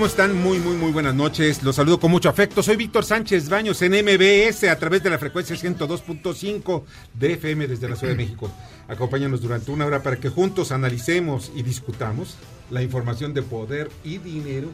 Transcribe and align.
¿Cómo 0.00 0.08
están? 0.08 0.34
Muy, 0.34 0.58
muy, 0.60 0.78
muy 0.78 0.92
buenas 0.92 1.14
noches. 1.14 1.62
Los 1.62 1.76
saludo 1.76 2.00
con 2.00 2.10
mucho 2.10 2.30
afecto. 2.30 2.62
Soy 2.62 2.76
Víctor 2.76 3.04
Sánchez 3.04 3.50
Baños 3.50 3.82
en 3.82 3.92
MBS 3.92 4.64
a 4.64 4.78
través 4.78 5.02
de 5.02 5.10
la 5.10 5.18
frecuencia 5.18 5.54
102.5 5.54 6.84
de 7.12 7.34
FM 7.34 7.68
desde 7.68 7.86
la 7.86 7.96
Ciudad 7.96 8.14
de 8.14 8.16
México. 8.16 8.50
Acompáñanos 8.88 9.42
durante 9.42 9.70
una 9.70 9.84
hora 9.84 10.02
para 10.02 10.16
que 10.16 10.30
juntos 10.30 10.72
analicemos 10.72 11.52
y 11.54 11.62
discutamos 11.62 12.38
la 12.70 12.82
información 12.82 13.34
de 13.34 13.42
poder 13.42 13.90
y 14.02 14.16
dinero 14.16 14.68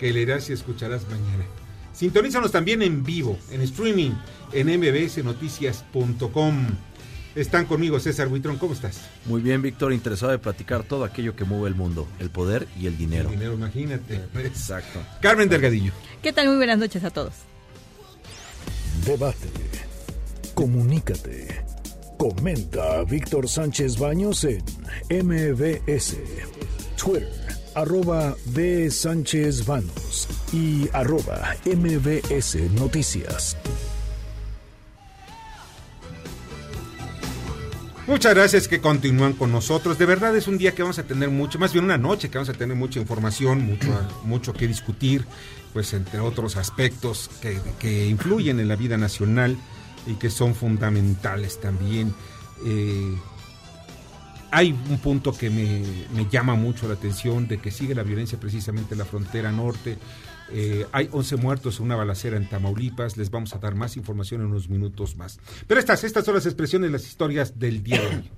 que 0.00 0.12
leerás 0.12 0.50
y 0.50 0.54
escucharás 0.54 1.04
mañana. 1.08 1.44
Sintonízanos 1.92 2.50
también 2.50 2.82
en 2.82 3.04
vivo, 3.04 3.38
en 3.52 3.60
streaming, 3.60 4.10
en 4.52 4.76
mbsnoticias.com. 4.76 6.66
Están 7.34 7.66
conmigo 7.66 7.98
César 7.98 8.28
Buitrón, 8.28 8.58
¿cómo 8.58 8.74
estás? 8.74 9.00
Muy 9.26 9.42
bien, 9.42 9.60
Víctor, 9.60 9.92
interesado 9.92 10.30
de 10.30 10.38
platicar 10.38 10.84
todo 10.84 11.04
aquello 11.04 11.34
que 11.34 11.44
mueve 11.44 11.68
el 11.68 11.74
mundo, 11.74 12.06
el 12.20 12.30
poder 12.30 12.68
y 12.78 12.86
el 12.86 12.96
dinero. 12.96 13.28
El 13.28 13.34
dinero, 13.34 13.54
imagínate. 13.54 14.20
Exacto. 14.36 15.00
Carmen 15.20 15.48
Delgadillo. 15.48 15.92
¿Qué 16.22 16.32
tal? 16.32 16.46
Muy 16.46 16.56
buenas 16.56 16.78
noches 16.78 17.02
a 17.02 17.10
todos. 17.10 17.32
Debate. 19.04 19.48
Comunícate. 20.54 21.64
Comenta 22.16 23.00
a 23.00 23.04
Víctor 23.04 23.48
Sánchez 23.48 23.98
Baños 23.98 24.44
en 24.44 24.62
MBS. 25.10 26.16
Twitter, 26.96 27.28
arroba 27.74 28.36
B. 28.46 28.88
Sánchez 28.88 29.66
Baños 29.66 30.28
y 30.52 30.88
arroba 30.92 31.56
MBS 31.66 32.70
Noticias. 32.78 33.56
Muchas 38.06 38.34
gracias 38.34 38.68
que 38.68 38.82
continúan 38.82 39.32
con 39.32 39.50
nosotros. 39.50 39.96
De 39.96 40.04
verdad 40.04 40.36
es 40.36 40.46
un 40.46 40.58
día 40.58 40.74
que 40.74 40.82
vamos 40.82 40.98
a 40.98 41.04
tener 41.04 41.30
mucho, 41.30 41.58
más 41.58 41.72
bien 41.72 41.86
una 41.86 41.96
noche 41.96 42.28
que 42.28 42.36
vamos 42.36 42.50
a 42.50 42.52
tener 42.52 42.76
mucha 42.76 43.00
información, 43.00 43.64
mucho, 43.64 43.88
mucho 44.24 44.52
que 44.52 44.68
discutir, 44.68 45.24
pues 45.72 45.94
entre 45.94 46.20
otros 46.20 46.56
aspectos 46.58 47.30
que, 47.40 47.58
que 47.78 48.06
influyen 48.06 48.60
en 48.60 48.68
la 48.68 48.76
vida 48.76 48.98
nacional 48.98 49.56
y 50.06 50.14
que 50.14 50.28
son 50.28 50.54
fundamentales 50.54 51.58
también. 51.60 52.14
Eh, 52.66 53.16
hay 54.50 54.72
un 54.72 54.98
punto 54.98 55.32
que 55.32 55.48
me, 55.48 55.82
me, 56.14 56.28
llama 56.30 56.54
mucho 56.54 56.86
la 56.86 56.94
atención 56.94 57.48
de 57.48 57.58
que 57.58 57.70
sigue 57.70 57.94
la 57.94 58.02
violencia 58.02 58.38
precisamente 58.38 58.94
en 58.94 58.98
la 58.98 59.06
frontera 59.06 59.50
norte. 59.50 59.96
Eh, 60.52 60.84
hay 60.92 61.08
11 61.10 61.36
muertos 61.36 61.78
en 61.78 61.86
una 61.86 61.96
balacera 61.96 62.36
en 62.36 62.48
Tamaulipas. 62.48 63.16
Les 63.16 63.30
vamos 63.30 63.54
a 63.54 63.58
dar 63.58 63.74
más 63.74 63.96
información 63.96 64.40
en 64.42 64.48
unos 64.48 64.68
minutos 64.68 65.16
más. 65.16 65.40
Pero 65.66 65.80
estas, 65.80 66.04
estas 66.04 66.24
son 66.24 66.34
las 66.34 66.46
expresiones, 66.46 66.90
las 66.90 67.06
historias 67.06 67.58
del 67.58 67.82
día 67.82 68.00
de 68.00 68.06
hoy 68.16 68.30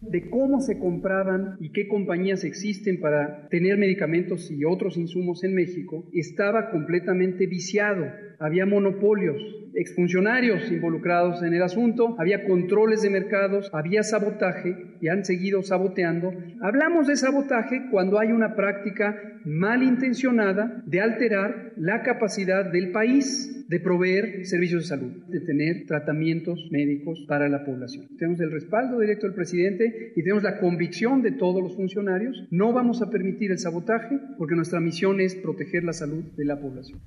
de 0.00 0.30
cómo 0.30 0.60
se 0.60 0.78
compraban 0.78 1.56
y 1.60 1.70
qué 1.70 1.88
compañías 1.88 2.44
existen 2.44 3.00
para 3.00 3.48
tener 3.48 3.76
medicamentos 3.76 4.50
y 4.50 4.64
otros 4.64 4.96
insumos 4.96 5.42
en 5.42 5.54
México, 5.54 6.04
estaba 6.12 6.70
completamente 6.70 7.46
viciado. 7.46 8.06
Había 8.38 8.66
monopolios, 8.66 9.36
exfuncionarios 9.74 10.70
involucrados 10.70 11.42
en 11.42 11.54
el 11.54 11.62
asunto, 11.62 12.16
había 12.18 12.44
controles 12.44 13.02
de 13.02 13.10
mercados, 13.10 13.70
había 13.72 14.02
sabotaje 14.02 14.96
y 15.00 15.08
han 15.08 15.24
seguido 15.24 15.62
saboteando. 15.62 16.32
Hablamos 16.62 17.06
de 17.06 17.16
sabotaje 17.16 17.88
cuando 17.90 18.18
hay 18.18 18.32
una 18.32 18.56
práctica 18.56 19.16
malintencionada 19.44 20.82
de 20.86 21.00
alterar 21.00 21.72
la 21.76 22.02
capacidad 22.02 22.70
del 22.70 22.90
país 22.90 23.52
de 23.68 23.80
proveer 23.80 24.46
servicios 24.46 24.82
de 24.82 24.88
salud, 24.88 25.12
de 25.28 25.40
tener 25.40 25.86
tratamientos 25.86 26.68
médicos 26.70 27.24
para 27.26 27.48
la 27.48 27.64
población. 27.64 28.06
Tenemos 28.16 28.40
el 28.40 28.52
respaldo 28.52 29.00
directo 29.00 29.26
del 29.26 29.34
presidente 29.34 30.12
y 30.14 30.22
tenemos 30.22 30.42
la 30.42 30.58
convicción 30.58 31.22
de 31.22 31.32
todos 31.32 31.62
los 31.62 31.74
funcionarios. 31.74 32.46
No 32.50 32.72
vamos 32.72 33.02
a 33.02 33.10
permitir 33.10 33.50
el 33.50 33.58
sabotaje 33.58 34.18
porque 34.38 34.54
nuestra 34.54 34.80
misión 34.80 35.20
es 35.20 35.34
proteger 35.34 35.84
la 35.84 35.92
salud 35.92 36.24
de 36.36 36.44
la 36.44 36.60
población. 36.60 37.00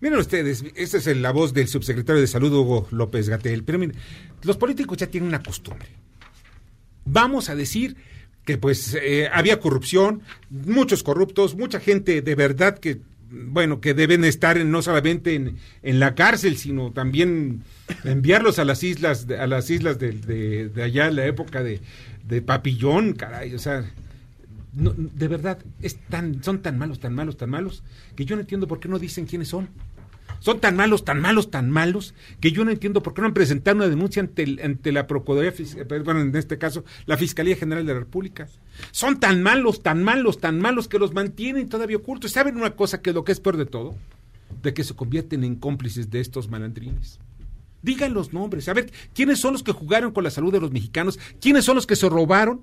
Miren 0.00 0.18
ustedes, 0.18 0.64
esta 0.76 0.96
es 0.96 1.06
la 1.16 1.30
voz 1.30 1.52
del 1.52 1.68
subsecretario 1.68 2.20
de 2.20 2.26
Salud, 2.26 2.52
Hugo 2.52 2.88
López 2.90 3.28
Gatel. 3.28 3.64
Pero 3.64 3.78
miren, 3.78 3.96
los 4.42 4.56
políticos 4.56 4.96
ya 4.96 5.08
tienen 5.08 5.28
una 5.28 5.42
costumbre. 5.42 5.88
Vamos 7.04 7.50
a 7.50 7.54
decir 7.54 7.96
que 8.44 8.56
pues 8.56 8.96
eh, 9.00 9.28
había 9.32 9.60
corrupción, 9.60 10.22
muchos 10.48 11.02
corruptos, 11.02 11.54
mucha 11.54 11.80
gente 11.80 12.22
de 12.22 12.34
verdad 12.34 12.78
que 12.78 13.00
bueno, 13.30 13.80
que 13.80 13.94
deben 13.94 14.24
estar 14.24 14.58
no 14.64 14.82
solamente 14.82 15.36
en, 15.36 16.00
la 16.00 16.16
cárcel, 16.16 16.56
sino 16.56 16.90
también 16.90 17.62
enviarlos 18.02 18.58
a 18.58 18.64
las 18.64 18.82
islas, 18.82 19.28
a 19.38 19.46
las 19.46 19.70
islas 19.70 20.00
de 20.00 20.72
allá 20.82 21.06
en 21.06 21.14
la 21.14 21.26
época 21.26 21.62
de, 21.62 21.80
de 22.30 22.42
Papillón, 22.42 23.12
caray, 23.12 23.54
o 23.54 23.58
sea, 23.58 23.84
no, 24.72 24.94
de 24.96 25.28
verdad, 25.28 25.58
es 25.82 25.96
tan, 26.08 26.42
son 26.44 26.62
tan 26.62 26.78
malos, 26.78 27.00
tan 27.00 27.14
malos, 27.14 27.36
tan 27.36 27.50
malos, 27.50 27.82
que 28.14 28.24
yo 28.24 28.36
no 28.36 28.42
entiendo 28.42 28.68
por 28.68 28.78
qué 28.78 28.88
no 28.88 28.98
dicen 28.98 29.26
quiénes 29.26 29.48
son. 29.48 29.68
Son 30.40 30.58
tan 30.58 30.74
malos, 30.74 31.04
tan 31.04 31.20
malos, 31.20 31.50
tan 31.50 31.70
malos, 31.70 32.14
que 32.40 32.50
yo 32.50 32.64
no 32.64 32.70
entiendo 32.70 33.02
por 33.02 33.14
qué 33.14 33.20
no 33.20 33.28
han 33.28 33.34
presentado 33.34 33.76
una 33.76 33.88
denuncia 33.88 34.22
ante, 34.22 34.56
ante 34.62 34.90
la 34.90 35.06
Procuraduría, 35.06 35.52
bueno, 36.02 36.20
en 36.20 36.34
este 36.34 36.58
caso, 36.58 36.84
la 37.06 37.16
Fiscalía 37.16 37.56
General 37.56 37.86
de 37.86 37.92
la 37.92 38.00
República. 38.00 38.48
Son 38.90 39.20
tan 39.20 39.42
malos, 39.42 39.82
tan 39.82 40.02
malos, 40.02 40.38
tan 40.38 40.58
malos 40.58 40.88
que 40.88 40.98
los 40.98 41.12
mantienen 41.12 41.68
todavía 41.68 41.98
ocultos. 41.98 42.32
¿Saben 42.32 42.56
una 42.56 42.70
cosa 42.70 43.02
que 43.02 43.12
lo 43.12 43.22
que 43.24 43.32
es 43.32 43.40
peor 43.40 43.58
de 43.58 43.66
todo? 43.66 43.94
De 44.62 44.72
que 44.74 44.82
se 44.82 44.94
convierten 44.94 45.44
en 45.44 45.56
cómplices 45.56 46.10
de 46.10 46.20
estos 46.20 46.48
malandrines. 46.48 47.20
Digan 47.82 48.14
los 48.14 48.32
nombres. 48.32 48.68
A 48.68 48.74
ver, 48.74 48.90
¿quiénes 49.14 49.38
son 49.38 49.52
los 49.52 49.62
que 49.62 49.72
jugaron 49.72 50.12
con 50.12 50.24
la 50.24 50.30
salud 50.30 50.52
de 50.52 50.60
los 50.60 50.72
mexicanos? 50.72 51.18
¿Quiénes 51.40 51.64
son 51.64 51.76
los 51.76 51.86
que 51.86 51.96
se 51.96 52.08
robaron 52.08 52.62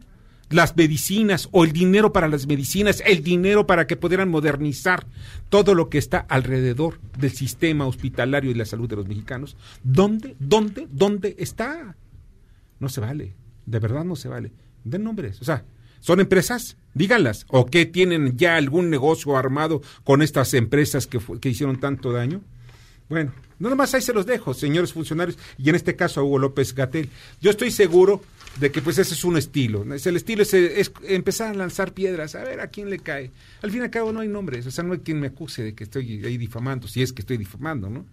las 0.50 0.76
medicinas 0.76 1.50
o 1.52 1.66
el 1.66 1.72
dinero 1.72 2.14
para 2.14 2.28
las 2.28 2.48
medicinas, 2.48 3.04
el 3.06 3.24
dinero 3.24 3.68
para 3.68 3.88
que 3.88 3.98
pudieran 3.98 4.30
modernizar 4.30 5.06
todo 5.50 5.76
lo 5.76 5.90
que 5.90 5.98
está 5.98 6.20
alrededor 6.20 7.00
del 7.18 7.32
sistema 7.32 7.86
hospitalario 7.86 8.52
y 8.52 8.54
la 8.54 8.66
salud 8.66 8.90
de 8.90 8.96
los 8.96 9.08
mexicanos. 9.08 9.58
¿Dónde, 9.84 10.36
dónde, 10.40 10.88
dónde 10.90 11.36
está? 11.40 11.96
No 12.80 12.90
se 12.90 13.02
vale, 13.02 13.36
de 13.66 13.80
verdad 13.80 14.06
no 14.06 14.16
se 14.16 14.30
vale. 14.30 14.52
Den 14.84 15.04
nombres, 15.04 15.42
o 15.42 15.46
sea, 15.46 15.66
¿son 16.00 16.20
empresas? 16.20 16.78
Díganlas. 16.94 17.46
¿O 17.50 17.66
que 17.66 17.86
tienen 17.86 18.38
ya 18.38 18.56
algún 18.56 18.90
negocio 18.90 19.38
armado 19.38 19.82
con 20.04 20.22
estas 20.22 20.54
empresas 20.54 21.08
que, 21.08 21.20
que 21.40 21.50
hicieron 21.50 21.80
tanto 21.80 22.12
daño? 22.12 22.42
Bueno, 23.10 23.32
nada 23.60 23.76
más 23.76 23.94
ahí 23.94 24.02
se 24.02 24.14
los 24.14 24.26
dejo, 24.26 24.54
señores 24.54 24.94
funcionarios, 24.94 25.38
y 25.58 25.70
en 25.70 25.76
este 25.76 25.96
caso 25.96 26.20
a 26.20 26.24
Hugo 26.24 26.40
López 26.40 26.76
Gatel. 26.76 27.10
Yo 27.42 27.52
estoy 27.52 27.72
seguro 27.72 28.22
de 28.60 28.72
que 28.72 28.82
pues 28.82 28.98
ese 28.98 29.14
es 29.14 29.24
un 29.24 29.38
estilo. 29.38 29.94
Es 29.94 30.06
el 30.08 30.16
estilo 30.16 30.42
es, 30.42 30.54
es, 30.54 30.92
empezar 31.04 31.52
a 31.52 31.54
lanzar 31.54 31.94
piedras, 31.94 32.36
a 32.36 32.44
ver 32.44 32.60
a 32.60 32.68
quién 32.68 32.90
le 32.90 33.00
cae. 33.00 33.32
Al 33.62 33.72
fin 33.72 33.82
y 33.82 33.84
al 33.84 33.90
cabo 33.90 34.12
no 34.12 34.20
hay 34.20 34.28
nombres, 34.28 34.66
o 34.66 34.72
sea, 34.72 34.84
no 34.84 34.94
hay 34.94 35.00
quien 35.00 35.20
me 35.20 35.28
acuse 35.28 35.64
de 35.64 35.74
que 35.74 35.86
estoy 35.86 36.26
ahí 36.26 36.38
difamando, 36.38 36.88
si 36.88 37.02
es 37.02 37.14
que 37.14 37.22
estoy 37.22 37.38
difamando, 37.38 37.90
¿no? 37.90 38.06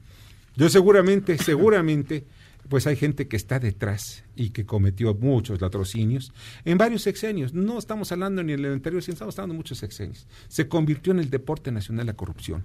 Yo 0.57 0.69
seguramente, 0.69 1.37
seguramente, 1.43 2.25
pues 2.69 2.87
hay 2.87 2.97
gente 2.97 3.29
que 3.29 3.37
está 3.37 3.59
detrás 3.59 4.25
y 4.37 4.51
que 4.51 4.65
cometió 4.65 5.15
muchos 5.15 5.61
latrocinios 5.61 6.33
en 6.65 6.79
varios 6.79 7.03
sexenios. 7.03 7.53
No 7.53 7.79
estamos 7.79 8.13
hablando 8.13 8.43
ni 8.43 8.53
en 8.53 8.65
el 8.65 8.73
anterior, 8.73 9.03
sino 9.03 9.15
estamos 9.15 9.39
hablando 9.39 9.55
de 9.55 9.59
muchos 9.59 9.79
sexenios. 9.79 10.27
Se 10.49 10.69
convirtió 10.69 11.13
en 11.13 11.19
el 11.19 11.31
deporte 11.31 11.73
nacional 11.73 12.07
la 12.07 12.15
corrupción. 12.15 12.65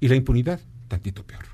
Y 0.00 0.08
la 0.08 0.16
impunidad, 0.16 0.60
tantito 0.92 1.24
peor. 1.26 1.44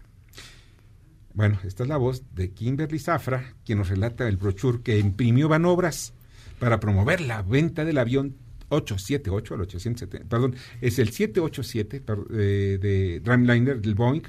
Bueno, 1.33 1.61
esta 1.65 1.85
es 1.85 1.89
la 1.89 1.97
voz 1.97 2.25
de 2.35 2.51
Kimberly 2.51 2.99
Zafra, 2.99 3.55
quien 3.65 3.79
nos 3.79 3.89
relata 3.89 4.27
el 4.27 4.37
brochure 4.37 4.83
que 4.83 4.99
imprimió 4.99 5.49
Banobras 5.49 6.13
para 6.59 6.81
promover 6.81 7.21
la 7.21 7.43
venta 7.43 7.85
del 7.85 7.99
avión 7.99 8.35
878 8.71 9.55
al 9.55 9.61
870, 9.61 10.29
perdón, 10.29 10.57
es 10.81 10.99
el 10.99 11.11
787 11.11 12.03
eh, 12.33 12.79
de 12.83 13.21
Dreamliner 13.21 13.81
del 13.81 13.95
Boeing, 13.95 14.25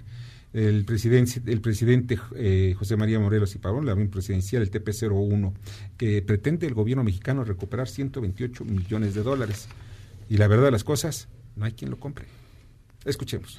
el 0.54 0.86
presidente, 0.86 1.42
el 1.52 1.60
presidente 1.60 2.20
eh, 2.36 2.76
José 2.78 2.96
María 2.96 3.20
Morelos 3.20 3.56
y 3.56 3.58
Pavón, 3.58 3.86
el 3.86 3.90
avión 3.90 4.10
presidencial, 4.10 4.62
el 4.62 4.70
TP-01, 4.70 5.54
que 5.98 6.22
pretende 6.22 6.68
el 6.68 6.76
gobierno 6.76 7.04
mexicano 7.04 7.44
recuperar 7.44 7.88
128 7.88 8.64
millones 8.64 9.16
de 9.16 9.24
dólares. 9.24 9.68
Y 10.30 10.38
la 10.38 10.48
verdad 10.48 10.66
de 10.66 10.72
las 10.72 10.84
cosas, 10.84 11.28
no 11.56 11.66
hay 11.66 11.72
quien 11.72 11.90
lo 11.90 12.00
compre. 12.00 12.26
Escuchemos. 13.04 13.58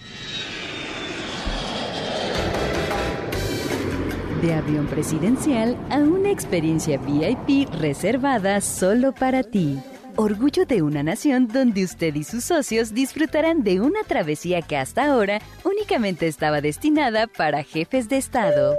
De 4.43 4.55
avión 4.55 4.87
presidencial 4.87 5.77
a 5.91 5.99
una 5.99 6.31
experiencia 6.31 6.97
VIP 6.97 7.69
reservada 7.75 8.63
solo 8.63 9.13
para 9.13 9.43
ti. 9.43 9.79
Orgullo 10.17 10.65
de 10.65 10.81
una 10.81 11.03
nación 11.03 11.47
donde 11.47 11.85
usted 11.85 12.15
y 12.15 12.25
sus 12.25 12.45
socios 12.45 12.95
disfrutarán 12.95 13.63
de 13.63 13.83
una 13.83 14.03
travesía 14.03 14.63
que 14.63 14.79
hasta 14.79 15.13
ahora 15.13 15.41
únicamente 15.63 16.27
estaba 16.27 16.63
destinada 16.63 17.27
para 17.27 17.63
jefes 17.63 18.09
de 18.09 18.17
Estado. 18.17 18.77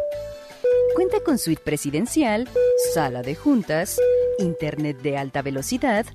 Cuenta 0.95 1.19
con 1.23 1.37
suite 1.37 1.61
presidencial, 1.63 2.49
sala 2.95 3.21
de 3.21 3.35
juntas, 3.35 3.99
internet 4.39 4.99
de 5.03 5.17
alta 5.17 5.43
velocidad, 5.43 6.07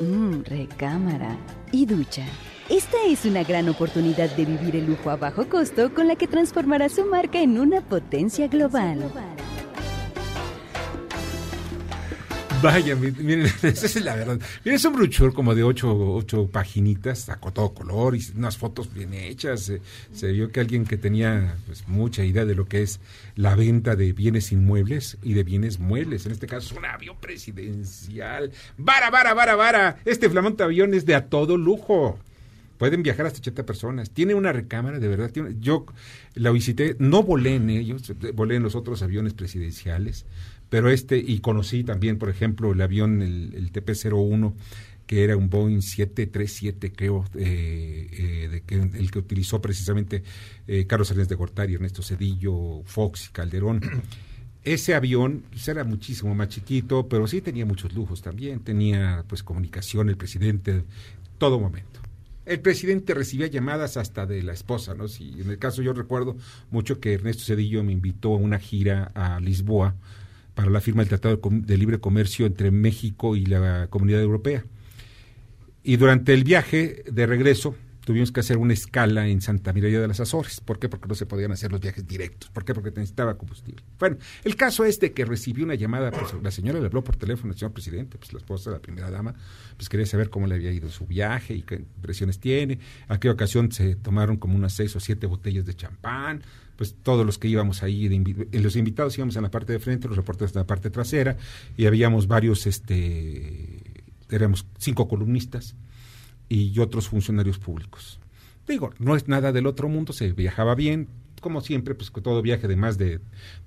mmm, 0.00 0.42
recámara 0.42 1.36
y 1.70 1.84
ducha. 1.84 2.24
Esta 2.70 2.98
es 3.08 3.24
una 3.24 3.42
gran 3.42 3.68
oportunidad 3.68 4.30
de 4.36 4.44
vivir 4.44 4.76
el 4.76 4.86
lujo 4.86 5.10
a 5.10 5.16
bajo 5.16 5.48
costo 5.48 5.92
con 5.92 6.06
la 6.06 6.14
que 6.14 6.28
transformará 6.28 6.88
su 6.88 7.04
marca 7.04 7.42
en 7.42 7.58
una 7.58 7.80
potencia 7.80 8.46
global. 8.46 9.10
Vaya, 12.62 12.94
miren, 12.94 13.46
esa 13.62 13.86
es 13.86 14.04
la 14.04 14.14
verdad. 14.14 14.38
Miren, 14.64 14.76
es 14.76 14.84
un 14.84 14.94
brochure 14.94 15.32
como 15.32 15.56
de 15.56 15.64
ocho, 15.64 16.14
ocho 16.14 16.46
paginitas, 16.46 17.18
sacó 17.18 17.52
todo 17.52 17.74
color 17.74 18.14
y 18.14 18.22
unas 18.36 18.56
fotos 18.56 18.94
bien 18.94 19.14
hechas. 19.14 19.72
Se, 20.12 20.30
vio 20.30 20.52
que 20.52 20.60
alguien 20.60 20.84
que 20.84 20.96
tenía 20.96 21.56
pues, 21.66 21.88
mucha 21.88 22.24
idea 22.24 22.44
de 22.44 22.54
lo 22.54 22.66
que 22.66 22.82
es 22.82 23.00
la 23.34 23.56
venta 23.56 23.96
de 23.96 24.12
bienes 24.12 24.52
inmuebles 24.52 25.18
y 25.24 25.32
de 25.32 25.42
bienes 25.42 25.80
muebles. 25.80 26.24
En 26.24 26.30
este 26.30 26.46
caso 26.46 26.76
un 26.76 26.84
avión 26.84 27.16
presidencial. 27.18 28.52
¡Vara, 28.78 29.10
vara, 29.10 29.34
vara, 29.34 29.56
vara! 29.56 29.96
Este 30.04 30.30
flamante 30.30 30.62
avión 30.62 30.94
es 30.94 31.04
de 31.04 31.16
a 31.16 31.28
todo 31.28 31.56
lujo. 31.56 32.16
Pueden 32.80 33.02
viajar 33.02 33.26
hasta 33.26 33.40
80 33.40 33.66
personas. 33.66 34.10
Tiene 34.10 34.32
una 34.32 34.54
recámara, 34.54 34.98
de 34.98 35.06
verdad. 35.06 35.30
Yo 35.60 35.84
la 36.32 36.50
visité, 36.50 36.96
no 36.98 37.22
volé 37.22 37.56
en 37.56 37.68
ellos, 37.68 38.14
volé 38.32 38.56
en 38.56 38.62
los 38.62 38.74
otros 38.74 39.02
aviones 39.02 39.34
presidenciales, 39.34 40.24
pero 40.70 40.88
este, 40.88 41.18
y 41.18 41.40
conocí 41.40 41.84
también, 41.84 42.16
por 42.16 42.30
ejemplo, 42.30 42.72
el 42.72 42.80
avión, 42.80 43.20
el, 43.20 43.52
el 43.54 43.70
TP-01, 43.70 44.54
que 45.06 45.24
era 45.24 45.36
un 45.36 45.50
Boeing 45.50 45.82
737, 45.82 46.92
creo, 46.94 47.26
eh, 47.34 48.62
eh, 48.70 48.90
el 48.94 49.10
que 49.10 49.18
utilizó 49.18 49.60
precisamente 49.60 50.22
eh, 50.66 50.86
Carlos 50.86 51.08
Salinas 51.08 51.28
de 51.28 51.34
Gortari, 51.34 51.74
Ernesto 51.74 52.00
Cedillo, 52.00 52.80
Fox 52.86 53.26
y 53.26 53.32
Calderón. 53.32 53.82
Ese 54.64 54.94
avión 54.94 55.44
pues, 55.50 55.68
era 55.68 55.84
muchísimo 55.84 56.34
más 56.34 56.48
chiquito, 56.48 57.06
pero 57.10 57.26
sí 57.26 57.42
tenía 57.42 57.66
muchos 57.66 57.92
lujos 57.92 58.22
también. 58.22 58.60
Tenía 58.60 59.22
pues 59.28 59.42
comunicación, 59.42 60.08
el 60.08 60.16
presidente, 60.16 60.84
todo 61.36 61.60
momento. 61.60 61.99
El 62.50 62.58
presidente 62.58 63.14
recibía 63.14 63.46
llamadas 63.46 63.96
hasta 63.96 64.26
de 64.26 64.42
la 64.42 64.52
esposa, 64.52 64.92
¿no? 64.92 65.06
Si, 65.06 65.40
en 65.40 65.50
el 65.50 65.58
caso 65.58 65.82
yo 65.82 65.92
recuerdo 65.92 66.36
mucho 66.72 66.98
que 66.98 67.12
Ernesto 67.12 67.44
Cedillo 67.44 67.84
me 67.84 67.92
invitó 67.92 68.34
a 68.34 68.38
una 68.38 68.58
gira 68.58 69.12
a 69.14 69.38
Lisboa 69.38 69.94
para 70.56 70.68
la 70.68 70.80
firma 70.80 71.02
del 71.02 71.10
Tratado 71.10 71.40
de 71.48 71.78
Libre 71.78 72.00
Comercio 72.00 72.46
entre 72.46 72.72
México 72.72 73.36
y 73.36 73.46
la 73.46 73.86
Comunidad 73.88 74.20
Europea. 74.22 74.64
Y 75.84 75.96
durante 75.96 76.34
el 76.34 76.42
viaje 76.42 77.04
de 77.08 77.24
regreso 77.24 77.76
tuvimos 78.04 78.32
que 78.32 78.40
hacer 78.40 78.56
una 78.56 78.72
escala 78.72 79.28
en 79.28 79.40
Santa 79.40 79.72
Mirella 79.72 80.00
de 80.00 80.08
las 80.08 80.20
Azores. 80.20 80.60
¿Por 80.60 80.78
qué? 80.78 80.88
Porque 80.88 81.08
no 81.08 81.14
se 81.14 81.26
podían 81.26 81.52
hacer 81.52 81.70
los 81.70 81.80
viajes 81.80 82.06
directos. 82.06 82.50
¿Por 82.50 82.64
qué? 82.64 82.74
Porque 82.74 82.90
necesitaba 82.90 83.36
combustible. 83.36 83.82
Bueno, 83.98 84.16
el 84.44 84.56
caso 84.56 84.84
es 84.84 85.00
de 85.00 85.12
que 85.12 85.24
recibí 85.24 85.62
una 85.62 85.74
llamada, 85.74 86.10
pues, 86.10 86.34
la 86.42 86.50
señora 86.50 86.80
le 86.80 86.86
habló 86.86 87.04
por 87.04 87.16
teléfono 87.16 87.52
al 87.52 87.58
señor 87.58 87.72
presidente, 87.72 88.18
pues 88.18 88.32
la 88.32 88.38
esposa 88.38 88.70
de 88.70 88.76
la 88.76 88.82
primera 88.82 89.10
dama, 89.10 89.34
pues 89.76 89.88
quería 89.88 90.06
saber 90.06 90.30
cómo 90.30 90.46
le 90.46 90.54
había 90.54 90.72
ido 90.72 90.88
su 90.88 91.06
viaje 91.06 91.54
y 91.54 91.62
qué 91.62 91.76
impresiones 91.76 92.38
tiene. 92.38 92.78
A 93.08 93.18
qué 93.20 93.30
ocasión 93.30 93.70
se 93.72 93.96
tomaron 93.96 94.36
como 94.36 94.56
unas 94.56 94.72
seis 94.72 94.94
o 94.96 95.00
siete 95.00 95.26
botellas 95.26 95.66
de 95.66 95.74
champán, 95.74 96.42
pues 96.76 96.96
todos 97.02 97.26
los 97.26 97.36
que 97.38 97.48
íbamos 97.48 97.82
ahí, 97.82 98.08
de 98.08 98.60
los 98.60 98.74
invitados 98.76 99.16
íbamos 99.18 99.36
en 99.36 99.42
la 99.42 99.50
parte 99.50 99.72
de 99.74 99.78
frente, 99.78 100.08
los 100.08 100.16
reporteros 100.16 100.54
en 100.54 100.60
la 100.60 100.66
parte 100.66 100.88
trasera, 100.88 101.36
y 101.76 101.86
habíamos 101.86 102.26
varios, 102.26 102.66
este, 102.66 103.82
éramos 104.30 104.66
cinco 104.78 105.06
columnistas 105.06 105.76
y 106.50 106.78
otros 106.80 107.08
funcionarios 107.08 107.58
públicos. 107.58 108.20
Digo, 108.68 108.90
no 108.98 109.16
es 109.16 109.28
nada 109.28 109.52
del 109.52 109.66
otro 109.66 109.88
mundo, 109.88 110.12
se 110.12 110.32
viajaba 110.32 110.74
bien, 110.74 111.08
como 111.40 111.60
siempre, 111.62 111.94
pues 111.94 112.12
todo 112.22 112.42
viaje 112.42 112.68
de 112.68 112.76
más 112.76 112.98
de, 112.98 113.20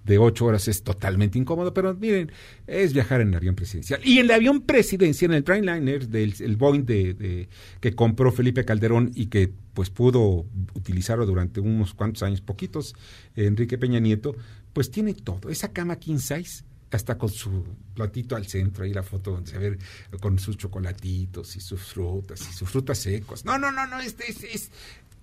de 0.05 0.17
ocho 0.17 0.45
horas 0.45 0.67
es 0.67 0.83
totalmente 0.83 1.39
incómodo, 1.39 1.73
pero 1.73 1.93
miren, 1.95 2.31
es 2.67 2.93
viajar 2.93 3.21
en 3.21 3.29
el 3.29 3.35
avión 3.35 3.55
presidencial. 3.55 3.99
Y 4.03 4.19
en 4.19 4.25
el 4.25 4.31
avión 4.31 4.61
presidencial, 4.61 5.31
en 5.31 5.37
el 5.37 5.43
Dreamliner 5.43 6.07
del 6.07 6.35
el 6.39 6.55
Boeing 6.55 6.85
de, 6.85 7.13
de, 7.15 7.49
que 7.79 7.95
compró 7.95 8.31
Felipe 8.31 8.63
Calderón 8.63 9.11
y 9.15 9.25
que 9.27 9.51
pues 9.73 9.89
pudo 9.89 10.45
utilizarlo 10.75 11.25
durante 11.25 11.59
unos 11.59 11.93
cuantos 11.93 12.21
años, 12.21 12.41
poquitos, 12.41 12.95
Enrique 13.35 13.77
Peña 13.77 13.99
Nieto, 13.99 14.35
pues 14.71 14.91
tiene 14.91 15.13
todo. 15.13 15.49
Esa 15.49 15.73
cama 15.73 15.95
king 15.95 16.19
size 16.19 16.63
hasta 16.95 17.17
con 17.17 17.29
su 17.29 17.63
platito 17.93 18.35
al 18.35 18.47
centro, 18.47 18.83
ahí 18.83 18.93
la 18.93 19.03
foto 19.03 19.31
donde 19.31 19.51
se 19.51 19.57
ve 19.57 19.77
con 20.19 20.39
sus 20.39 20.57
chocolatitos 20.57 21.55
y 21.55 21.59
sus 21.59 21.81
frutas 21.81 22.41
y 22.49 22.53
sus 22.53 22.69
frutas 22.69 22.97
secos. 22.97 23.45
No, 23.45 23.57
no, 23.57 23.71
no, 23.71 23.87
no, 23.87 23.99
este 23.99 24.29
es, 24.29 24.43
es, 24.43 24.71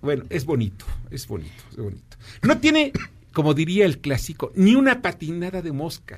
bueno, 0.01 0.23
es 0.29 0.45
bonito, 0.45 0.85
es 1.09 1.27
bonito, 1.27 1.63
es 1.71 1.77
bonito. 1.77 2.17
No 2.41 2.59
tiene, 2.59 2.91
como 3.33 3.53
diría 3.53 3.85
el 3.85 3.99
clásico, 3.99 4.51
ni 4.55 4.75
una 4.75 5.01
patinada 5.01 5.61
de 5.61 5.71
mosca. 5.71 6.17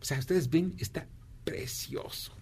O 0.00 0.04
sea, 0.04 0.18
ustedes 0.18 0.50
ven, 0.50 0.74
está 0.78 1.06
precioso. 1.44 2.32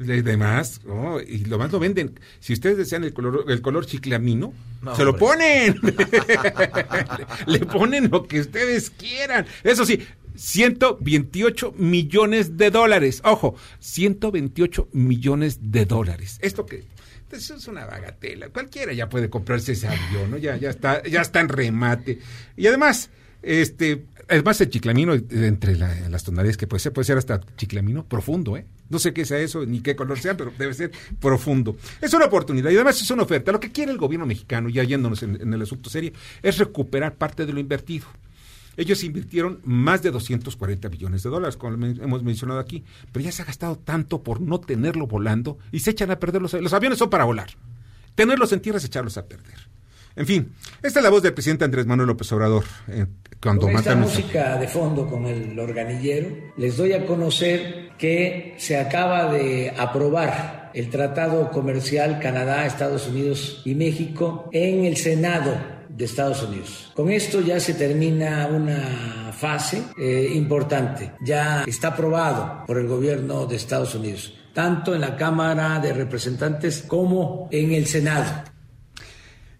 Además, 0.00 0.80
oh, 0.88 1.20
y 1.20 1.44
lo 1.44 1.58
más 1.58 1.72
lo 1.72 1.80
venden. 1.80 2.18
Si 2.38 2.52
ustedes 2.52 2.76
desean 2.76 3.02
el 3.02 3.12
color, 3.12 3.44
el 3.48 3.60
color 3.60 3.84
chiclamino, 3.84 4.54
no, 4.80 4.94
se 4.94 5.04
lo 5.04 5.16
ponen. 5.16 5.80
le 7.46 7.58
ponen 7.60 8.08
lo 8.08 8.26
que 8.28 8.40
ustedes 8.40 8.90
quieran. 8.90 9.44
Eso 9.64 9.84
sí, 9.84 10.00
128 10.38 11.74
millones 11.76 12.56
de 12.56 12.70
dólares. 12.70 13.20
Ojo, 13.24 13.56
128 13.80 14.88
millones 14.92 15.58
de 15.72 15.84
dólares. 15.84 16.38
¿Esto 16.40 16.64
qué? 16.64 16.84
Eso 17.30 17.56
es 17.56 17.68
una 17.68 17.84
bagatela. 17.84 18.48
Cualquiera 18.48 18.92
ya 18.92 19.08
puede 19.08 19.28
comprarse 19.28 19.72
ese 19.72 19.88
avión, 19.88 20.30
¿no? 20.30 20.38
Ya, 20.38 20.56
ya 20.56 20.70
está, 20.70 21.02
ya 21.02 21.20
está 21.20 21.40
en 21.40 21.48
remate. 21.48 22.20
Y 22.56 22.66
además, 22.66 23.10
este, 23.42 24.04
además 24.28 24.60
el 24.60 24.70
chiclamino, 24.70 25.12
entre 25.12 25.76
la, 25.76 26.08
las 26.08 26.24
tonalidades 26.24 26.56
que 26.56 26.66
puede 26.66 26.80
ser, 26.80 26.92
puede 26.92 27.04
ser 27.04 27.18
hasta 27.18 27.40
chiclamino 27.56 28.04
profundo, 28.04 28.56
¿eh? 28.56 28.64
No 28.88 28.98
sé 28.98 29.12
qué 29.12 29.26
sea 29.26 29.38
eso, 29.40 29.66
ni 29.66 29.80
qué 29.80 29.94
color 29.94 30.18
sea, 30.18 30.36
pero 30.36 30.52
debe 30.56 30.72
ser 30.72 30.92
profundo. 31.20 31.76
Es 32.00 32.14
una 32.14 32.26
oportunidad 32.26 32.70
y 32.70 32.76
además 32.76 33.02
es 33.02 33.10
una 33.10 33.24
oferta. 33.24 33.52
Lo 33.52 33.60
que 33.60 33.72
quiere 33.72 33.92
el 33.92 33.98
gobierno 33.98 34.24
mexicano, 34.24 34.70
ya 34.70 34.84
yéndonos 34.84 35.22
en, 35.22 35.38
en 35.40 35.52
el 35.52 35.60
asunto 35.60 35.90
serio, 35.90 36.12
es 36.42 36.56
recuperar 36.56 37.16
parte 37.16 37.44
de 37.44 37.52
lo 37.52 37.60
invertido. 37.60 38.06
Ellos 38.78 39.02
invirtieron 39.02 39.60
más 39.64 40.02
de 40.02 40.12
240 40.12 40.88
millones 40.88 41.24
de 41.24 41.30
dólares, 41.30 41.56
como 41.56 41.84
hemos 41.84 42.22
mencionado 42.22 42.60
aquí, 42.60 42.84
pero 43.10 43.24
ya 43.24 43.32
se 43.32 43.42
ha 43.42 43.44
gastado 43.44 43.76
tanto 43.76 44.22
por 44.22 44.40
no 44.40 44.60
tenerlo 44.60 45.08
volando 45.08 45.58
y 45.72 45.80
se 45.80 45.90
echan 45.90 46.12
a 46.12 46.20
perder 46.20 46.40
los, 46.40 46.52
los 46.52 46.72
aviones 46.72 46.96
son 47.00 47.10
para 47.10 47.24
volar. 47.24 47.48
Tenerlos 48.14 48.52
en 48.52 48.60
tierra 48.60 48.78
es 48.78 48.84
echarlos 48.84 49.18
a 49.18 49.26
perder. 49.26 49.56
En 50.14 50.26
fin, 50.26 50.52
esta 50.80 51.00
es 51.00 51.02
la 51.02 51.10
voz 51.10 51.24
del 51.24 51.34
presidente 51.34 51.64
Andrés 51.64 51.86
Manuel 51.86 52.06
López 52.06 52.30
Obrador. 52.30 52.62
Eh, 52.86 53.06
cuando 53.42 53.62
con 53.62 53.74
esta 53.74 53.96
música 53.96 54.56
de 54.58 54.68
fondo, 54.68 55.08
con 55.08 55.26
el 55.26 55.58
organillero, 55.58 56.28
les 56.56 56.76
doy 56.76 56.92
a 56.92 57.04
conocer 57.04 57.90
que 57.98 58.54
se 58.58 58.76
acaba 58.76 59.32
de 59.32 59.74
aprobar 59.76 60.70
el 60.72 60.88
Tratado 60.88 61.50
Comercial 61.50 62.20
Canadá, 62.20 62.64
Estados 62.64 63.08
Unidos 63.08 63.60
y 63.64 63.74
México 63.74 64.48
en 64.52 64.84
el 64.84 64.96
Senado 64.96 65.77
de 65.98 66.04
Estados 66.04 66.42
Unidos. 66.44 66.92
Con 66.94 67.10
esto 67.10 67.40
ya 67.40 67.58
se 67.58 67.74
termina 67.74 68.46
una 68.46 69.32
fase 69.36 69.82
eh, 69.98 70.30
importante. 70.32 71.12
Ya 71.20 71.64
está 71.66 71.88
aprobado 71.88 72.64
por 72.66 72.78
el 72.78 72.86
gobierno 72.86 73.46
de 73.46 73.56
Estados 73.56 73.96
Unidos, 73.96 74.32
tanto 74.54 74.94
en 74.94 75.00
la 75.00 75.16
Cámara 75.16 75.80
de 75.80 75.92
Representantes 75.92 76.84
como 76.86 77.48
en 77.50 77.72
el 77.72 77.86
Senado. 77.86 78.44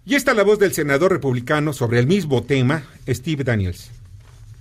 Y 0.04 0.14
esta 0.14 0.30
es 0.30 0.36
la 0.36 0.44
voz 0.44 0.60
del 0.60 0.72
senador 0.72 1.10
republicano 1.10 1.72
sobre 1.72 1.98
el 1.98 2.06
mismo 2.06 2.42
tema, 2.44 2.84
Steve 3.08 3.42
Daniels. 3.42 3.90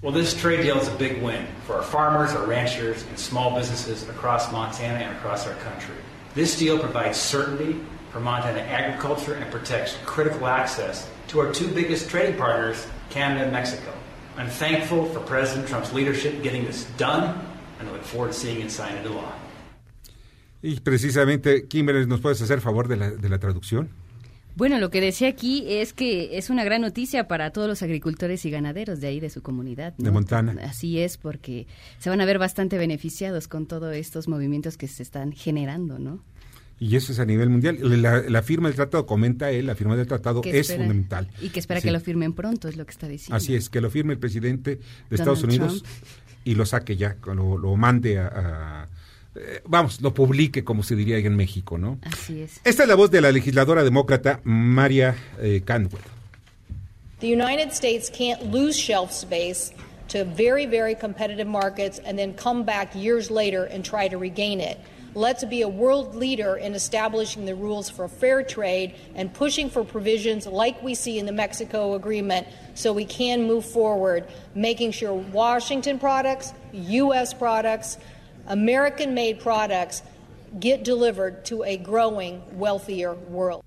Well, 0.02 0.14
this 0.14 0.34
trade 0.34 0.64
deal 0.64 0.78
is 0.80 0.88
a 0.88 0.98
big 0.98 1.22
win 1.24 1.46
for 1.66 1.76
our 1.76 1.84
farmers, 1.84 2.36
our 2.36 2.46
ranchers, 2.48 3.06
and 3.10 3.18
small 3.18 3.56
businesses 3.56 4.04
across 4.10 4.52
Montana 4.52 5.06
and 5.06 5.16
across 5.18 5.48
our 5.48 5.56
country. 5.64 5.96
This 6.34 6.58
deal 6.58 6.78
provides 6.80 7.18
certainty 7.18 7.80
for 8.12 8.20
Montana 8.20 8.62
agriculture 8.62 9.36
and 9.36 9.50
protects 9.52 9.96
critical 10.06 10.48
access 10.48 11.08
to 11.28 11.40
our 11.40 11.52
two 11.52 11.68
biggest 11.68 12.10
trading 12.10 12.38
partners, 12.38 12.88
Canada 13.10 13.44
and 13.44 13.52
Mexico. 13.52 13.92
I'm 14.38 14.50
thankful 14.50 15.06
for 15.06 15.20
President 15.20 15.68
Trump's 15.68 15.94
leadership 15.94 16.44
getting 16.44 16.66
this 16.66 16.86
done, 16.98 17.36
and 17.80 17.90
I 17.90 17.92
look 17.92 18.04
forward 18.04 18.32
to 18.32 18.38
seeing 18.38 18.62
it 18.62 18.72
signed 18.72 18.98
into 18.98 19.10
law. 19.10 19.32
Y 20.62 20.80
precisamente, 20.80 21.68
Kimberly, 21.68 22.06
¿nos 22.08 22.20
puedes 22.20 22.42
hacer 22.42 22.62
favor 22.62 22.88
de 22.88 22.98
la, 22.98 23.12
de 23.12 23.30
la 23.30 23.40
traducción? 23.40 23.90
Bueno, 24.56 24.80
lo 24.80 24.90
que 24.90 25.02
decía 25.02 25.28
aquí 25.28 25.66
es 25.68 25.94
que 25.94 26.36
es 26.40 26.50
una 26.50 26.64
gran 26.64 26.82
noticia 26.82 27.28
para 27.28 27.52
todos 27.52 27.68
los 27.68 27.84
agricultores 27.84 28.44
y 28.44 28.50
ganaderos 28.50 29.00
de 29.00 29.08
ahí, 29.08 29.20
de 29.20 29.30
su 29.30 29.44
comunidad. 29.44 29.94
¿no? 30.00 30.06
De 30.06 30.10
Montana. 30.10 30.56
Así 30.64 31.00
es, 31.00 31.18
porque 31.18 31.68
se 32.00 32.10
van 32.10 32.22
a 32.22 32.26
ver 32.26 32.40
bastante 32.40 32.80
beneficiados 32.80 33.48
con 33.48 33.68
todos 33.68 33.96
estos 33.96 34.28
movimientos 34.28 34.76
que 34.76 34.88
se 34.88 35.04
están 35.04 35.32
generando, 35.32 36.00
¿no? 36.00 36.24
Y 36.80 36.96
eso 36.96 37.12
es 37.12 37.20
a 37.20 37.26
nivel 37.26 37.50
mundial. 37.50 37.78
La, 38.02 38.44
firma 38.44 38.68
del 38.68 38.76
tratado, 38.76 39.06
comenta 39.06 39.50
él, 39.50 39.66
la 39.66 39.76
firma 39.76 39.96
del 39.96 40.06
tratado 40.06 40.42
es 40.44 40.68
fundamental. 40.68 41.28
Y 41.42 41.50
que 41.50 41.60
espera 41.60 41.82
que 41.82 41.92
lo 41.92 42.00
firmen 42.00 42.34
pronto, 42.34 42.68
es 42.68 42.78
lo 42.78 42.86
que 42.86 42.92
está 42.92 43.08
diciendo. 43.08 43.36
Así 43.36 43.56
es, 43.56 43.70
que 43.70 43.82
lo 43.82 43.90
firme 43.90 44.14
el 44.14 44.20
presidente 44.20 44.80
de 45.10 45.16
Estados 45.16 45.44
Unidos 45.44 45.84
y 46.44 46.56
lo 46.56 46.66
saque 46.66 46.96
ya, 46.96 47.18
lo, 47.26 47.58
lo 47.58 47.76
mande 47.76 48.20
a, 48.20 48.88
eh, 49.38 49.62
vamos, 49.66 50.02
lo 50.02 50.14
publique, 50.14 50.64
como 50.64 50.84
se 50.84 50.96
diría 50.96 51.18
en 51.18 51.36
México, 51.36 51.78
¿no? 51.78 52.00
Así 52.04 52.42
es. 52.42 52.60
Esta 52.64 52.84
es 52.84 52.90
la 52.90 52.96
voz 52.96 53.12
de 53.12 53.22
la 53.22 53.32
legisladora 53.32 53.84
demócrata 53.84 54.40
Maria 54.44 55.16
eh, 55.40 55.62
The 57.20 57.28
United 57.28 57.72
States 57.72 58.10
can't 58.10 58.52
lose 58.52 58.78
shelf 58.78 59.12
space 59.12 59.74
to 60.10 60.24
very, 60.24 60.66
very 60.66 60.96
competitive 60.96 61.48
markets 61.48 62.00
and 62.06 62.18
then 62.18 62.34
come 62.34 62.64
back 62.64 62.96
years 62.96 63.30
later 63.30 63.66
and 63.66 63.84
try 63.84 64.08
to 64.08 64.18
regain 64.18 64.60
it. 64.60 64.78
Let's 65.18 65.44
be 65.44 65.64
a 65.64 65.68
world 65.68 66.14
leader 66.14 66.58
in 66.58 66.76
establishing 66.76 67.46
the 67.46 67.56
rules 67.56 67.90
for 67.90 68.08
fair 68.08 68.44
trade 68.44 68.94
and 69.16 69.34
pushing 69.34 69.68
for 69.68 69.84
provisions 69.84 70.46
like 70.46 70.84
we 70.84 70.94
see 70.94 71.18
in 71.18 71.26
the 71.26 71.32
Mexico 71.32 71.96
agreement 71.96 72.46
so 72.76 72.94
we 72.94 73.04
can 73.04 73.48
move 73.48 73.66
forward, 73.66 74.28
making 74.54 74.92
sure 74.92 75.16
Washington 75.16 75.98
products, 75.98 76.54
U.S. 76.72 77.34
products, 77.34 77.98
American 78.46 79.16
made 79.16 79.40
products 79.40 80.04
get 80.60 80.84
delivered 80.84 81.44
to 81.46 81.64
a 81.64 81.78
growing, 81.78 82.44
wealthier 82.56 83.16
world. 83.16 83.64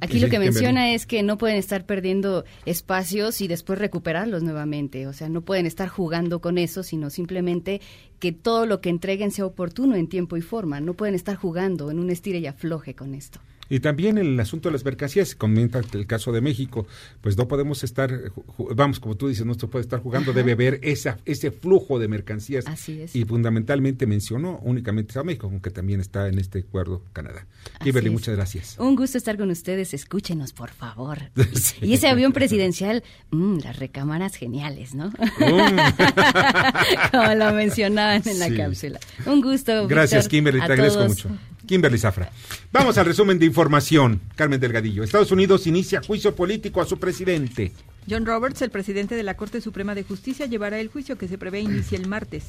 Aquí 0.00 0.20
lo 0.20 0.28
que 0.28 0.38
menciona 0.38 0.92
es 0.92 1.06
que 1.06 1.22
no 1.22 1.38
pueden 1.38 1.56
estar 1.56 1.84
perdiendo 1.84 2.44
espacios 2.66 3.40
y 3.40 3.48
después 3.48 3.78
recuperarlos 3.78 4.42
nuevamente. 4.42 5.06
O 5.06 5.12
sea, 5.12 5.28
no 5.28 5.42
pueden 5.42 5.66
estar 5.66 5.88
jugando 5.88 6.40
con 6.40 6.56
eso, 6.58 6.82
sino 6.82 7.10
simplemente 7.10 7.80
que 8.20 8.32
todo 8.32 8.66
lo 8.66 8.80
que 8.80 8.90
entreguen 8.90 9.30
sea 9.30 9.46
oportuno 9.46 9.96
en 9.96 10.08
tiempo 10.08 10.36
y 10.36 10.40
forma. 10.40 10.80
No 10.80 10.94
pueden 10.94 11.14
estar 11.14 11.36
jugando 11.36 11.90
en 11.90 11.98
un 11.98 12.10
estire 12.10 12.38
y 12.38 12.46
afloje 12.46 12.94
con 12.94 13.14
esto. 13.14 13.40
Y 13.68 13.80
también 13.80 14.18
el 14.18 14.38
asunto 14.40 14.68
de 14.68 14.74
las 14.74 14.84
mercancías, 14.84 15.34
comenta 15.34 15.80
el 15.92 16.06
caso 16.06 16.32
de 16.32 16.40
México, 16.40 16.86
pues 17.20 17.36
no 17.36 17.48
podemos 17.48 17.84
estar, 17.84 18.32
vamos, 18.74 19.00
como 19.00 19.16
tú 19.16 19.28
dices, 19.28 19.44
no 19.44 19.54
se 19.54 19.66
puede 19.66 19.82
estar 19.82 20.00
jugando, 20.00 20.32
debe 20.32 20.52
haber 20.52 20.80
esa, 20.82 21.18
ese 21.24 21.50
flujo 21.50 21.98
de 21.98 22.08
mercancías. 22.08 22.66
Así 22.66 23.02
es. 23.02 23.14
Y 23.14 23.24
fundamentalmente 23.24 24.06
mencionó 24.06 24.58
únicamente 24.62 25.18
a 25.18 25.22
México, 25.22 25.48
aunque 25.50 25.70
también 25.70 26.00
está 26.00 26.28
en 26.28 26.38
este 26.38 26.60
acuerdo 26.60 27.02
Canadá. 27.12 27.46
Kimberly, 27.82 28.10
muchas 28.10 28.34
gracias. 28.36 28.76
Un 28.78 28.96
gusto 28.96 29.18
estar 29.18 29.36
con 29.36 29.50
ustedes, 29.50 29.94
escúchenos, 29.94 30.52
por 30.52 30.70
favor. 30.70 31.30
Y 31.80 31.94
ese 31.94 32.08
avión 32.08 32.32
presidencial, 32.32 33.02
mm, 33.30 33.58
las 33.58 33.78
recámaras 33.78 34.34
geniales, 34.34 34.94
¿no? 34.94 35.08
Mm. 35.08 35.78
como 37.12 37.34
lo 37.34 37.52
mencionaban 37.52 38.22
en 38.26 38.38
la 38.38 38.54
cápsula. 38.54 38.98
Un 39.26 39.40
gusto. 39.40 39.86
Gracias, 39.86 40.28
Kimberly, 40.28 40.60
te 40.60 40.72
agradezco 40.72 41.04
mucho. 41.06 41.28
Kimberly 41.68 41.98
Zafra. 41.98 42.32
Vamos 42.72 42.98
al 42.98 43.06
resumen 43.06 43.38
de 43.38 43.46
información. 43.46 44.20
Carmen 44.34 44.58
Delgadillo. 44.58 45.04
Estados 45.04 45.30
Unidos 45.30 45.68
inicia 45.68 46.02
juicio 46.02 46.34
político 46.34 46.80
a 46.80 46.86
su 46.86 46.98
presidente. 46.98 47.70
John 48.10 48.26
Roberts, 48.26 48.62
el 48.62 48.70
presidente 48.70 49.14
de 49.14 49.22
la 49.22 49.36
Corte 49.36 49.60
Suprema 49.60 49.94
de 49.94 50.02
Justicia, 50.02 50.46
llevará 50.46 50.80
el 50.80 50.88
juicio 50.88 51.16
que 51.16 51.28
se 51.28 51.38
prevé 51.38 51.60
inicia 51.60 51.96
el 51.96 52.08
martes. 52.08 52.44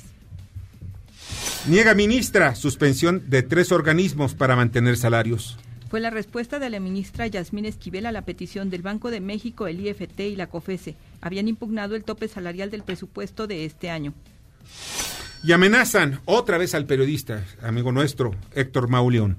Niega 1.68 1.94
ministra 1.94 2.56
suspensión 2.56 3.30
de 3.30 3.44
tres 3.44 3.72
organismos 3.72 4.34
para 4.34 4.56
mantener 4.56 4.98
salarios. 4.98 5.60
Fue 5.90 6.00
la 6.00 6.10
respuesta 6.10 6.60
de 6.60 6.70
la 6.70 6.80
ministra 6.80 7.28
Yasmín 7.28 7.66
Esquivel 7.66 8.06
a 8.06 8.12
la 8.12 8.22
petición 8.22 8.70
del 8.70 8.84
Banco 8.84 9.12
de 9.12 9.20
México, 9.20 9.68
el 9.68 9.86
IFT 9.86 10.20
y 10.22 10.36
la 10.36 10.48
COFESE. 10.48 10.96
Habían 11.20 11.48
impugnado 11.48 11.96
el 11.96 12.04
tope 12.04 12.28
salarial 12.28 12.70
del 12.70 12.84
presupuesto 12.84 13.48
de 13.48 13.66
este 13.66 13.90
año. 13.90 14.14
Y 15.42 15.54
amenazan 15.54 16.20
otra 16.26 16.58
vez 16.58 16.76
al 16.76 16.86
periodista, 16.86 17.46
amigo 17.62 17.92
nuestro, 17.92 18.36
Héctor 18.56 18.90
Mauleón. 18.90 19.38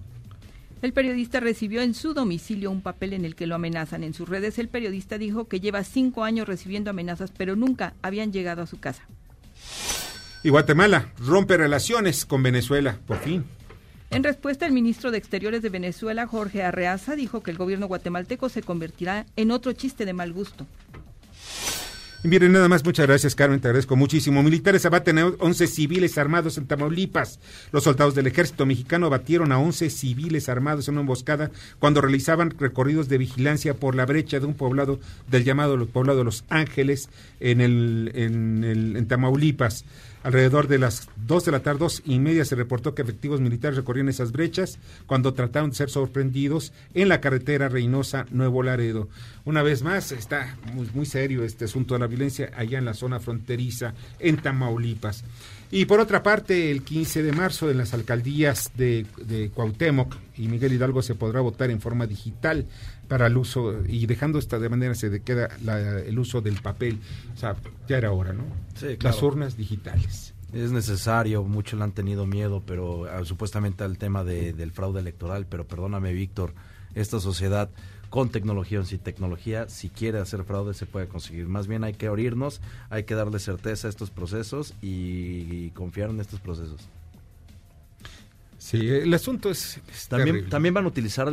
El 0.81 0.95
periodista 0.95 1.41
recibió 1.41 1.83
en 1.83 1.93
su 1.93 2.15
domicilio 2.15 2.71
un 2.71 2.81
papel 2.81 3.13
en 3.13 3.27
el 3.27 3.35
que 3.35 3.47
lo 3.47 3.55
amenazan. 3.55 4.03
En 4.03 4.15
sus 4.15 4.27
redes 4.27 4.59
el 4.59 4.69
periodista 4.69 5.19
dijo 5.19 5.47
que 5.47 5.61
lleva 5.61 5.85
cinco 5.85 6.25
años 6.25 6.49
recibiendo 6.49 6.89
amenazas, 6.89 7.31
pero 7.37 7.55
nunca 7.55 7.93
habían 8.01 8.33
llegado 8.33 8.63
a 8.63 8.67
su 8.67 8.81
casa. 8.81 9.03
Y 10.43 10.49
Guatemala 10.49 11.13
rompe 11.19 11.59
relaciones 11.59 12.25
con 12.25 12.43
Venezuela, 12.43 12.99
por 13.07 13.19
fin. 13.19 13.45
En 14.09 14.25
respuesta, 14.25 14.65
el 14.65 14.73
ministro 14.73 15.11
de 15.11 15.19
Exteriores 15.19 15.61
de 15.61 15.69
Venezuela, 15.69 16.27
Jorge 16.27 16.63
Arreaza, 16.63 17.15
dijo 17.15 17.43
que 17.43 17.51
el 17.51 17.59
gobierno 17.59 17.87
guatemalteco 17.87 18.49
se 18.49 18.63
convertirá 18.63 19.27
en 19.37 19.51
otro 19.51 19.73
chiste 19.75 20.07
de 20.07 20.15
mal 20.15 20.33
gusto. 20.33 20.67
Miren, 22.23 22.53
nada 22.53 22.69
más, 22.69 22.85
muchas 22.85 23.07
gracias, 23.07 23.35
Carmen, 23.35 23.61
te 23.61 23.69
agradezco 23.69 23.97
muchísimo. 23.97 24.43
Militares 24.43 24.85
abaten 24.85 25.17
a 25.19 25.27
11 25.27 25.67
civiles 25.67 26.19
armados 26.19 26.59
en 26.59 26.67
Tamaulipas. 26.67 27.41
Los 27.73 27.85
soldados 27.85 28.15
del 28.15 28.27
ejército 28.27 28.67
mexicano 28.67 29.07
abatieron 29.07 29.53
a 29.53 29.59
11 29.59 29.89
civiles 29.89 30.51
armados 30.51 30.87
en 30.87 30.97
una 30.97 31.01
emboscada 31.01 31.51
cuando 31.79 32.03
realizaban 32.03 32.51
recorridos 32.59 33.09
de 33.09 33.17
vigilancia 33.17 33.73
por 33.73 33.95
la 33.95 34.05
brecha 34.05 34.39
de 34.39 34.45
un 34.45 34.53
poblado 34.53 35.01
del 35.31 35.45
llamado 35.45 35.87
poblado 35.87 36.19
de 36.19 36.25
Los 36.25 36.45
Ángeles 36.51 37.09
en, 37.41 37.63
el, 37.63 38.13
en, 38.15 38.65
el, 38.65 38.97
en 38.97 39.09
Tamaulipas. 39.09 39.87
Alrededor 40.23 40.69
de 40.69 40.79
las 40.79 41.09
dos 41.17 41.47
de 41.47 41.53
la 41.53 41.61
tarde, 41.61 41.81
dos 41.81 42.03
y 42.05 42.19
media, 42.19 42.45
se 42.45 42.55
reportó 42.55 42.95
que 42.95 43.01
efectivos 43.01 43.41
militares 43.41 43.77
recorrían 43.77 44.11
esas 44.11 44.33
brechas 44.33 44.79
cuando 45.07 45.33
trataron 45.33 45.71
de 45.71 45.77
ser 45.77 45.89
sorprendidos 45.89 46.73
en 46.93 47.09
la 47.09 47.23
carretera 47.23 47.71
Reynosa-Nuevo 47.71 48.63
Laredo. 48.63 49.09
Una 49.47 49.63
vez 49.63 49.83
más, 49.83 50.13
está 50.13 50.59
muy, 50.75 50.89
muy 50.93 51.07
serio 51.07 51.43
este 51.43 51.65
asunto 51.65 51.95
de 51.95 52.01
la 52.01 52.07
violencia 52.07 52.51
allá 52.55 52.79
en 52.79 52.85
la 52.85 52.93
zona 52.93 53.19
fronteriza, 53.19 53.95
en 54.19 54.37
Tamaulipas. 54.37 55.25
Y 55.71 55.87
por 55.87 56.01
otra 56.01 56.23
parte, 56.23 56.71
el 56.71 56.83
15 56.83 57.23
de 57.23 57.33
marzo 57.33 57.71
en 57.71 57.79
las 57.79 57.95
alcaldías 57.95 58.73
de, 58.77 59.07
de 59.25 59.51
Cuauhtémoc 59.51 60.17
y 60.37 60.49
Miguel 60.49 60.75
Hidalgo 60.75 61.01
se 61.01 61.15
podrá 61.15 61.41
votar 61.41 61.71
en 61.71 61.81
forma 61.81 62.07
digital 62.07 62.67
para 63.11 63.27
el 63.27 63.37
uso 63.37 63.75
y 63.89 64.07
dejando 64.07 64.39
esta 64.39 64.61
de 64.61 64.69
manera 64.69 64.95
se 64.95 65.21
queda 65.23 65.49
el 66.07 66.17
uso 66.17 66.41
del 66.41 66.63
papel. 66.63 67.01
O 67.35 67.37
sea, 67.37 67.57
ya 67.89 67.99
era 67.99 68.13
hora, 68.13 68.33
¿no? 68.33 68.45
Sí, 68.77 68.97
Las 69.01 69.21
urnas 69.21 69.57
digitales. 69.57 70.33
Es 70.53 70.71
necesario, 70.71 71.43
muchos 71.43 71.77
le 71.77 71.85
han 71.85 71.91
tenido 71.91 72.25
miedo, 72.25 72.63
pero 72.65 73.07
ah, 73.07 73.25
supuestamente 73.25 73.83
al 73.83 73.99
tema 73.99 74.23
del 74.23 74.71
fraude 74.71 75.01
electoral, 75.01 75.45
pero 75.51 75.67
perdóname, 75.67 76.13
Víctor, 76.13 76.55
esta 76.95 77.19
sociedad 77.19 77.69
con 78.11 78.29
tecnología 78.29 78.79
o 78.79 78.85
sin 78.85 79.01
tecnología, 79.01 79.69
si 79.69 79.89
quiere 79.89 80.21
hacer 80.21 80.45
fraude 80.45 80.73
se 80.73 80.87
puede 80.87 81.09
conseguir. 81.09 81.49
Más 81.49 81.67
bien 81.67 81.83
hay 81.83 81.95
que 81.95 82.09
oírnos, 82.09 82.61
hay 82.91 83.03
que 83.03 83.17
darle 83.17 83.41
certeza 83.41 83.89
a 83.89 83.91
estos 83.91 84.11
procesos 84.11 84.75
y, 84.81 85.71
confiar 85.71 86.11
en 86.11 86.21
estos 86.21 86.39
procesos. 86.39 86.89
Sí, 88.71 88.89
el 88.89 89.13
asunto 89.13 89.51
es, 89.51 89.81
también 90.09 90.49
también 90.49 90.73
van 90.73 90.85
a 90.85 90.89
utilizar 90.89 91.29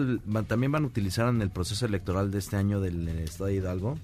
también 0.48 0.72
van 0.72 0.86
a 0.86 0.88
utilizar 0.88 1.30
en 1.30 1.40
el 1.44 1.52
proceso 1.52 1.86
electoral 1.86 2.32
de 2.32 2.40
este 2.40 2.56
año 2.56 2.82
del 2.82 3.08
Estado 3.10 3.46
de 3.46 3.56
Hidalgo 3.56 4.00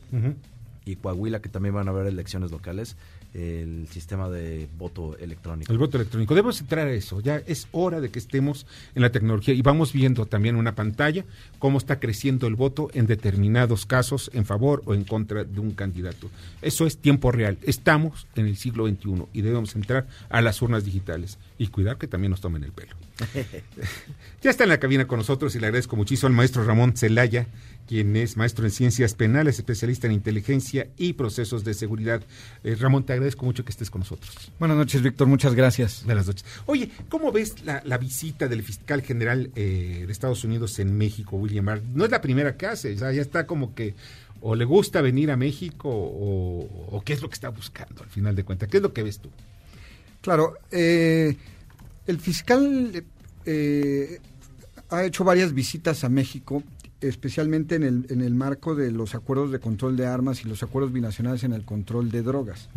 y 0.86 0.98
Coahuila 0.98 1.42
que 1.42 1.50
también 1.50 1.74
van 1.74 1.88
a 1.88 1.92
haber 1.92 2.06
elecciones 2.06 2.52
locales 2.52 2.96
el 3.34 3.88
sistema 3.90 4.30
de 4.30 4.68
voto 4.78 5.18
electrónico. 5.18 5.72
El 5.72 5.80
voto 5.80 5.98
electrónico. 5.98 6.36
Debemos 6.36 6.62
entrar 6.62 6.88
a 6.88 6.92
eso. 6.92 7.20
Ya 7.20 7.38
es 7.38 7.68
hora 7.72 8.00
de 8.00 8.10
que 8.10 8.20
estemos 8.20 8.68
en 8.94 9.02
la 9.02 9.12
tecnología 9.12 9.54
y 9.54 9.62
vamos 9.62 9.92
viendo 9.92 10.26
también 10.26 10.56
una 10.56 10.76
pantalla 10.76 11.26
cómo 11.58 11.80
está 11.80 12.00
creciendo 12.00 12.46
el 12.48 12.56
voto 12.56 12.90
en 12.94 13.08
determinados 13.08 13.86
casos 13.86 14.30
en 14.34 14.46
favor 14.46 14.84
o 14.86 14.94
en 14.94 15.04
contra 15.04 15.44
de 15.44 15.60
un 15.60 15.72
candidato. 15.72 16.30
Eso 16.62 16.86
es 16.86 16.98
tiempo 16.98 17.32
real. 17.32 17.58
Estamos 17.64 18.28
en 18.36 18.46
el 18.46 18.56
siglo 18.56 18.88
XXI 18.88 19.26
y 19.34 19.42
debemos 19.42 19.76
entrar 19.76 20.08
a 20.30 20.42
las 20.42 20.62
urnas 20.62 20.86
digitales 20.86 21.40
y 21.58 21.68
cuidar 21.68 21.98
que 21.98 22.08
también 22.08 22.32
nos 22.32 22.42
tomen 22.42 22.64
el 22.64 22.72
pelo. 22.72 22.96
ya 24.42 24.50
está 24.50 24.64
en 24.64 24.70
la 24.70 24.80
cabina 24.80 25.08
con 25.08 25.20
nosotros 25.20 25.56
y 25.56 25.60
le 25.60 25.68
agradezco 25.68 25.96
muchísimo 25.96 26.28
al 26.28 26.34
maestro 26.34 26.64
Ramón 26.64 26.96
Celaya, 26.96 27.48
quien 27.88 28.16
es 28.16 28.38
maestro 28.38 28.66
en 28.66 28.72
ciencias 28.72 29.14
penales, 29.14 29.58
especialista 29.58 30.08
en 30.08 30.14
inteligencia 30.14 30.88
y 30.98 31.14
procesos 31.14 31.64
de 31.64 31.74
seguridad. 31.74 32.24
Eh, 32.64 32.76
Ramón, 32.76 33.06
te 33.06 33.14
agradezco 33.14 33.46
mucho 33.46 33.64
que 33.64 33.72
estés 33.72 33.90
con 33.90 34.00
nosotros. 34.00 34.52
Buenas 34.60 34.78
noches, 34.78 35.02
Víctor, 35.02 35.28
muchas 35.28 35.54
gracias. 35.54 36.04
Buenas 36.06 36.28
noches. 36.28 36.46
Oye, 36.66 36.90
¿cómo 37.10 37.32
ves 37.32 37.64
la, 37.64 37.98
visita 37.98 38.48
del 38.48 38.64
fiscal 38.64 39.02
general 39.02 39.52
eh, 39.56 40.04
de 40.06 40.12
Estados 40.12 40.44
Unidos 40.44 40.80
en 40.80 40.98
México, 40.98 41.38
William 41.38 41.66
Barr? 41.66 41.82
No 41.94 42.06
es 42.06 42.12
la 42.12 42.22
primera 42.22 42.58
que 42.58 42.66
hace, 42.66 42.96
ya 42.96 43.10
está 43.12 43.46
como 43.46 43.76
que 43.76 43.96
o 44.46 44.56
le 44.56 44.66
gusta 44.66 45.02
venir 45.02 45.32
a 45.32 45.38
México 45.38 45.90
o, 45.90 47.02
qué 47.06 47.14
es 47.14 47.22
lo 47.22 47.30
que 47.30 47.36
está 47.36 47.48
buscando 47.50 48.04
al 48.04 48.10
final 48.10 48.36
de 48.36 48.44
cuentas. 48.44 48.68
¿Qué 48.68 48.78
es 48.78 48.84
lo 48.84 48.94
que 48.94 49.02
ves 49.02 49.20
tú? 49.20 49.30
Claro, 50.24 50.56
eh, 50.72 51.38
el 52.08 52.20
fiscal 52.20 53.06
ha 54.90 55.04
hecho 55.04 55.24
varias 55.24 55.54
visitas 55.54 56.04
a 56.04 56.10
México 56.10 56.64
especialmente 57.08 57.76
en 57.76 57.84
el, 57.84 58.06
en 58.10 58.22
el 58.22 58.34
marco 58.34 58.76
de 58.76 58.92
los 58.92 59.16
acuerdos 59.16 59.52
de 59.52 59.60
control 59.60 59.98
de 59.98 60.06
armas 60.06 60.44
y 60.44 60.48
los 60.48 60.64
acuerdos 60.64 60.92
binacionales 60.92 61.44
en 61.44 61.54
el 61.54 61.66
control 61.66 62.10
de 62.10 62.22
drogas. 62.22 62.70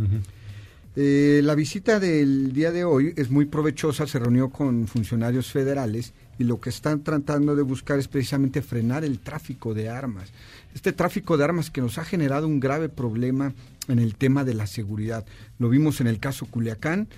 Eh, 0.98 1.40
la 1.44 1.54
visita 1.54 2.00
del 2.00 2.52
día 2.52 2.72
de 2.72 2.84
hoy 2.84 3.12
es 3.16 3.30
muy 3.30 3.44
provechosa, 3.44 4.06
se 4.06 4.18
reunió 4.18 4.48
con 4.48 4.86
funcionarios 4.86 5.52
federales 5.52 6.14
y 6.38 6.44
lo 6.44 6.58
que 6.58 6.70
están 6.70 7.02
tratando 7.02 7.54
de 7.54 7.62
buscar 7.62 7.98
es 7.98 8.08
precisamente 8.08 8.62
frenar 8.62 9.04
el 9.04 9.18
tráfico 9.18 9.74
de 9.74 9.90
armas. 9.90 10.32
Este 10.74 10.92
tráfico 10.92 11.36
de 11.36 11.44
armas 11.44 11.70
que 11.70 11.82
nos 11.82 11.98
ha 11.98 12.04
generado 12.04 12.46
un 12.46 12.60
grave 12.60 12.88
problema 12.88 13.52
en 13.88 13.98
el 13.98 14.14
tema 14.14 14.44
de 14.44 14.54
la 14.54 14.66
seguridad. 14.66 15.26
Lo 15.58 15.68
vimos 15.68 16.00
en 16.00 16.06
el 16.06 16.18
caso 16.18 16.46
Culiacán, 16.46 17.08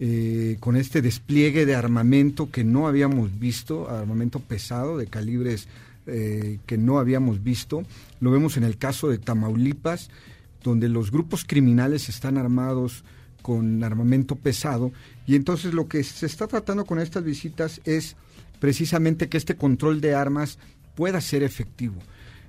eh, 0.00 0.56
con 0.60 0.76
este 0.76 1.02
despliegue 1.02 1.66
de 1.66 1.74
armamento 1.74 2.50
que 2.50 2.64
no 2.64 2.88
habíamos 2.88 3.38
visto, 3.38 3.88
armamento 3.88 4.40
pesado 4.40 4.98
de 4.98 5.06
calibres 5.06 5.68
eh, 6.06 6.58
que 6.66 6.76
no 6.76 6.98
habíamos 6.98 7.42
visto. 7.42 7.84
Lo 8.20 8.30
vemos 8.30 8.56
en 8.56 8.64
el 8.64 8.76
caso 8.76 9.08
de 9.08 9.18
Tamaulipas, 9.18 10.10
donde 10.62 10.88
los 10.88 11.10
grupos 11.10 11.44
criminales 11.44 12.08
están 12.08 12.38
armados 12.38 13.04
con 13.42 13.84
armamento 13.84 14.36
pesado 14.36 14.90
y 15.26 15.36
entonces 15.36 15.74
lo 15.74 15.86
que 15.86 16.02
se 16.02 16.26
está 16.26 16.46
tratando 16.46 16.86
con 16.86 16.98
estas 16.98 17.22
visitas 17.22 17.80
es 17.84 18.16
precisamente 18.58 19.28
que 19.28 19.36
este 19.36 19.54
control 19.56 20.00
de 20.00 20.14
armas 20.14 20.58
pueda 20.94 21.20
ser 21.20 21.42
efectivo. 21.42 21.96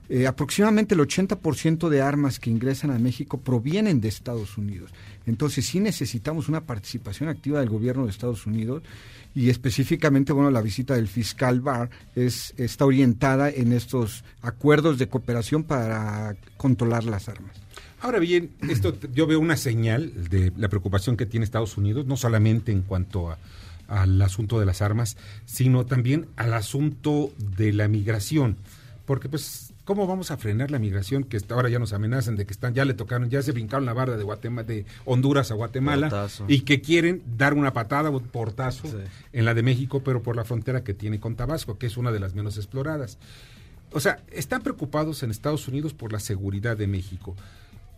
Eh, 0.07 0.27
aproximadamente 0.27 0.93
el 0.93 1.01
80% 1.01 1.89
de 1.89 2.01
armas 2.01 2.39
que 2.39 2.51
ingresan 2.51 2.91
a 2.91 2.99
México 2.99 3.39
provienen 3.39 4.01
de 4.01 4.07
Estados 4.07 4.57
Unidos. 4.57 4.91
Entonces 5.25 5.65
sí 5.65 5.79
necesitamos 5.79 6.47
una 6.47 6.61
participación 6.61 7.29
activa 7.29 7.59
del 7.59 7.69
gobierno 7.69 8.05
de 8.05 8.11
Estados 8.11 8.45
Unidos 8.45 8.83
y 9.33 9.49
específicamente, 9.49 10.31
bueno, 10.31 10.51
la 10.51 10.61
visita 10.61 10.95
del 10.95 11.07
fiscal 11.07 11.59
Barr 11.59 11.89
es, 12.15 12.53
está 12.57 12.85
orientada 12.85 13.49
en 13.49 13.73
estos 13.73 14.23
acuerdos 14.41 14.97
de 14.97 15.09
cooperación 15.09 15.63
para 15.63 16.35
controlar 16.57 17.03
las 17.03 17.27
armas. 17.27 17.55
Ahora 17.99 18.19
bien, 18.19 18.51
esto 18.69 18.95
yo 19.13 19.25
veo 19.25 19.39
una 19.39 19.57
señal 19.57 20.29
de 20.29 20.51
la 20.55 20.69
preocupación 20.69 21.17
que 21.17 21.25
tiene 21.25 21.43
Estados 21.43 21.75
Unidos, 21.77 22.05
no 22.05 22.17
solamente 22.17 22.71
en 22.71 22.83
cuanto 22.83 23.31
a, 23.31 23.39
al 23.87 24.21
asunto 24.21 24.59
de 24.59 24.65
las 24.65 24.81
armas, 24.81 25.17
sino 25.45 25.85
también 25.85 26.27
al 26.35 26.53
asunto 26.53 27.33
de 27.57 27.73
la 27.73 27.87
migración, 27.87 28.57
porque 29.05 29.27
pues 29.27 29.64
¿Cómo 29.85 30.07
vamos 30.07 30.31
a 30.31 30.37
frenar 30.37 30.71
la 30.71 30.79
migración 30.79 31.23
que 31.23 31.39
ahora 31.49 31.69
ya 31.69 31.77
nos 31.77 31.93
amenazan 31.93 32.35
de 32.35 32.47
que 32.47 32.53
están 32.53 32.73
ya 32.73 32.85
le 32.85 32.95
tocaron, 32.95 33.29
ya 33.29 33.43
se 33.43 33.51
brincaron 33.51 33.85
la 33.85 33.93
barra 33.93 34.17
de 34.17 34.23
Guatemala, 34.23 34.67
de 34.67 34.83
Honduras 35.05 35.51
a 35.51 35.53
Guatemala 35.53 36.27
y 36.47 36.61
que 36.61 36.81
quieren 36.81 37.21
dar 37.37 37.53
una 37.53 37.71
patada 37.71 38.09
o 38.09 38.19
portazo 38.19 38.87
en 39.31 39.45
la 39.45 39.53
de 39.53 39.61
México, 39.61 40.01
pero 40.03 40.23
por 40.23 40.35
la 40.35 40.43
frontera 40.43 40.83
que 40.83 40.95
tiene 40.95 41.19
con 41.19 41.35
Tabasco, 41.35 41.77
que 41.77 41.85
es 41.85 41.97
una 41.97 42.11
de 42.11 42.19
las 42.19 42.33
menos 42.33 42.57
exploradas. 42.57 43.19
O 43.91 43.99
sea, 43.99 44.23
están 44.31 44.63
preocupados 44.63 45.21
en 45.21 45.29
Estados 45.29 45.67
Unidos 45.67 45.93
por 45.93 46.11
la 46.11 46.19
seguridad 46.19 46.75
de 46.75 46.87
México. 46.87 47.35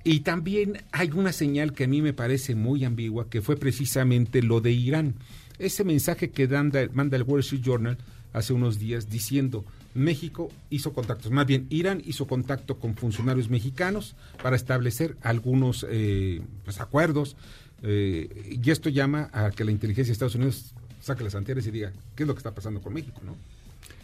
Y 0.03 0.19
también 0.21 0.83
hay 0.91 1.11
una 1.11 1.31
señal 1.31 1.71
que 1.71 1.85
a 1.85 1.87
mí 1.87 2.01
me 2.01 2.11
parece 2.11 2.53
muy 2.53 2.83
ambigua, 2.83 3.29
que 3.29 3.41
fue 3.41 3.55
precisamente 3.55 4.41
lo 4.41 4.59
de 4.59 4.71
Irán. 4.71 5.15
Ese 5.57 5.85
mensaje 5.85 6.31
que 6.31 6.49
manda 6.91 7.15
el 7.15 7.23
Wall 7.23 7.39
Street 7.39 7.63
Journal 7.63 7.97
hace 8.33 8.51
unos 8.51 8.77
días 8.77 9.09
diciendo 9.09 9.63
México 9.97 10.49
hizo 10.69 10.93
contactos, 10.93 11.31
más 11.31 11.45
bien 11.45 11.65
Irán 11.69 12.01
hizo 12.05 12.27
contacto 12.27 12.79
con 12.79 12.95
funcionarios 12.95 13.49
mexicanos 13.49 14.15
para 14.41 14.55
establecer 14.55 15.17
algunos 15.21 15.85
eh, 15.89 16.41
pues, 16.63 16.79
acuerdos 16.79 17.35
eh, 17.81 18.57
y 18.63 18.71
esto 18.71 18.89
llama 18.89 19.29
a 19.33 19.51
que 19.51 19.65
la 19.65 19.71
inteligencia 19.71 20.11
de 20.11 20.13
Estados 20.13 20.35
Unidos 20.35 20.73
saque 21.01 21.23
las 21.23 21.35
antenas 21.35 21.65
y 21.67 21.71
diga 21.71 21.91
qué 22.15 22.23
es 22.23 22.27
lo 22.27 22.33
que 22.33 22.39
está 22.39 22.53
pasando 22.53 22.81
con 22.81 22.93
México, 22.93 23.21
¿no? 23.25 23.35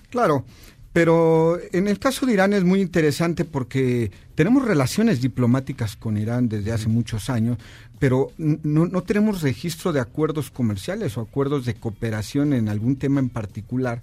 Claro, 0.10 0.46
pero 0.94 1.60
en 1.72 1.88
el 1.88 1.98
caso 1.98 2.26
de 2.26 2.34
Irán 2.34 2.54
es 2.54 2.64
muy 2.64 2.80
interesante 2.80 3.46
porque 3.46 4.12
tenemos 4.36 4.64
relaciones 4.64 5.22
diplomáticas 5.22 5.96
con 5.96 6.18
Irán 6.18 6.50
desde 6.50 6.72
hace 6.72 6.88
muchos 6.88 7.32
años, 7.32 7.58
pero 7.98 8.32
no, 8.38 8.86
no, 8.86 9.02
tenemos 9.02 9.42
registro 9.42 9.92
de 9.92 10.00
acuerdos 10.00 10.52
comerciales 10.52 11.18
o 11.18 11.22
acuerdos 11.22 11.66
de 11.66 11.74
cooperación 11.74 12.54
en 12.54 12.70
algún 12.70 12.96
tema 12.96 13.20
en 13.20 13.30
particular. 13.30 14.02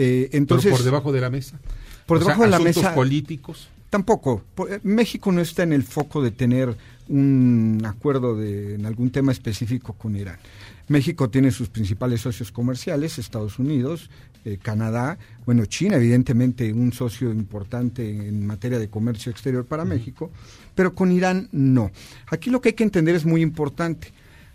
Eh, 0.00 0.30
entonces, 0.30 0.70
por 0.70 0.84
debajo 0.84 1.10
de 1.10 1.20
la 1.20 1.28
mesa. 1.28 1.58
Por 2.06 2.20
debajo 2.20 2.44
de 2.44 2.50
la 2.50 2.60
mesa. 2.60 2.94
políticos. 2.94 3.68
Tampoco. 3.90 4.44
Eh, 4.70 4.78
México 4.84 5.32
no 5.32 5.40
está 5.40 5.64
en 5.64 5.72
el 5.72 5.82
foco 5.82 6.22
de 6.22 6.30
tener 6.30 6.76
un 7.08 7.82
acuerdo 7.84 8.36
de, 8.36 8.76
en 8.76 8.86
algún 8.86 9.10
tema 9.10 9.32
específico 9.32 9.94
con 9.94 10.14
Irán. 10.14 10.38
México 10.86 11.30
tiene 11.30 11.50
sus 11.50 11.68
principales 11.68 12.20
socios 12.20 12.52
comerciales, 12.52 13.18
Estados 13.18 13.58
Unidos, 13.58 14.08
eh, 14.44 14.58
Canadá, 14.62 15.18
bueno, 15.44 15.66
China, 15.66 15.96
evidentemente, 15.96 16.72
un 16.72 16.92
socio 16.92 17.32
importante 17.32 18.08
en 18.08 18.46
materia 18.46 18.78
de 18.78 18.88
comercio 18.88 19.32
exterior 19.32 19.66
para 19.66 19.84
México, 19.84 20.30
pero 20.76 20.94
con 20.94 21.10
Irán 21.10 21.48
no. 21.50 21.90
Aquí 22.28 22.50
lo 22.50 22.60
que 22.60 22.68
hay 22.68 22.74
que 22.74 22.84
entender 22.84 23.16
es 23.16 23.24
muy 23.24 23.42
importante. 23.42 24.12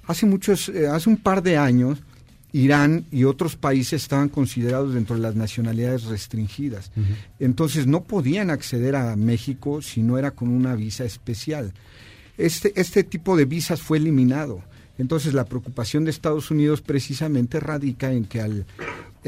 Hace 0.08 0.26
muchos, 0.26 0.70
hace 0.70 1.10
un 1.10 1.18
par 1.18 1.44
de 1.44 1.58
años, 1.58 2.02
Irán 2.54 3.06
y 3.12 3.24
otros 3.24 3.56
países 3.56 4.04
estaban 4.04 4.30
considerados 4.30 4.94
dentro 4.94 5.16
de 5.16 5.24
las 5.24 5.36
nacionalidades 5.36 6.06
restringidas. 6.06 6.92
Entonces 7.40 7.88
no 7.88 8.04
podían 8.04 8.52
acceder 8.52 8.96
a 8.96 9.16
México 9.16 9.82
si 9.82 10.04
no 10.04 10.20
era 10.20 10.32
con 10.32 10.50
una 10.50 10.76
visa 10.76 11.04
especial. 11.04 11.74
Este, 12.38 12.72
este 12.80 13.04
tipo 13.04 13.36
de 13.36 13.46
visas 13.46 13.82
fue 13.82 13.98
eliminado. 13.98 14.62
Entonces 15.00 15.34
la 15.34 15.46
preocupación 15.46 16.06
de 16.06 16.12
Estados 16.12 16.52
Unidos 16.52 16.82
precisamente 16.82 17.60
radica 17.60 18.12
en 18.12 18.26
que 18.26 18.40
al, 18.40 18.66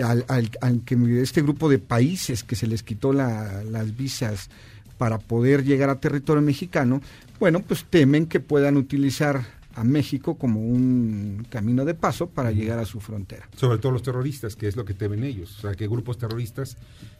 al, 0.01 0.81
que 0.85 1.21
este 1.21 1.41
grupo 1.41 1.67
de 1.67 1.79
países 1.79 2.43
que 2.43 2.55
se 2.55 2.67
les 2.67 2.83
quitó 2.83 3.11
las 3.11 3.97
visas 3.97 4.51
para 4.99 5.17
poder 5.17 5.63
llegar 5.63 5.89
a 5.89 5.99
territorio 5.99 6.43
mexicano, 6.43 7.01
bueno, 7.39 7.61
pues 7.61 7.85
temen 7.89 8.27
que 8.27 8.39
puedan 8.39 8.77
utilizar 8.77 9.45
a 9.75 9.83
México 9.83 10.35
como 10.37 10.61
un 10.61 11.45
camino 11.49 11.85
de 11.85 11.93
paso 11.93 12.27
para 12.27 12.51
llegar 12.51 12.79
a 12.79 12.85
su 12.85 12.99
frontera. 12.99 13.47
Sobre 13.55 13.77
todo 13.77 13.91
los 13.91 14.03
terroristas, 14.03 14.55
que 14.55 14.67
es 14.67 14.75
lo 14.75 14.85
que 14.85 14.93
temen 14.93 15.23
ellos. 15.23 15.57
O 15.57 15.61
sea, 15.61 15.73
que 15.73 15.87
grupos 15.87 16.17
terroristas, 16.17 16.77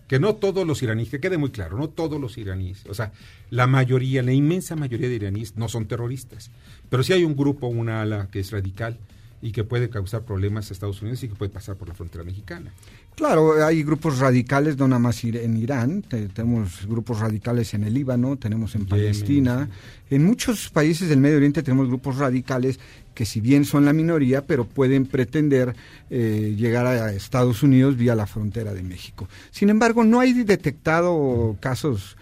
que 0.07 0.19
no 0.19 0.35
todos 0.35 0.65
los 0.65 0.81
iraníes, 0.81 1.09
que 1.09 1.19
quede 1.19 1.37
muy 1.37 1.51
claro, 1.51 1.77
no 1.77 1.89
todos 1.89 2.19
los 2.19 2.37
iraníes, 2.37 2.85
o 2.87 2.93
sea, 2.93 3.11
la 3.49 3.67
mayoría, 3.67 4.23
la 4.23 4.33
inmensa 4.33 4.75
mayoría 4.75 5.09
de 5.09 5.15
iraníes 5.15 5.57
no 5.57 5.67
son 5.67 5.85
terroristas. 5.85 6.51
Pero 6.89 7.03
sí 7.03 7.13
hay 7.13 7.23
un 7.23 7.35
grupo, 7.35 7.67
una 7.67 8.01
ala 8.01 8.27
que 8.31 8.39
es 8.39 8.51
radical 8.51 8.97
y 9.45 9.51
que 9.51 9.63
puede 9.63 9.91
causar 9.91 10.23
problemas 10.23 10.71
a 10.71 10.73
Estados 10.73 11.03
Unidos 11.03 11.21
y 11.21 11.27
que 11.27 11.35
puede 11.35 11.51
pasar 11.51 11.75
por 11.75 11.87
la 11.87 11.93
frontera 11.93 12.23
mexicana. 12.23 12.73
Claro, 13.13 13.63
hay 13.63 13.83
grupos 13.83 14.17
radicales, 14.17 14.75
no 14.75 14.87
nada 14.87 14.97
más 14.97 15.23
en 15.23 15.55
Irán, 15.55 16.01
tenemos 16.01 16.87
grupos 16.87 17.19
radicales 17.19 17.75
en 17.75 17.83
el 17.83 17.93
Líbano, 17.93 18.37
tenemos 18.37 18.73
en 18.73 18.87
Palestina, 18.87 19.69
en 20.09 20.25
muchos 20.25 20.71
países 20.71 21.09
del 21.09 21.19
Medio 21.19 21.37
Oriente 21.37 21.61
tenemos 21.61 21.87
grupos 21.87 22.17
radicales 22.17 22.79
que 23.13 23.23
si 23.23 23.39
bien 23.39 23.65
son 23.65 23.85
la 23.85 23.93
minoría, 23.93 24.47
pero 24.47 24.65
pueden 24.65 25.05
pretender 25.05 25.75
eh, 26.09 26.55
llegar 26.57 26.87
a 26.87 27.13
Estados 27.13 27.61
Unidos 27.61 27.97
vía 27.97 28.15
la 28.15 28.25
frontera 28.25 28.73
de 28.73 28.81
México. 28.81 29.29
Sin 29.51 29.69
embargo, 29.69 30.03
no 30.03 30.21
hay 30.21 30.33
detectado 30.33 31.55
casos 31.59 32.17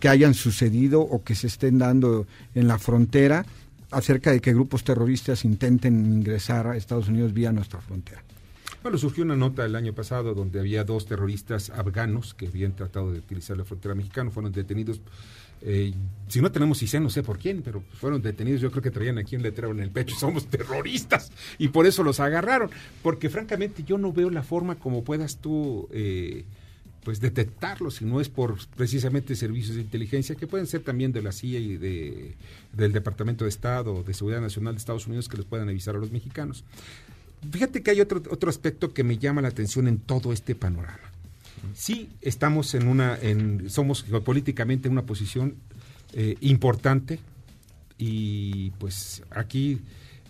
que 0.00 0.08
hayan 0.08 0.34
sucedido 0.34 1.00
o 1.02 1.22
que 1.22 1.36
se 1.36 1.46
estén 1.46 1.78
dando 1.78 2.26
en 2.54 2.66
la 2.66 2.78
frontera 2.78 3.46
acerca 3.94 4.32
de 4.32 4.40
que 4.40 4.52
grupos 4.52 4.84
terroristas 4.84 5.44
intenten 5.44 6.12
ingresar 6.12 6.66
a 6.66 6.76
Estados 6.76 7.08
Unidos 7.08 7.32
vía 7.32 7.52
nuestra 7.52 7.80
frontera. 7.80 8.22
Bueno, 8.82 8.98
surgió 8.98 9.24
una 9.24 9.34
nota 9.34 9.64
el 9.64 9.76
año 9.76 9.94
pasado 9.94 10.34
donde 10.34 10.60
había 10.60 10.84
dos 10.84 11.06
terroristas 11.06 11.70
afganos 11.70 12.34
que 12.34 12.48
habían 12.48 12.76
tratado 12.76 13.12
de 13.12 13.18
utilizar 13.18 13.56
la 13.56 13.64
frontera 13.64 13.94
mexicana, 13.94 14.30
fueron 14.30 14.52
detenidos. 14.52 15.00
Eh, 15.62 15.94
si 16.28 16.42
no 16.42 16.52
tenemos 16.52 16.76
sé, 16.78 17.00
no 17.00 17.08
sé 17.08 17.22
por 17.22 17.38
quién, 17.38 17.62
pero 17.62 17.82
fueron 17.98 18.20
detenidos. 18.20 18.60
Yo 18.60 18.70
creo 18.70 18.82
que 18.82 18.90
traían 18.90 19.16
aquí 19.16 19.36
un 19.36 19.42
letrero 19.42 19.72
en 19.72 19.80
el 19.80 19.90
pecho: 19.90 20.14
somos 20.20 20.48
terroristas. 20.48 21.32
Y 21.56 21.68
por 21.68 21.86
eso 21.86 22.02
los 22.02 22.20
agarraron. 22.20 22.70
Porque 23.02 23.30
francamente 23.30 23.84
yo 23.84 23.96
no 23.96 24.12
veo 24.12 24.28
la 24.28 24.42
forma 24.42 24.74
como 24.74 25.02
puedas 25.02 25.38
tú. 25.38 25.88
Eh, 25.90 26.44
pues 27.04 27.20
detectarlos 27.20 27.96
si 27.96 28.04
no 28.04 28.20
es 28.20 28.28
por 28.28 28.56
precisamente 28.76 29.36
servicios 29.36 29.76
de 29.76 29.82
inteligencia 29.82 30.34
que 30.34 30.46
pueden 30.46 30.66
ser 30.66 30.82
también 30.82 31.12
de 31.12 31.22
la 31.22 31.32
CIA 31.32 31.60
y 31.60 31.76
de, 31.76 32.34
del 32.72 32.92
Departamento 32.92 33.44
de 33.44 33.50
Estado 33.50 34.02
de 34.02 34.14
Seguridad 34.14 34.40
Nacional 34.40 34.74
de 34.74 34.78
Estados 34.78 35.06
Unidos 35.06 35.28
que 35.28 35.36
les 35.36 35.46
puedan 35.46 35.68
avisar 35.68 35.94
a 35.94 35.98
los 35.98 36.10
mexicanos. 36.10 36.64
Fíjate 37.50 37.82
que 37.82 37.90
hay 37.90 38.00
otro, 38.00 38.22
otro 38.30 38.48
aspecto 38.48 38.94
que 38.94 39.04
me 39.04 39.18
llama 39.18 39.42
la 39.42 39.48
atención 39.48 39.86
en 39.86 39.98
todo 39.98 40.32
este 40.32 40.54
panorama. 40.54 40.98
Sí, 41.74 42.10
estamos 42.20 42.74
en 42.74 42.88
una, 42.88 43.18
en, 43.20 43.70
somos 43.70 44.04
geopolíticamente 44.04 44.88
en 44.88 44.92
una 44.92 45.02
posición 45.02 45.54
eh, 46.12 46.36
importante 46.40 47.18
y 47.98 48.70
pues 48.72 49.22
aquí 49.30 49.80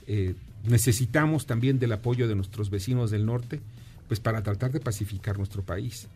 eh, 0.06 0.34
necesitamos 0.64 1.46
también 1.46 1.78
del 1.78 1.92
apoyo 1.92 2.28
de 2.28 2.34
nuestros 2.34 2.70
vecinos 2.70 3.10
del 3.10 3.26
norte, 3.26 3.60
pues 4.08 4.20
para 4.20 4.42
tratar 4.42 4.72
de 4.72 4.80
pacificar 4.80 5.38
nuestro 5.38 5.62
país. 5.62 6.08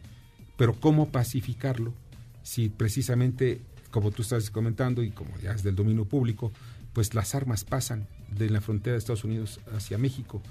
Pero 0.58 0.74
¿cómo 0.74 1.08
pacificarlo 1.08 1.94
si 2.42 2.68
precisamente, 2.68 3.62
como 3.90 4.10
tú 4.10 4.20
estás 4.20 4.50
comentando 4.50 5.02
y 5.02 5.10
como 5.10 5.38
ya 5.38 5.52
es 5.52 5.62
del 5.62 5.76
dominio 5.76 6.04
público, 6.04 6.52
pues 6.92 7.14
las 7.14 7.34
armas 7.34 7.64
pasan 7.64 8.06
de 8.36 8.50
la 8.50 8.60
frontera 8.60 8.92
de 8.92 8.98
Estados 8.98 9.24
Unidos 9.24 9.60
hacia 9.74 9.96
México? 9.96 10.42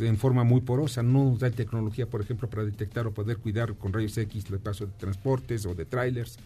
en 0.00 0.16
forma 0.18 0.44
muy 0.44 0.60
porosa. 0.60 1.02
No 1.02 1.24
nos 1.24 1.40
da 1.40 1.50
tecnología, 1.50 2.06
por 2.06 2.20
ejemplo, 2.20 2.48
para 2.48 2.64
detectar 2.64 3.06
o 3.06 3.12
poder 3.12 3.38
cuidar 3.38 3.74
con 3.74 3.92
rayos 3.92 4.16
X 4.18 4.44
el 4.50 4.58
paso 4.58 4.86
de 4.86 4.92
transportes 4.92 5.64
o 5.66 5.74
de 5.74 5.84
trailers. 5.84 6.38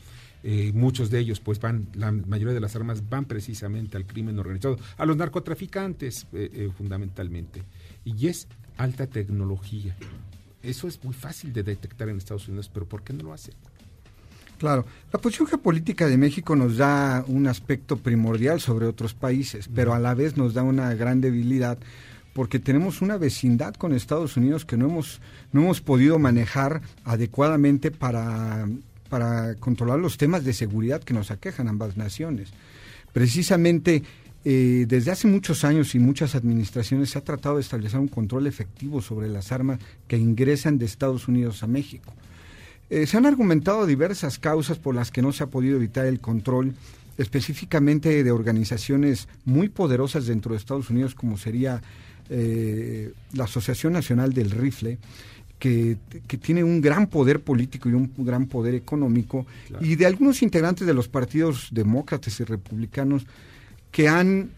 Eh, 0.45 0.73
muchos 0.75 1.11
de 1.11 1.21
ellos, 1.21 1.41
pues 1.41 1.61
van, 1.61 1.89
la 1.95 2.11
mayoría 2.11 2.55
de 2.55 2.61
las 2.61 2.75
armas 2.75 3.09
van 3.09 3.25
precisamente 3.25 3.97
al 3.97 4.07
crimen 4.07 4.39
organizado, 4.39 4.79
a 4.97 5.07
los 5.07 5.17
narcotraficantes 5.17 6.27
eh, 6.33 6.51
eh, 6.53 6.71
fundamentalmente. 6.77 7.63
Y 8.05 8.29
es 8.29 8.49
alta 8.77 9.07
tecnología. 9.07 9.97
Eso 10.63 10.89
es 10.89 11.03
muy 11.03 11.15
fácil 11.15 11.53
de 11.53 11.63
detectar 11.63 12.09
en 12.09 12.19
Estados 12.19 12.49
Unidos, 12.49 12.71
pero 12.73 12.87
¿por 12.87 13.03
qué 13.03 13.13
no 13.13 13.25
lo 13.25 13.33
hace? 13.33 13.53
Claro, 14.59 14.87
la 15.13 15.21
posición 15.21 15.49
geopolítica 15.49 16.07
de 16.07 16.17
México 16.17 16.55
nos 16.55 16.77
da 16.77 17.25
un 17.27 17.49
aspecto 17.49 17.97
primordial 17.97 18.61
sobre 18.61 18.87
otros 18.87 19.13
países, 19.13 19.69
pero 19.75 19.93
a 19.93 19.99
la 19.99 20.15
vez 20.15 20.37
nos 20.37 20.55
da 20.55 20.63
una 20.63 20.95
gran 20.95 21.21
debilidad 21.21 21.79
porque 22.33 22.59
tenemos 22.59 23.03
una 23.03 23.17
vecindad 23.17 23.75
con 23.75 23.93
Estados 23.93 24.37
Unidos 24.37 24.65
que 24.65 24.77
no 24.77 24.87
hemos, 24.87 25.21
no 25.53 25.63
hemos 25.63 25.81
podido 25.81 26.19
manejar 26.19 26.81
adecuadamente 27.05 27.91
para, 27.91 28.69
para 29.09 29.57
controlar 29.57 29.99
los 29.99 30.17
temas 30.17 30.45
de 30.45 30.53
seguridad 30.53 31.03
que 31.03 31.13
nos 31.13 31.31
aquejan 31.31 31.69
ambas 31.69 31.97
naciones. 31.97 32.51
Precisamente 33.13 34.03
eh, 34.45 34.87
desde 34.89 35.11
hace 35.13 35.29
muchos 35.29 35.65
años 35.65 35.95
y 35.95 35.99
muchas 35.99 36.35
administraciones 36.35 37.11
se 37.11 37.19
ha 37.19 37.25
tratado 37.25 37.57
de 37.57 37.63
establecer 37.63 38.01
un 38.01 38.09
control 38.09 38.47
efectivo 38.47 39.01
sobre 39.01 39.29
las 39.29 39.53
armas 39.53 39.79
que 40.09 40.17
ingresan 40.17 40.79
de 40.79 40.87
Estados 40.87 41.29
Unidos 41.29 41.63
a 41.63 41.67
México. 41.67 42.13
Eh, 42.91 43.07
se 43.07 43.17
han 43.17 43.27
argumentado 43.27 43.87
diversas 43.87 44.39
causas 44.39 44.79
por 44.79 44.95
las 44.95 45.11
que 45.11 45.23
no 45.23 45.33
se 45.33 45.45
ha 45.45 45.47
podido 45.47 45.77
evitar 45.77 46.07
el 46.07 46.21
control 46.21 46.75
específicamente 47.19 48.25
de 48.25 48.31
organizaciones 48.33 49.29
muy 49.45 49.69
poderosas 49.69 50.27
dentro 50.27 50.53
de 50.53 50.59
Estados 50.59 50.91
Unidos 50.91 51.15
como 51.15 51.39
sería 51.39 51.81
eh, 52.29 53.13
la 53.35 53.45
Asociación 53.45 53.93
Nacional 53.93 54.33
del 54.33 54.51
Rifle, 54.51 54.99
que, 55.59 55.97
tiene 56.41 56.65
un 56.65 56.81
gran 56.81 57.07
poder 57.07 57.41
político 57.41 57.89
y 57.89 57.93
un 57.93 58.13
gran 58.19 58.47
poder 58.47 58.75
económico, 58.75 59.47
y 59.81 59.95
de 59.95 60.07
algunos 60.07 60.43
integrantes 60.43 60.87
de 60.87 60.95
los 60.95 61.07
partidos 61.07 61.69
demócratas 61.71 62.41
y 62.41 62.45
republicanos 62.45 63.27
que 63.93 64.09
han, 64.09 64.51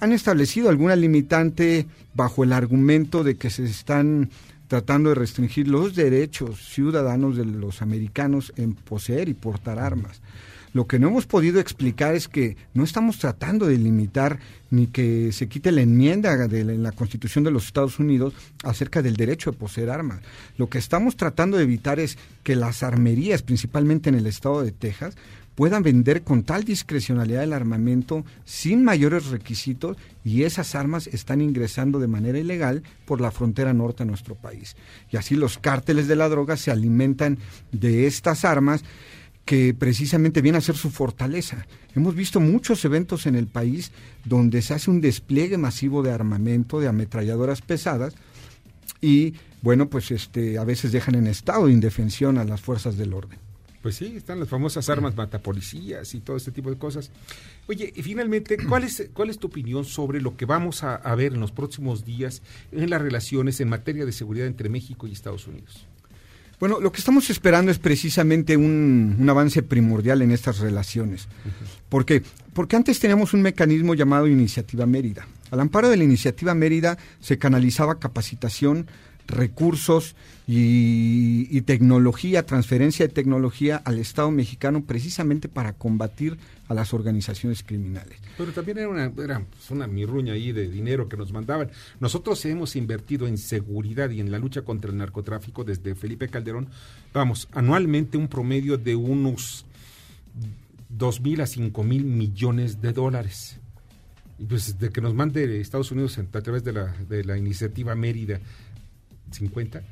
han 0.00 0.12
establecido 0.12 0.70
alguna 0.70 0.96
limitante 0.96 1.86
bajo 2.14 2.44
el 2.44 2.54
argumento 2.54 3.22
de 3.22 3.36
que 3.36 3.50
se 3.50 3.64
están 3.64 4.30
tratando 4.68 5.10
de 5.10 5.16
restringir 5.16 5.68
los 5.68 5.94
derechos 5.94 6.60
ciudadanos 6.68 7.36
de 7.36 7.44
los 7.44 7.82
americanos 7.82 8.52
en 8.56 8.74
poseer 8.74 9.28
y 9.28 9.34
portar 9.34 9.78
armas. 9.78 10.20
Lo 10.76 10.86
que 10.86 10.98
no 10.98 11.08
hemos 11.08 11.24
podido 11.24 11.58
explicar 11.58 12.14
es 12.14 12.28
que 12.28 12.58
no 12.74 12.84
estamos 12.84 13.18
tratando 13.18 13.66
de 13.66 13.78
limitar 13.78 14.40
ni 14.70 14.88
que 14.88 15.32
se 15.32 15.48
quite 15.48 15.72
la 15.72 15.80
enmienda 15.80 16.36
de 16.48 16.64
la, 16.64 16.92
Constitución 16.92 17.44
de 17.44 17.50
los 17.50 17.64
Estados 17.64 17.98
Unidos 17.98 18.34
acerca 18.62 19.00
del 19.00 19.16
derecho 19.16 19.52
de 19.52 19.56
poseer 19.56 19.88
armas. 19.88 20.20
Lo 20.58 20.68
que 20.68 20.76
estamos 20.76 21.16
tratando 21.16 21.56
de 21.56 21.62
evitar 21.62 21.98
es 21.98 22.18
que 22.42 22.56
las 22.56 22.82
armerías, 22.82 23.40
principalmente 23.40 24.10
en 24.10 24.16
el 24.16 24.26
estado 24.26 24.62
de 24.62 24.72
Texas, 24.72 25.16
puedan 25.56 25.82
vender 25.82 26.22
con 26.22 26.44
tal 26.44 26.62
discrecionalidad 26.62 27.42
el 27.42 27.52
armamento 27.52 28.24
sin 28.44 28.84
mayores 28.84 29.26
requisitos 29.26 29.96
y 30.24 30.44
esas 30.44 30.76
armas 30.76 31.08
están 31.08 31.40
ingresando 31.40 31.98
de 31.98 32.06
manera 32.06 32.38
ilegal 32.38 32.84
por 33.06 33.20
la 33.20 33.32
frontera 33.32 33.72
norte 33.72 34.04
de 34.04 34.10
nuestro 34.10 34.36
país. 34.36 34.76
Y 35.10 35.16
así 35.16 35.34
los 35.34 35.58
cárteles 35.58 36.06
de 36.06 36.16
la 36.16 36.28
droga 36.28 36.56
se 36.56 36.70
alimentan 36.70 37.38
de 37.72 38.06
estas 38.06 38.44
armas 38.44 38.84
que 39.46 39.74
precisamente 39.74 40.42
viene 40.42 40.58
a 40.58 40.60
ser 40.60 40.76
su 40.76 40.90
fortaleza. 40.90 41.66
Hemos 41.94 42.14
visto 42.14 42.38
muchos 42.40 42.84
eventos 42.84 43.26
en 43.26 43.36
el 43.36 43.46
país 43.46 43.92
donde 44.24 44.60
se 44.60 44.74
hace 44.74 44.90
un 44.90 45.00
despliegue 45.00 45.56
masivo 45.56 46.02
de 46.02 46.10
armamento, 46.10 46.80
de 46.80 46.88
ametralladoras 46.88 47.62
pesadas, 47.62 48.14
y 49.00 49.34
bueno, 49.62 49.88
pues 49.88 50.10
este, 50.10 50.58
a 50.58 50.64
veces 50.64 50.92
dejan 50.92 51.14
en 51.14 51.28
estado 51.28 51.66
de 51.66 51.72
indefensión 51.72 52.38
a 52.38 52.44
las 52.44 52.60
fuerzas 52.60 52.96
del 52.96 53.14
orden. 53.14 53.45
Pues 53.86 53.94
sí, 53.94 54.14
están 54.16 54.40
las 54.40 54.48
famosas 54.48 54.90
armas 54.90 55.14
matapolicías 55.14 56.12
y 56.16 56.20
todo 56.20 56.36
este 56.36 56.50
tipo 56.50 56.70
de 56.70 56.76
cosas. 56.76 57.12
Oye, 57.68 57.92
y 57.94 58.02
finalmente, 58.02 58.56
¿cuál 58.68 58.82
es, 58.82 59.10
cuál 59.12 59.30
es 59.30 59.38
tu 59.38 59.46
opinión 59.46 59.84
sobre 59.84 60.20
lo 60.20 60.36
que 60.36 60.44
vamos 60.44 60.82
a, 60.82 60.96
a 60.96 61.14
ver 61.14 61.34
en 61.34 61.38
los 61.38 61.52
próximos 61.52 62.04
días 62.04 62.42
en 62.72 62.90
las 62.90 63.00
relaciones 63.00 63.60
en 63.60 63.68
materia 63.68 64.04
de 64.04 64.10
seguridad 64.10 64.48
entre 64.48 64.68
México 64.68 65.06
y 65.06 65.12
Estados 65.12 65.46
Unidos? 65.46 65.86
Bueno, 66.58 66.80
lo 66.80 66.90
que 66.90 66.98
estamos 66.98 67.30
esperando 67.30 67.70
es 67.70 67.78
precisamente 67.78 68.56
un, 68.56 69.24
avance 69.30 69.62
primordial 69.62 70.20
en 70.20 70.32
estas 70.32 70.58
relaciones. 70.58 71.28
¿Por 71.88 72.04
qué? 72.04 72.24
Porque 72.54 72.74
antes 72.74 72.98
teníamos 72.98 73.34
un 73.34 73.42
mecanismo 73.42 73.94
llamado 73.94 74.26
Iniciativa 74.26 74.84
Mérida. 74.84 75.28
Al 75.52 75.60
amparo 75.60 75.88
de 75.88 75.96
la 75.96 76.02
Iniciativa 76.02 76.54
Mérida 76.54 76.98
se 77.20 77.38
canalizaba 77.38 78.00
capacitación 78.00 78.88
recursos 79.26 80.14
y, 80.46 81.60
tecnología, 81.62 82.46
transferencia 82.46 83.06
de 83.06 83.12
tecnología 83.12 83.76
al 83.84 83.98
Estado 83.98 84.30
mexicano 84.30 84.84
precisamente 84.84 85.48
para 85.48 85.72
combatir 85.72 86.38
a 86.68 86.74
las 86.74 86.94
organizaciones 86.94 87.62
criminales. 87.64 88.18
Pero 88.38 88.52
también 88.52 88.78
era 88.78 88.88
una, 88.88 89.12
era 89.22 89.40
pues, 89.40 89.70
una 89.70 89.86
mirruña 89.86 90.34
ahí 90.34 90.52
de 90.52 90.68
dinero 90.68 91.08
que 91.08 91.16
nos 91.16 91.32
mandaban. 91.32 91.70
Nosotros 91.98 92.44
hemos 92.44 92.76
invertido 92.76 93.26
en 93.26 93.38
seguridad 93.38 94.10
y 94.10 94.20
en 94.20 94.30
la 94.30 94.38
lucha 94.38 94.62
contra 94.62 94.90
el 94.90 94.98
narcotráfico 94.98 95.64
desde 95.64 95.94
Felipe 95.94 96.28
Calderón, 96.28 96.68
vamos, 97.12 97.48
anualmente 97.52 98.16
un 98.16 98.28
promedio 98.28 98.78
de 98.78 98.94
unos 98.94 99.64
dos 100.88 101.20
mil 101.20 101.40
a 101.40 101.46
cinco 101.46 101.82
mil 101.82 102.04
millones 102.04 102.80
de 102.80 102.92
dólares. 102.92 103.58
Y 104.38 104.44
pues 104.44 104.78
de 104.78 104.90
que 104.90 105.00
nos 105.00 105.14
mande 105.14 105.60
Estados 105.60 105.90
Unidos 105.90 106.18
a 106.18 106.42
través 106.42 106.62
de 106.62 106.72
la, 106.72 106.94
de 107.08 107.24
la 107.24 107.38
iniciativa 107.38 107.94
Mérida 107.94 108.38
50, 109.30 109.82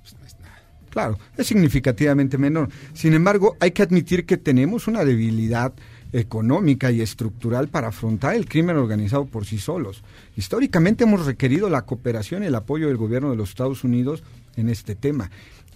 pues 0.00 0.16
no 0.18 0.26
es 0.26 0.38
nada. 0.40 0.62
Claro, 0.90 1.18
es 1.36 1.46
significativamente 1.46 2.38
menor. 2.38 2.68
Sin 2.94 3.14
embargo, 3.14 3.56
hay 3.60 3.72
que 3.72 3.82
admitir 3.82 4.26
que 4.26 4.36
tenemos 4.36 4.88
una 4.88 5.04
debilidad 5.04 5.72
económica 6.12 6.90
y 6.90 7.00
estructural 7.00 7.68
para 7.68 7.88
afrontar 7.88 8.34
el 8.34 8.48
crimen 8.48 8.76
organizado 8.76 9.26
por 9.26 9.44
sí 9.44 9.58
solos. 9.58 10.02
Históricamente 10.36 11.04
hemos 11.04 11.26
requerido 11.26 11.68
la 11.68 11.82
cooperación 11.82 12.42
y 12.42 12.46
el 12.46 12.54
apoyo 12.54 12.88
del 12.88 12.96
gobierno 12.96 13.30
de 13.30 13.36
los 13.36 13.50
Estados 13.50 13.84
Unidos 13.84 14.22
en 14.56 14.68
este 14.70 14.94
tema. 14.94 15.30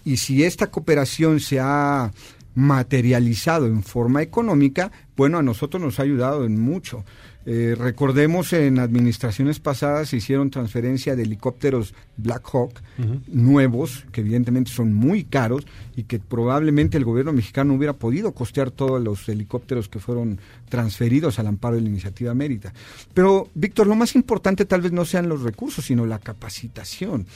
Y 0.04 0.16
si 0.16 0.42
esta 0.42 0.68
cooperación 0.68 1.40
se 1.40 1.60
ha 1.60 2.10
materializado 2.54 3.66
en 3.66 3.82
forma 3.82 4.22
económica, 4.22 4.90
bueno, 5.16 5.38
a 5.38 5.42
nosotros 5.42 5.82
nos 5.82 5.98
ha 5.98 6.02
ayudado 6.02 6.44
en 6.44 6.60
mucho. 6.60 7.04
Eh, 7.44 7.74
recordemos 7.76 8.52
en 8.52 8.78
administraciones 8.78 9.58
pasadas 9.58 10.10
se 10.10 10.18
hicieron 10.18 10.50
transferencia 10.50 11.16
de 11.16 11.24
helicópteros 11.24 11.94
Black 12.16 12.48
Hawk 12.52 12.80
nuevos, 13.26 14.04
que 14.12 14.20
evidentemente 14.20 14.70
son 14.70 14.92
muy 14.94 15.24
caros 15.24 15.66
y 15.96 16.04
que 16.04 16.18
probablemente 16.18 16.96
el 16.96 17.04
gobierno 17.04 17.32
mexicano 17.32 17.74
hubiera 17.74 17.92
podido 17.92 18.32
costear 18.32 18.70
todos 18.70 19.02
los 19.02 19.28
helicópteros 19.28 19.88
que 19.88 19.98
fueron 19.98 20.38
transferidos 20.68 21.38
al 21.38 21.46
amparo 21.46 21.76
de 21.76 21.82
la 21.82 21.88
iniciativa 21.88 22.34
Mérida. 22.34 22.72
Pero, 23.14 23.48
Víctor, 23.54 23.86
lo 23.86 23.94
más 23.94 24.14
importante 24.14 24.64
tal 24.64 24.80
vez 24.80 24.92
no 24.92 25.04
sean 25.04 25.28
los 25.28 25.42
recursos, 25.42 25.84
sino 25.84 26.06
la 26.06 26.18
capacitación. 26.18 27.26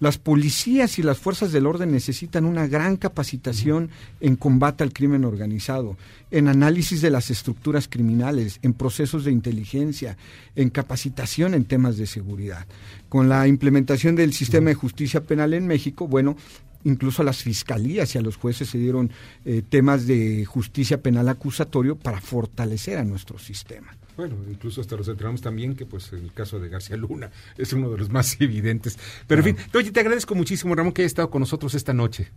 Las 0.00 0.18
policías 0.18 0.98
y 0.98 1.02
las 1.02 1.18
fuerzas 1.18 1.52
del 1.52 1.66
orden 1.66 1.92
necesitan 1.92 2.44
una 2.44 2.66
gran 2.66 2.96
capacitación 2.96 3.90
en 4.20 4.36
combate 4.36 4.84
al 4.84 4.92
crimen 4.92 5.24
organizado, 5.24 5.96
en 6.30 6.48
análisis 6.48 7.00
de 7.00 7.10
las 7.10 7.30
estructuras 7.30 7.88
criminales, 7.88 8.58
en 8.62 8.74
procesos 8.74 9.24
de 9.24 9.32
inteligencia, 9.32 10.16
en 10.56 10.70
capacitación 10.70 11.54
en 11.54 11.64
temas 11.64 11.96
de 11.96 12.06
seguridad. 12.06 12.66
Con 13.08 13.28
la 13.28 13.46
implementación 13.46 14.16
del 14.16 14.32
sistema 14.32 14.70
de 14.70 14.74
justicia 14.74 15.22
penal 15.22 15.54
en 15.54 15.66
México, 15.66 16.08
bueno, 16.08 16.36
incluso 16.84 17.22
a 17.22 17.24
las 17.24 17.42
fiscalías 17.42 18.14
y 18.14 18.18
a 18.18 18.22
los 18.22 18.36
jueces 18.36 18.68
se 18.68 18.78
dieron 18.78 19.10
eh, 19.44 19.62
temas 19.68 20.06
de 20.06 20.44
justicia 20.44 21.02
penal 21.02 21.28
acusatorio 21.28 21.96
para 21.96 22.20
fortalecer 22.20 22.98
a 22.98 23.04
nuestro 23.04 23.38
sistema. 23.38 23.96
Bueno, 24.16 24.36
incluso 24.48 24.80
hasta 24.80 24.96
los 24.96 25.08
enteramos 25.08 25.40
también 25.40 25.74
que 25.74 25.86
pues 25.86 26.12
el 26.12 26.32
caso 26.32 26.60
de 26.60 26.68
García 26.68 26.96
Luna 26.96 27.30
es 27.56 27.72
uno 27.72 27.90
de 27.90 27.98
los 27.98 28.10
más 28.10 28.36
evidentes. 28.40 28.98
Pero 29.26 29.40
en 29.40 29.56
fin, 29.56 29.66
oye, 29.74 29.90
te 29.90 30.00
agradezco 30.00 30.34
muchísimo, 30.34 30.74
Ramón, 30.74 30.92
que 30.92 31.02
hayas 31.02 31.12
estado 31.12 31.30
con 31.30 31.40
nosotros 31.40 31.74
esta 31.74 31.92
noche. 31.92 32.28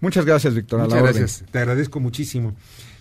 Muchas 0.00 0.24
gracias, 0.24 0.54
Víctor. 0.54 0.80
Muchas 0.80 1.02
gracias, 1.02 1.44
te 1.50 1.58
agradezco 1.58 2.00
muchísimo. 2.00 2.54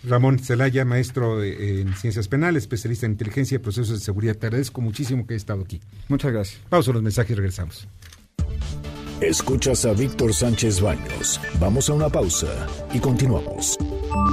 Ramón 0.04 0.40
Celaya, 0.40 0.86
maestro 0.86 1.44
en 1.44 1.94
ciencias 1.94 2.28
penales, 2.28 2.64
especialista 2.64 3.06
en 3.06 3.14
inteligencia 3.14 3.56
y 3.56 3.60
procesos 3.60 4.00
de 4.00 4.06
seguridad. 4.06 4.36
Te 4.36 4.48
agradezco 4.48 4.82
muchísimo 4.82 5.26
que 5.26 5.34
hayas 5.34 5.44
estado 5.44 5.62
aquí. 5.62 5.82
Muchas 6.08 6.32
gracias. 6.32 6.62
Pausa 6.70 6.92
los 6.92 7.04
mensajes 7.04 7.32
y 7.32 7.36
regresamos. 7.36 7.88
Escuchas 9.22 9.86
a 9.86 9.92
Víctor 9.92 10.34
Sánchez 10.34 10.80
Baños. 10.80 11.42
Vamos 11.60 11.90
a 11.90 11.94
una 11.94 12.08
pausa 12.08 12.48
y 12.94 13.00
continuamos. 13.00 13.78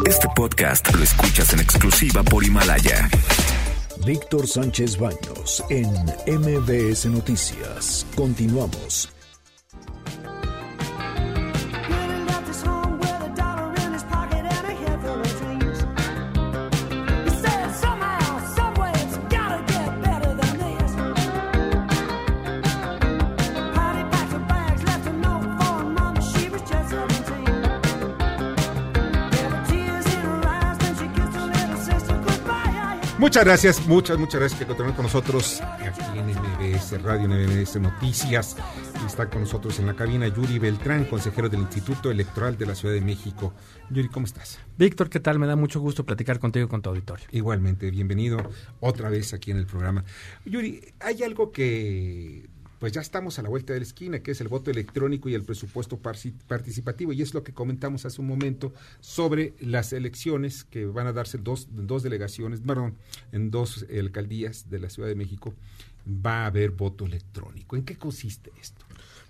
Este 0.07 0.29
podcast 0.37 0.95
lo 0.95 1.03
escuchas 1.03 1.53
en 1.53 1.61
exclusiva 1.61 2.23
por 2.23 2.45
Himalaya. 2.45 3.09
Víctor 4.05 4.47
Sánchez 4.47 4.97
Baños 4.97 5.65
en 5.71 5.91
MBS 6.39 7.07
Noticias. 7.07 8.07
Continuamos. 8.15 9.16
Muchas 33.37 33.45
gracias, 33.45 33.87
muchas, 33.87 34.19
muchas 34.19 34.41
gracias 34.41 34.59
que 34.59 34.67
continúen 34.67 34.95
con 34.95 35.03
nosotros 35.03 35.61
aquí 35.61 36.01
en 36.19 36.25
MBS 36.25 37.03
Radio, 37.03 37.27
en 37.27 37.61
MBS 37.61 37.79
Noticias. 37.79 38.57
Está 39.07 39.29
con 39.29 39.43
nosotros 39.43 39.79
en 39.79 39.85
la 39.85 39.93
cabina 39.93 40.27
Yuri 40.27 40.59
Beltrán, 40.59 41.05
consejero 41.05 41.51
del 41.51 41.61
Instituto 41.61 42.11
Electoral 42.11 42.57
de 42.57 42.65
la 42.65 42.75
Ciudad 42.75 42.95
de 42.95 43.03
México. 43.03 43.53
Yuri, 43.91 44.09
¿cómo 44.09 44.25
estás? 44.25 44.59
Víctor, 44.79 45.11
¿qué 45.11 45.21
tal? 45.21 45.39
Me 45.39 45.47
da 45.47 45.55
mucho 45.55 45.81
gusto 45.81 46.07
platicar 46.07 46.39
contigo 46.39 46.65
y 46.65 46.69
con 46.71 46.81
tu 46.81 46.89
auditorio. 46.89 47.27
Igualmente, 47.31 47.91
bienvenido 47.91 48.39
otra 48.81 49.11
vez 49.11 49.35
aquí 49.35 49.51
en 49.51 49.59
el 49.59 49.67
programa. 49.67 50.03
Yuri, 50.47 50.95
hay 51.01 51.23
algo 51.23 51.53
que 51.53 52.49
pues 52.87 52.95
ya 52.95 53.01
estamos 53.01 53.37
a 53.41 53.43
la 53.43 53.49
vuelta 53.49 53.73
de 53.73 53.81
la 53.81 53.85
esquina, 53.85 54.21
que 54.21 54.31
es 54.31 54.41
el 54.41 54.47
voto 54.47 54.71
electrónico 54.71 55.29
y 55.29 55.35
el 55.35 55.43
presupuesto 55.43 55.99
participativo. 55.99 57.13
Y 57.13 57.21
es 57.21 57.35
lo 57.35 57.43
que 57.43 57.53
comentamos 57.53 58.07
hace 58.07 58.21
un 58.21 58.29
momento 58.29 58.73
sobre 59.01 59.55
las 59.59 59.93
elecciones 59.93 60.63
que 60.63 60.87
van 60.87 61.09
a 61.09 61.13
darse 61.13 61.37
dos, 61.37 61.67
dos 61.73 62.05
delegaciones, 62.05 62.61
perdón, 62.61 62.95
en 63.33 63.51
dos 63.51 63.87
alcaldías 63.91 64.71
de 64.71 64.79
la 64.79 64.89
Ciudad 64.89 65.09
de 65.09 65.17
México. 65.17 65.53
Va 66.07 66.45
a 66.45 66.47
haber 66.47 66.71
voto 66.71 67.07
electrónico. 67.07 67.75
¿En 67.75 67.83
qué 67.83 67.97
consiste 67.97 68.53
esto? 68.61 68.86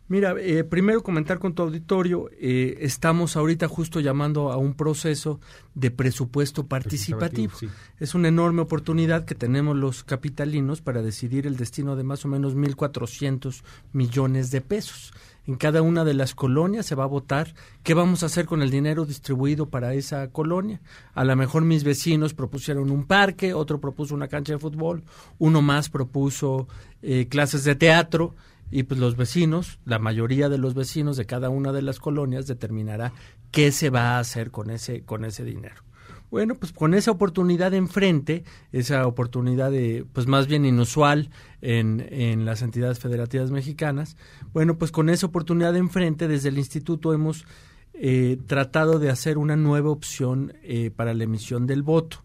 Mira, 0.08 0.36
eh, 0.38 0.62
primero 0.62 1.02
comentar 1.02 1.40
con 1.40 1.54
tu 1.54 1.62
auditorio, 1.62 2.30
eh, 2.38 2.78
estamos 2.80 3.36
ahorita 3.36 3.66
justo 3.66 3.98
llamando 3.98 4.52
a 4.52 4.56
un 4.56 4.74
proceso 4.74 5.40
de 5.74 5.90
presupuesto 5.90 6.66
participativo. 6.66 7.52
Es 7.98 8.14
una 8.14 8.28
enorme 8.28 8.62
oportunidad 8.62 9.24
que 9.24 9.34
tenemos 9.34 9.76
los 9.76 10.04
capitalinos 10.04 10.80
para 10.80 11.02
decidir 11.02 11.44
el 11.48 11.56
destino 11.56 11.96
de 11.96 12.04
más 12.04 12.24
o 12.24 12.28
menos 12.28 12.54
1.400 12.54 13.64
millones 13.92 14.52
de 14.52 14.60
pesos. 14.60 15.12
En 15.44 15.56
cada 15.56 15.82
una 15.82 16.04
de 16.04 16.14
las 16.14 16.34
colonias 16.36 16.86
se 16.86 16.94
va 16.94 17.04
a 17.04 17.08
votar 17.08 17.54
qué 17.82 17.94
vamos 17.94 18.22
a 18.22 18.26
hacer 18.26 18.46
con 18.46 18.62
el 18.62 18.70
dinero 18.70 19.06
distribuido 19.06 19.68
para 19.68 19.94
esa 19.94 20.28
colonia. 20.30 20.80
A 21.14 21.24
lo 21.24 21.34
mejor 21.34 21.64
mis 21.64 21.82
vecinos 21.82 22.32
propusieron 22.32 22.90
un 22.92 23.06
parque, 23.06 23.54
otro 23.54 23.80
propuso 23.80 24.14
una 24.14 24.28
cancha 24.28 24.52
de 24.52 24.58
fútbol, 24.60 25.02
uno 25.38 25.62
más 25.62 25.88
propuso 25.88 26.68
eh, 27.02 27.26
clases 27.28 27.64
de 27.64 27.74
teatro 27.74 28.34
y 28.70 28.82
pues 28.84 29.00
los 29.00 29.16
vecinos, 29.16 29.78
la 29.84 29.98
mayoría 29.98 30.48
de 30.48 30.58
los 30.58 30.74
vecinos 30.74 31.16
de 31.16 31.26
cada 31.26 31.48
una 31.50 31.72
de 31.72 31.82
las 31.82 32.00
colonias 32.00 32.46
determinará 32.46 33.12
qué 33.50 33.72
se 33.72 33.90
va 33.90 34.16
a 34.16 34.18
hacer 34.18 34.50
con 34.50 34.70
ese 34.70 35.02
con 35.04 35.24
ese 35.24 35.44
dinero. 35.44 35.82
Bueno, 36.28 36.56
pues 36.56 36.72
con 36.72 36.94
esa 36.94 37.12
oportunidad 37.12 37.72
enfrente, 37.72 38.42
esa 38.72 39.06
oportunidad 39.06 39.70
de, 39.70 40.04
pues 40.12 40.26
más 40.26 40.48
bien 40.48 40.64
inusual 40.64 41.30
en, 41.62 42.04
en 42.10 42.44
las 42.44 42.62
entidades 42.62 42.98
federativas 42.98 43.52
mexicanas, 43.52 44.16
bueno, 44.52 44.76
pues 44.76 44.90
con 44.90 45.08
esa 45.08 45.26
oportunidad 45.26 45.76
enfrente, 45.76 46.26
desde 46.26 46.48
el 46.48 46.58
instituto 46.58 47.12
hemos 47.12 47.46
eh, 47.94 48.38
tratado 48.46 48.98
de 48.98 49.08
hacer 49.08 49.38
una 49.38 49.56
nueva 49.56 49.88
opción 49.88 50.52
eh, 50.62 50.90
para 50.94 51.14
la 51.14 51.24
emisión 51.24 51.66
del 51.66 51.82
voto. 51.82 52.22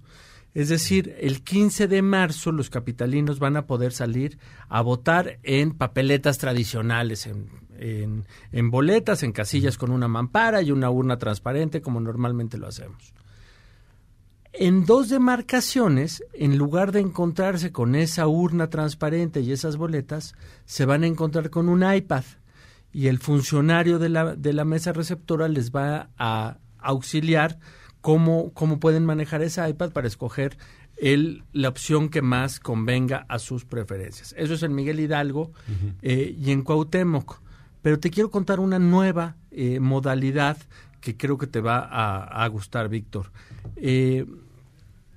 Es 0.53 0.67
decir, 0.67 1.15
el 1.19 1.43
15 1.43 1.87
de 1.87 2.01
marzo 2.01 2.51
los 2.51 2.69
capitalinos 2.69 3.39
van 3.39 3.55
a 3.55 3.65
poder 3.67 3.93
salir 3.93 4.37
a 4.67 4.81
votar 4.81 5.39
en 5.43 5.71
papeletas 5.71 6.39
tradicionales, 6.39 7.25
en, 7.25 8.69
boletas, 8.69 9.23
en 9.23 9.31
casillas 9.31 9.77
con 9.77 9.91
una 9.91 10.09
mampara 10.09 10.61
y 10.61 10.71
una 10.71 10.89
urna 10.89 11.17
transparente, 11.17 11.81
como 11.81 12.01
normalmente 12.01 12.57
lo 12.57 12.67
hacemos. 12.67 13.13
En 14.51 14.85
dos 14.85 15.07
demarcaciones, 15.07 16.21
en 16.33 16.57
lugar 16.57 16.91
de 16.91 16.99
encontrarse 16.99 17.71
con 17.71 17.95
esa 17.95 18.27
urna 18.27 18.69
transparente 18.69 19.39
y 19.39 19.53
esas 19.53 19.77
boletas, 19.77 20.35
se 20.65 20.85
van 20.85 21.03
a 21.03 21.07
encontrar 21.07 21.49
con 21.49 21.69
un 21.69 21.89
iPad 21.89 22.25
y 22.91 23.07
el 23.07 23.19
funcionario 23.19 23.99
de 23.99 24.09
la, 24.09 24.35
de 24.35 24.51
la 24.51 24.65
mesa 24.65 24.91
receptora 24.91 25.47
les 25.47 25.71
va 25.71 26.09
a 26.17 26.57
auxiliar 26.79 27.57
cómo, 28.01 28.51
cómo 28.53 28.79
pueden 28.79 29.05
manejar 29.05 29.41
ese 29.41 29.67
iPad 29.67 29.91
para 29.91 30.07
escoger 30.07 30.57
el, 30.97 31.43
la 31.53 31.69
opción 31.69 32.09
que 32.09 32.21
más 32.21 32.59
convenga 32.59 33.25
a 33.29 33.39
sus 33.39 33.65
preferencias. 33.65 34.35
Eso 34.37 34.53
es 34.55 34.63
en 34.63 34.75
Miguel 34.75 34.99
Hidalgo 34.99 35.51
eh, 36.01 36.35
y 36.37 36.51
en 36.51 36.63
Cuauhtémoc. 36.63 37.41
Pero 37.81 37.99
te 37.99 38.11
quiero 38.11 38.29
contar 38.29 38.59
una 38.59 38.77
nueva 38.77 39.35
eh, 39.49 39.79
modalidad 39.79 40.57
que 40.99 41.17
creo 41.17 41.39
que 41.39 41.47
te 41.47 41.61
va 41.61 41.79
a, 41.81 42.47
gustar, 42.47 42.89
Víctor. 42.89 43.31
Eh, 43.75 44.27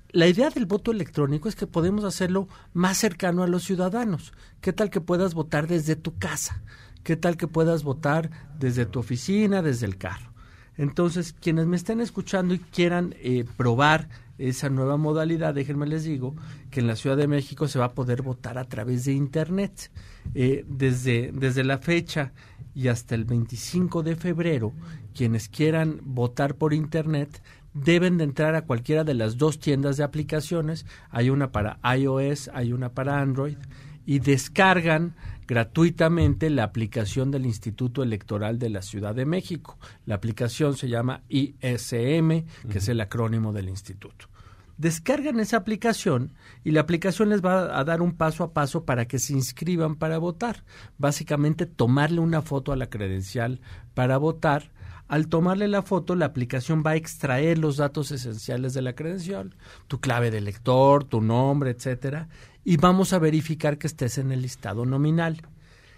la 0.09 0.27
idea 0.27 0.49
del 0.49 0.65
voto 0.65 0.91
electrónico 0.91 1.47
es 1.47 1.55
que 1.55 1.67
podemos 1.67 2.03
hacerlo 2.05 2.47
más 2.73 2.97
cercano 2.97 3.43
a 3.43 3.47
los 3.47 3.63
ciudadanos. 3.63 4.33
¿Qué 4.61 4.73
tal 4.73 4.89
que 4.89 5.01
puedas 5.01 5.35
votar 5.35 5.67
desde 5.67 5.95
tu 5.95 6.17
casa? 6.17 6.63
¿Qué 7.03 7.15
tal 7.15 7.37
que 7.37 7.47
puedas 7.47 7.83
votar 7.83 8.31
desde 8.57 8.87
tu 8.87 8.99
oficina, 8.99 9.61
desde 9.61 9.85
el 9.85 9.97
carro? 9.97 10.34
Entonces, 10.77 11.33
quienes 11.33 11.67
me 11.67 11.77
estén 11.77 12.01
escuchando 12.01 12.53
y 12.53 12.59
quieran 12.59 13.15
eh, 13.19 13.45
probar 13.57 14.09
esa 14.37 14.69
nueva 14.69 14.97
modalidad, 14.97 15.53
déjenme 15.53 15.87
les 15.87 16.03
digo 16.03 16.35
que 16.69 16.81
en 16.81 16.87
la 16.87 16.95
Ciudad 16.95 17.15
de 17.15 17.27
México 17.27 17.67
se 17.67 17.79
va 17.79 17.85
a 17.85 17.93
poder 17.93 18.21
votar 18.21 18.57
a 18.57 18.65
través 18.65 19.05
de 19.05 19.13
Internet. 19.13 19.91
Eh, 20.33 20.65
desde, 20.67 21.31
desde 21.33 21.63
la 21.63 21.77
fecha 21.77 22.33
y 22.73 22.89
hasta 22.89 23.15
el 23.15 23.23
25 23.25 24.03
de 24.03 24.15
febrero, 24.15 24.73
quienes 25.13 25.47
quieran 25.47 26.01
votar 26.03 26.55
por 26.55 26.73
Internet 26.73 27.41
deben 27.73 28.17
de 28.17 28.23
entrar 28.23 28.55
a 28.55 28.63
cualquiera 28.63 29.03
de 29.03 29.13
las 29.13 29.37
dos 29.37 29.59
tiendas 29.59 29.97
de 29.97 30.03
aplicaciones. 30.03 30.85
Hay 31.09 31.29
una 31.29 31.51
para 31.51 31.79
iOS, 31.97 32.49
hay 32.53 32.73
una 32.73 32.89
para 32.89 33.21
Android 33.21 33.57
y 34.05 34.19
descargan 34.19 35.15
gratuitamente 35.47 36.49
la 36.49 36.63
aplicación 36.63 37.31
del 37.31 37.45
Instituto 37.45 38.03
Electoral 38.03 38.59
de 38.59 38.69
la 38.69 38.81
Ciudad 38.81 39.15
de 39.15 39.25
México. 39.25 39.77
La 40.05 40.15
aplicación 40.15 40.75
se 40.75 40.89
llama 40.89 41.21
ISM, 41.29 42.45
que 42.69 42.77
es 42.77 42.87
el 42.87 43.01
acrónimo 43.01 43.53
del 43.53 43.69
instituto. 43.69 44.27
Descargan 44.77 45.39
esa 45.39 45.57
aplicación 45.57 46.33
y 46.65 46.71
la 46.71 46.81
aplicación 46.81 47.29
les 47.29 47.43
va 47.43 47.79
a 47.79 47.83
dar 47.85 48.01
un 48.01 48.11
paso 48.17 48.43
a 48.43 48.53
paso 48.53 48.83
para 48.83 49.07
que 49.07 49.19
se 49.19 49.31
inscriban 49.31 49.95
para 49.95 50.17
votar. 50.17 50.65
Básicamente 50.97 51.65
tomarle 51.65 52.19
una 52.19 52.41
foto 52.41 52.73
a 52.73 52.75
la 52.75 52.89
credencial 52.89 53.61
para 53.93 54.17
votar 54.17 54.71
al 55.07 55.27
tomarle 55.27 55.67
la 55.67 55.83
foto, 55.83 56.15
la 56.15 56.25
aplicación 56.25 56.81
va 56.83 56.91
a 56.91 56.95
extraer 56.95 57.59
los 57.59 57.77
datos 57.77 58.11
esenciales 58.11 58.73
de 58.73 58.81
la 58.81 58.95
credencial, 58.95 59.55
tu 59.87 59.99
clave 59.99 60.31
de 60.31 60.41
lector, 60.41 61.03
tu 61.03 61.21
nombre, 61.21 61.69
etcétera, 61.69 62.27
y 62.65 62.77
vamos 62.77 63.13
a 63.13 63.19
verificar 63.19 63.77
que 63.77 63.87
estés 63.87 64.17
en 64.17 64.31
el 64.31 64.41
listado 64.41 64.85
nominal. 64.85 65.43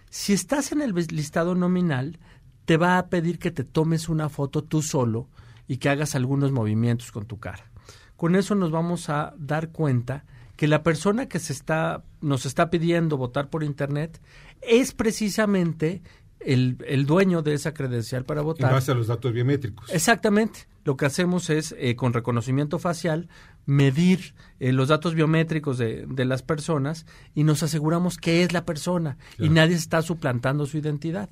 Si 0.10 0.34
estás 0.34 0.74
en 0.74 0.82
el 0.82 0.94
listado 0.94 1.56
nominal, 1.56 2.20
te 2.66 2.76
va 2.76 2.98
a 2.98 3.08
pedir 3.08 3.40
que 3.40 3.52
te 3.52 3.64
tomes 3.64 4.10
una 4.10 4.28
foto 4.28 4.64
tú 4.64 4.82
solo 4.82 5.30
y 5.68 5.78
que 5.78 5.90
hagas 5.90 6.14
algunos 6.14 6.52
movimientos 6.52 7.12
con 7.14 7.26
tu 7.26 7.40
cara. 7.40 7.72
Con 8.18 8.36
eso 8.36 8.54
nos 8.54 8.70
vamos 8.70 9.10
a 9.10 9.34
dar 9.38 9.70
cuenta 9.70 10.26
que 10.58 10.68
la 10.68 10.84
persona 10.84 11.30
que 11.30 11.40
se 11.40 11.54
está, 11.54 12.04
nos 12.20 12.46
está 12.46 12.70
pidiendo 12.70 13.16
votar 13.16 13.50
por 13.50 13.64
Internet 13.64 14.22
es 14.62 14.92
precisamente 14.92 16.02
el, 16.40 16.78
el, 16.86 17.06
dueño 17.06 17.44
de 17.44 17.54
esa 17.54 17.74
credencial 17.74 18.26
para 18.26 18.42
votar. 18.42 18.70
En 18.70 18.76
base 18.76 18.92
a 18.92 18.96
los 18.96 19.08
datos 19.08 19.32
biométricos. 19.32 19.90
Exactamente. 19.94 20.68
Lo 20.84 20.98
que 20.98 21.06
hacemos 21.06 21.50
es, 21.50 21.76
eh, 21.78 21.96
con 21.96 22.14
reconocimiento 22.14 22.80
facial, 22.80 23.30
medir 23.68 24.34
eh, 24.60 24.72
los 24.72 24.88
datos 24.88 25.14
biométricos 25.14 25.78
de, 25.78 26.08
de, 26.08 26.26
las 26.26 26.42
personas 26.42 27.06
y 27.36 27.44
nos 27.44 27.62
aseguramos 27.62 28.18
que 28.18 28.42
es 28.42 28.54
la 28.54 28.66
persona 28.66 29.18
y 29.38 29.50
nadie 29.50 29.76
está 29.76 30.02
suplantando 30.02 30.66
su 30.66 30.78
identidad. 30.78 31.30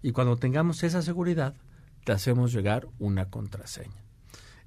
Y 0.00 0.12
cuando 0.12 0.36
tengamos 0.36 0.82
esa 0.84 1.02
seguridad, 1.02 1.54
te 2.04 2.12
hacemos 2.12 2.52
llegar 2.52 2.88
una 2.98 3.28
contraseña. 3.28 4.06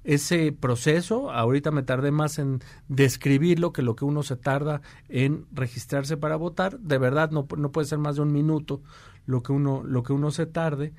Ese 0.04 0.52
proceso, 0.52 1.30
ahorita 1.30 1.70
me 1.70 1.82
tardé 1.82 2.10
más 2.10 2.38
en 2.38 2.60
describirlo 2.88 3.72
que 3.72 3.82
lo 3.82 3.96
que 3.96 4.04
uno 4.04 4.22
se 4.22 4.36
tarda 4.36 4.80
en 5.08 5.46
registrarse 5.52 6.16
para 6.16 6.36
votar. 6.36 6.78
De 6.80 6.98
verdad, 6.98 7.30
no, 7.30 7.46
no 7.56 7.72
puede 7.72 7.86
ser 7.86 7.98
más 7.98 8.16
de 8.16 8.22
un 8.22 8.32
minuto 8.32 8.82
lo 9.26 9.42
que 9.42 9.52
uno, 9.52 9.82
lo 9.84 10.02
que 10.02 10.12
uno 10.12 10.30
se 10.30 10.46
tarde, 10.46 10.92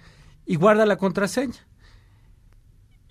y 0.45 0.55
guarda 0.55 0.85
la 0.85 0.97
contraseña. 0.97 1.67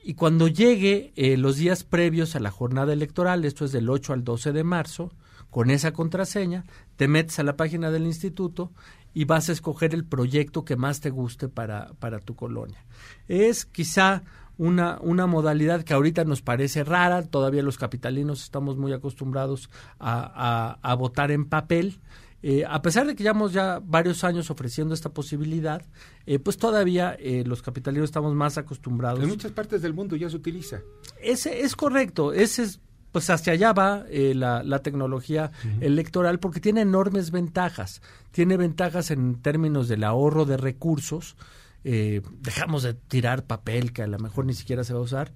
Y 0.02 0.14
cuando 0.14 0.48
llegue 0.48 1.12
eh, 1.16 1.36
los 1.36 1.56
días 1.56 1.84
previos 1.84 2.34
a 2.36 2.40
la 2.40 2.50
jornada 2.50 2.92
electoral, 2.92 3.44
esto 3.44 3.64
es 3.64 3.72
del 3.72 3.90
8 3.90 4.12
al 4.12 4.24
12 4.24 4.52
de 4.52 4.64
marzo, 4.64 5.12
con 5.50 5.70
esa 5.70 5.92
contraseña, 5.92 6.64
te 6.96 7.08
metes 7.08 7.38
a 7.38 7.42
la 7.42 7.56
página 7.56 7.90
del 7.90 8.06
instituto 8.06 8.72
y 9.12 9.24
vas 9.24 9.48
a 9.48 9.52
escoger 9.52 9.94
el 9.94 10.04
proyecto 10.04 10.64
que 10.64 10.76
más 10.76 11.00
te 11.00 11.10
guste 11.10 11.48
para, 11.48 11.92
para 11.98 12.20
tu 12.20 12.36
colonia. 12.36 12.84
Es 13.26 13.66
quizá 13.66 14.22
una, 14.56 14.98
una 15.00 15.26
modalidad 15.26 15.82
que 15.82 15.94
ahorita 15.94 16.24
nos 16.24 16.42
parece 16.42 16.84
rara, 16.84 17.22
todavía 17.22 17.62
los 17.62 17.78
capitalinos 17.78 18.44
estamos 18.44 18.76
muy 18.76 18.92
acostumbrados 18.92 19.70
a, 19.98 20.78
a 20.80 20.94
votar 20.94 21.30
en 21.32 21.46
papel, 21.46 21.98
eh, 22.42 22.64
a 22.66 22.81
pesar 22.81 23.07
de 23.07 23.14
que 23.14 23.22
llevamos 23.22 23.53
ya 23.53 23.81
varios 23.85 24.24
años 24.24 24.50
ofreciendo 24.50 24.94
esta 24.94 25.11
posibilidad, 25.11 25.83
eh, 26.26 26.38
pues 26.38 26.57
todavía 26.57 27.14
eh, 27.18 27.44
los 27.46 27.61
capitalinos 27.61 28.07
estamos 28.07 28.35
más 28.35 28.57
acostumbrados. 28.57 29.22
En 29.22 29.29
muchas 29.29 29.53
partes 29.53 29.83
del 29.83 29.92
mundo 29.92 30.16
ya 30.16 30.31
se 30.31 30.37
utiliza. 30.37 30.81
Ese 31.22 31.61
es 31.61 31.76
correcto, 31.76 32.33
ese 32.33 32.62
es, 32.62 32.81
pues 33.12 33.29
hacia 33.29 33.53
allá 33.53 33.72
va 33.72 34.07
la, 34.11 34.62
la, 34.62 34.79
tecnología 34.83 35.50
electoral 35.81 36.38
porque 36.38 36.61
tiene 36.61 36.83
enormes 36.83 37.31
ventajas. 37.31 38.00
Tiene 38.31 38.57
ventajas 38.57 39.11
en 39.11 39.42
términos 39.42 39.88
del 39.88 40.05
ahorro 40.05 40.44
de 40.44 40.57
recursos. 40.57 41.37
dejamos 41.83 42.85
de 42.85 42.94
tirar 42.94 43.44
papel 43.44 43.92
que 43.92 44.03
a 44.03 44.07
lo 44.07 44.18
mejor 44.18 44.46
ni 44.46 44.55
siquiera 44.55 44.85
se 44.85 44.94
va 44.94 45.00
a 45.00 45.03
usar 45.03 45.33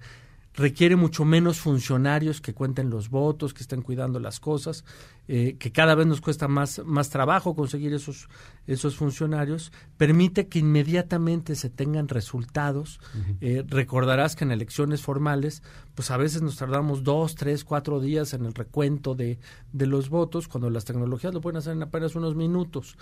requiere 0.55 0.95
mucho 0.95 1.25
menos 1.25 1.59
funcionarios 1.59 2.41
que 2.41 2.53
cuenten 2.53 2.89
los 2.89 3.09
votos, 3.09 3.53
que 3.53 3.61
estén 3.61 3.81
cuidando 3.81 4.19
las 4.19 4.39
cosas, 4.39 4.85
eh, 5.27 5.57
que 5.57 5.71
cada 5.71 5.95
vez 5.95 6.05
nos 6.05 6.21
cuesta 6.21 6.47
más, 6.47 6.81
más 6.85 7.09
trabajo 7.09 7.55
conseguir 7.55 7.93
esos, 7.93 8.29
esos 8.67 8.95
funcionarios, 8.95 9.71
permite 9.97 10.47
que 10.47 10.59
inmediatamente 10.59 11.55
se 11.55 11.69
tengan 11.69 12.07
resultados. 12.07 12.99
Eh, 13.41 13.63
recordarás 13.67 14.35
que 14.35 14.43
en 14.43 14.51
elecciones 14.51 15.01
formales, 15.01 15.63
pues 15.95 16.11
a 16.11 16.17
veces 16.17 16.41
nos 16.41 16.57
tardamos 16.57 17.03
dos, 17.03 17.35
tres, 17.35 17.63
cuatro 17.63 17.99
días 17.99 18.33
en 18.33 18.45
el 18.45 18.53
recuento 18.53 19.15
de, 19.15 19.39
de 19.73 19.85
los 19.87 20.09
votos, 20.09 20.47
cuando 20.47 20.69
las 20.69 20.85
tecnologías 20.85 21.33
lo 21.33 21.41
pueden 21.41 21.57
hacer 21.57 21.73
en 21.73 21.83
apenas 21.83 22.15
unos 22.15 22.35
minutos. 22.35 22.97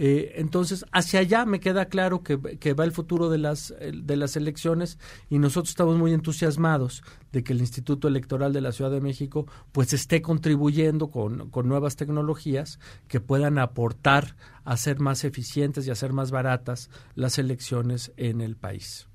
Eh, 0.00 0.34
entonces, 0.36 0.84
hacia 0.92 1.20
allá 1.20 1.44
me 1.44 1.58
queda 1.58 1.86
claro 1.86 2.22
que, 2.22 2.36
va 2.36 2.84
el 2.84 2.92
futuro 2.92 3.30
de 3.30 3.38
las, 3.38 3.74
de 3.80 4.16
las 4.16 4.36
elecciones 4.36 4.98
y 5.28 5.40
nosotros 5.40 5.70
estamos 5.70 5.98
muy 5.98 6.12
entusiasmados 6.12 7.02
de 7.32 7.42
que 7.42 7.52
el 7.52 7.60
Instituto 7.60 8.08
Electoral 8.08 8.52
de 8.52 8.60
la 8.60 8.72
Ciudad 8.72 8.90
de 8.90 9.00
México 9.00 9.46
pues 9.72 9.92
esté 9.92 10.22
contribuyendo 10.22 11.10
con, 11.10 11.50
con 11.50 11.68
nuevas 11.68 11.96
tecnologías 11.96 12.78
que 13.08 13.20
puedan 13.20 13.58
aportar 13.58 14.36
a 14.64 14.76
ser 14.76 15.00
más 15.00 15.24
eficientes 15.24 15.86
y 15.86 15.90
a 15.90 15.94
ser 15.94 16.12
más 16.12 16.30
baratas 16.30 16.90
las 17.14 17.38
elecciones 17.38 18.12
en 18.16 18.40
el 18.40 18.56
país. 18.56 19.07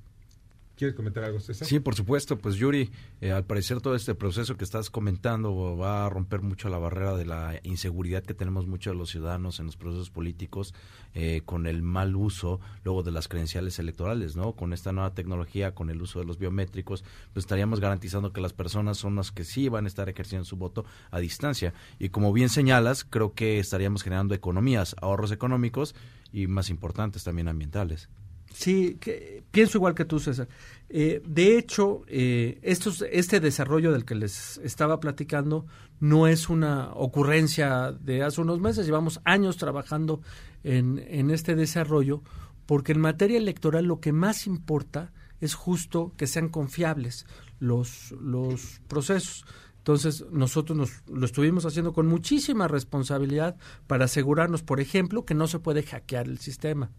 ¿Quieres 0.75 0.95
comentar 0.95 1.23
algo, 1.23 1.39
César? 1.39 1.67
Sí, 1.67 1.79
por 1.79 1.93
supuesto. 1.93 2.39
Pues 2.39 2.55
Yuri, 2.55 2.89
eh, 3.21 3.31
al 3.31 3.45
parecer 3.45 3.79
todo 3.79 3.95
este 3.95 4.15
proceso 4.15 4.57
que 4.57 4.63
estás 4.63 4.89
comentando 4.89 5.77
va 5.77 6.05
a 6.05 6.09
romper 6.09 6.41
mucho 6.41 6.67
la 6.67 6.79
barrera 6.79 7.15
de 7.15 7.25
la 7.25 7.59
inseguridad 7.61 8.23
que 8.23 8.33
tenemos 8.33 8.65
muchos 8.65 8.93
de 8.93 8.97
los 8.97 9.11
ciudadanos 9.11 9.59
en 9.59 9.67
los 9.67 9.77
procesos 9.77 10.09
políticos 10.09 10.73
eh, 11.13 11.41
con 11.45 11.67
el 11.67 11.83
mal 11.83 12.15
uso 12.15 12.59
luego 12.83 13.03
de 13.03 13.11
las 13.11 13.27
credenciales 13.27 13.77
electorales, 13.77 14.35
¿no? 14.35 14.53
Con 14.53 14.73
esta 14.73 14.91
nueva 14.91 15.13
tecnología, 15.13 15.75
con 15.75 15.91
el 15.91 16.01
uso 16.01 16.19
de 16.19 16.25
los 16.25 16.39
biométricos, 16.39 17.03
pues 17.33 17.43
estaríamos 17.45 17.79
garantizando 17.79 18.33
que 18.33 18.41
las 18.41 18.53
personas 18.53 18.97
son 18.97 19.15
las 19.15 19.31
que 19.31 19.43
sí 19.43 19.69
van 19.69 19.85
a 19.85 19.87
estar 19.87 20.09
ejerciendo 20.09 20.43
su 20.43 20.57
voto 20.57 20.85
a 21.11 21.19
distancia. 21.19 21.75
Y 21.99 22.09
como 22.09 22.33
bien 22.33 22.49
señalas, 22.49 23.03
creo 23.03 23.33
que 23.33 23.59
estaríamos 23.59 24.01
generando 24.01 24.33
economías, 24.33 24.95
ahorros 25.01 25.31
económicos 25.31 25.93
y 26.31 26.47
más 26.47 26.71
importantes 26.71 27.23
también 27.23 27.47
ambientales. 27.47 28.09
Sí, 28.53 28.97
que, 28.99 29.43
pienso 29.51 29.77
igual 29.77 29.95
que 29.95 30.05
tú, 30.05 30.19
César. 30.19 30.47
Eh, 30.89 31.21
de 31.25 31.57
hecho, 31.57 32.03
eh, 32.07 32.59
este 32.61 33.39
desarrollo 33.39 33.91
del 33.91 34.05
que 34.05 34.15
les 34.15 34.59
estaba 34.59 34.99
platicando 34.99 35.65
no 35.99 36.27
es 36.27 36.49
una 36.49 36.91
ocurrencia 36.93 37.91
de 37.91 38.23
hace 38.23 38.41
unos 38.41 38.59
meses, 38.59 38.85
llevamos 38.85 39.19
años 39.25 39.57
trabajando 39.57 40.21
en, 40.63 41.03
en 41.07 41.31
este 41.31 41.55
desarrollo, 41.55 42.21
porque 42.67 42.91
en 42.91 43.01
materia 43.01 43.37
electoral 43.37 43.85
lo 43.85 43.99
que 43.99 44.13
más 44.13 44.45
importa 44.45 45.11
es 45.41 45.55
justo 45.55 46.13
que 46.15 46.27
sean 46.27 46.49
confiables 46.49 47.25
los, 47.59 48.11
los 48.21 48.81
procesos. 48.87 49.45
Entonces, 49.83 50.25
nosotros 50.31 50.77
nos, 50.77 51.03
lo 51.11 51.25
estuvimos 51.25 51.65
haciendo 51.65 51.91
con 51.91 52.07
muchísima 52.07 52.69
responsabilidad 52.69 53.57
para 53.85 54.05
asegurarnos, 54.05 54.63
por 54.63 54.79
ejemplo, 54.79 55.25
que 55.25 55.33
no 55.35 55.47
se 55.47 55.59
puede 55.59 55.83
hackear 55.83 56.27
el 56.27 56.39
sistema 56.39 56.89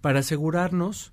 para 0.00 0.20
asegurarnos 0.20 1.12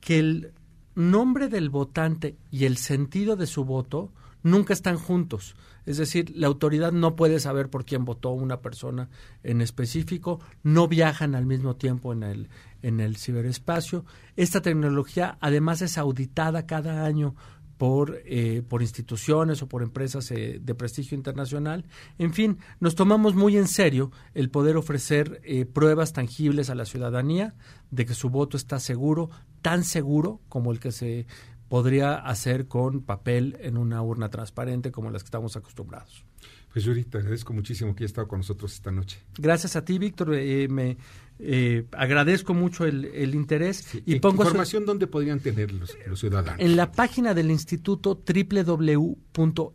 que 0.00 0.18
el 0.18 0.52
nombre 0.94 1.48
del 1.48 1.70
votante 1.70 2.36
y 2.50 2.64
el 2.64 2.76
sentido 2.76 3.36
de 3.36 3.46
su 3.46 3.64
voto 3.64 4.12
nunca 4.42 4.72
están 4.72 4.98
juntos. 4.98 5.54
Es 5.86 5.96
decir, 5.96 6.32
la 6.36 6.46
autoridad 6.46 6.92
no 6.92 7.16
puede 7.16 7.40
saber 7.40 7.68
por 7.70 7.84
quién 7.84 8.04
votó 8.04 8.30
una 8.30 8.60
persona 8.60 9.08
en 9.42 9.60
específico, 9.60 10.40
no 10.62 10.88
viajan 10.88 11.34
al 11.34 11.46
mismo 11.46 11.76
tiempo 11.76 12.12
en 12.12 12.22
el, 12.22 12.48
en 12.82 13.00
el 13.00 13.16
ciberespacio. 13.16 14.04
Esta 14.36 14.60
tecnología 14.60 15.38
además 15.40 15.82
es 15.82 15.98
auditada 15.98 16.66
cada 16.66 17.04
año 17.04 17.34
por, 17.80 18.20
eh, 18.26 18.62
por 18.68 18.82
instituciones 18.82 19.62
o 19.62 19.66
por 19.66 19.82
empresas 19.82 20.30
eh, 20.32 20.60
de 20.60 20.74
prestigio 20.74 21.16
internacional. 21.16 21.86
En 22.18 22.34
fin, 22.34 22.58
nos 22.78 22.94
tomamos 22.94 23.34
muy 23.34 23.56
en 23.56 23.66
serio 23.66 24.12
el 24.34 24.50
poder 24.50 24.76
ofrecer 24.76 25.40
eh, 25.44 25.64
pruebas 25.64 26.12
tangibles 26.12 26.68
a 26.68 26.74
la 26.74 26.84
ciudadanía 26.84 27.54
de 27.90 28.04
que 28.04 28.12
su 28.12 28.28
voto 28.28 28.58
está 28.58 28.80
seguro, 28.80 29.30
tan 29.62 29.82
seguro 29.82 30.42
como 30.50 30.72
el 30.72 30.78
que 30.78 30.92
se 30.92 31.26
podría 31.68 32.16
hacer 32.16 32.68
con 32.68 33.00
papel 33.00 33.56
en 33.60 33.78
una 33.78 34.02
urna 34.02 34.28
transparente 34.28 34.92
como 34.92 35.10
las 35.10 35.22
que 35.22 35.28
estamos 35.28 35.56
acostumbrados. 35.56 36.26
Pues 36.72 36.84
Yuri, 36.84 37.04
te 37.04 37.16
agradezco 37.16 37.52
muchísimo 37.52 37.94
que 37.94 38.04
hayas 38.04 38.10
estado 38.10 38.28
con 38.28 38.40
nosotros 38.40 38.74
esta 38.74 38.92
noche. 38.92 39.18
Gracias 39.38 39.74
a 39.74 39.84
ti, 39.84 39.98
Víctor. 39.98 40.34
Eh, 40.34 40.68
me 40.68 40.98
eh, 41.42 41.86
agradezco 41.92 42.52
mucho 42.52 42.84
el, 42.84 43.34
interés. 43.34 43.86
y 44.04 44.20
pongo 44.20 44.44
información 44.44 44.84
dónde 44.84 45.06
podrían 45.06 45.40
tener 45.40 45.72
los, 45.72 45.96
ciudadanos. 46.14 46.60
En 46.60 46.76
la 46.76 46.92
página 46.92 47.32
del 47.32 47.50
instituto 47.50 48.20
www.ism, 48.26 49.72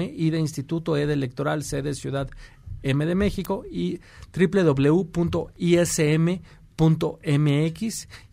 y 0.00 0.30
de 0.30 0.38
instituto, 0.38 0.96
E 0.96 1.06
de 1.06 1.12
electoral, 1.12 1.62
C 1.62 1.82
de 1.82 1.94
ciudad, 1.94 2.28
M 2.82 3.06
de 3.06 3.14
México, 3.14 3.62
y 3.70 4.00
www.ism.mx 4.36 5.58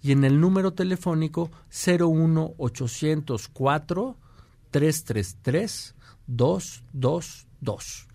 y 0.02 0.12
en 0.12 0.24
el 0.24 0.40
número 0.40 0.74
telefónico 0.74 1.52
01804 1.70 4.18
333 4.72 5.94
222. 6.28 8.07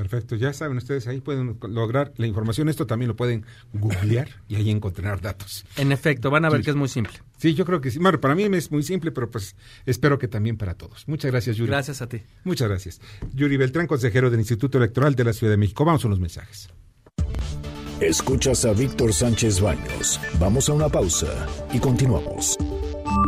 Perfecto, 0.00 0.34
ya 0.34 0.54
saben 0.54 0.78
ustedes, 0.78 1.06
ahí 1.08 1.20
pueden 1.20 1.58
lograr 1.68 2.14
la 2.16 2.26
información. 2.26 2.70
Esto 2.70 2.86
también 2.86 3.08
lo 3.08 3.16
pueden 3.16 3.44
googlear 3.74 4.30
y 4.48 4.54
ahí 4.54 4.70
encontrar 4.70 5.20
datos. 5.20 5.66
En 5.76 5.92
efecto, 5.92 6.30
van 6.30 6.46
a 6.46 6.48
ver 6.48 6.62
que 6.62 6.70
es 6.70 6.76
muy 6.76 6.88
simple. 6.88 7.12
Sí, 7.36 7.52
yo 7.52 7.66
creo 7.66 7.82
que 7.82 7.90
sí. 7.90 7.98
Bueno, 7.98 8.18
para 8.18 8.34
mí 8.34 8.44
es 8.44 8.70
muy 8.70 8.82
simple, 8.82 9.12
pero 9.12 9.30
pues 9.30 9.56
espero 9.84 10.18
que 10.18 10.26
también 10.26 10.56
para 10.56 10.72
todos. 10.72 11.06
Muchas 11.06 11.30
gracias, 11.30 11.58
Yuri. 11.58 11.70
Gracias 11.70 12.00
a 12.00 12.08
ti. 12.08 12.22
Muchas 12.44 12.70
gracias. 12.70 12.98
Yuri 13.34 13.58
Beltrán, 13.58 13.86
consejero 13.86 14.30
del 14.30 14.40
Instituto 14.40 14.78
Electoral 14.78 15.14
de 15.14 15.24
la 15.24 15.34
Ciudad 15.34 15.52
de 15.52 15.58
México. 15.58 15.84
Vamos 15.84 16.02
a 16.06 16.08
los 16.08 16.18
mensajes. 16.18 16.70
Escuchas 18.00 18.64
a 18.64 18.72
Víctor 18.72 19.12
Sánchez 19.12 19.60
Baños. 19.60 20.18
Vamos 20.38 20.70
a 20.70 20.72
una 20.72 20.88
pausa 20.88 21.46
y 21.74 21.78
continuamos. 21.78 22.56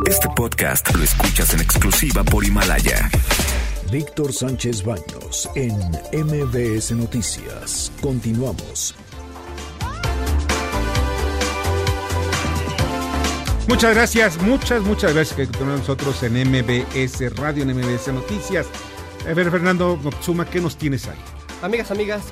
Este 0.06 0.28
podcast 0.34 0.94
lo 0.94 1.02
escuchas 1.04 1.52
en 1.52 1.60
exclusiva 1.60 2.24
por 2.24 2.46
Himalaya. 2.46 3.10
Víctor 3.92 4.32
Sánchez 4.32 4.84
Baños 4.84 5.50
en 5.54 5.76
MBS 6.24 6.92
Noticias. 6.92 7.92
Continuamos. 8.00 8.94
Muchas 13.68 13.94
gracias, 13.94 14.40
muchas, 14.40 14.82
muchas 14.82 15.12
gracias 15.12 15.36
que 15.36 15.58
con 15.58 15.68
nosotros 15.68 16.22
en 16.22 16.32
MBS 16.32 17.36
Radio, 17.36 17.64
en 17.64 17.76
MBS 17.76 18.08
Noticias. 18.14 18.66
A 19.28 19.34
ver, 19.34 19.50
Fernando 19.50 19.98
Motsuma, 19.98 20.46
¿qué 20.46 20.62
nos 20.62 20.78
tienes 20.78 21.06
ahí? 21.08 21.18
Amigas, 21.60 21.90
amigas, 21.90 22.22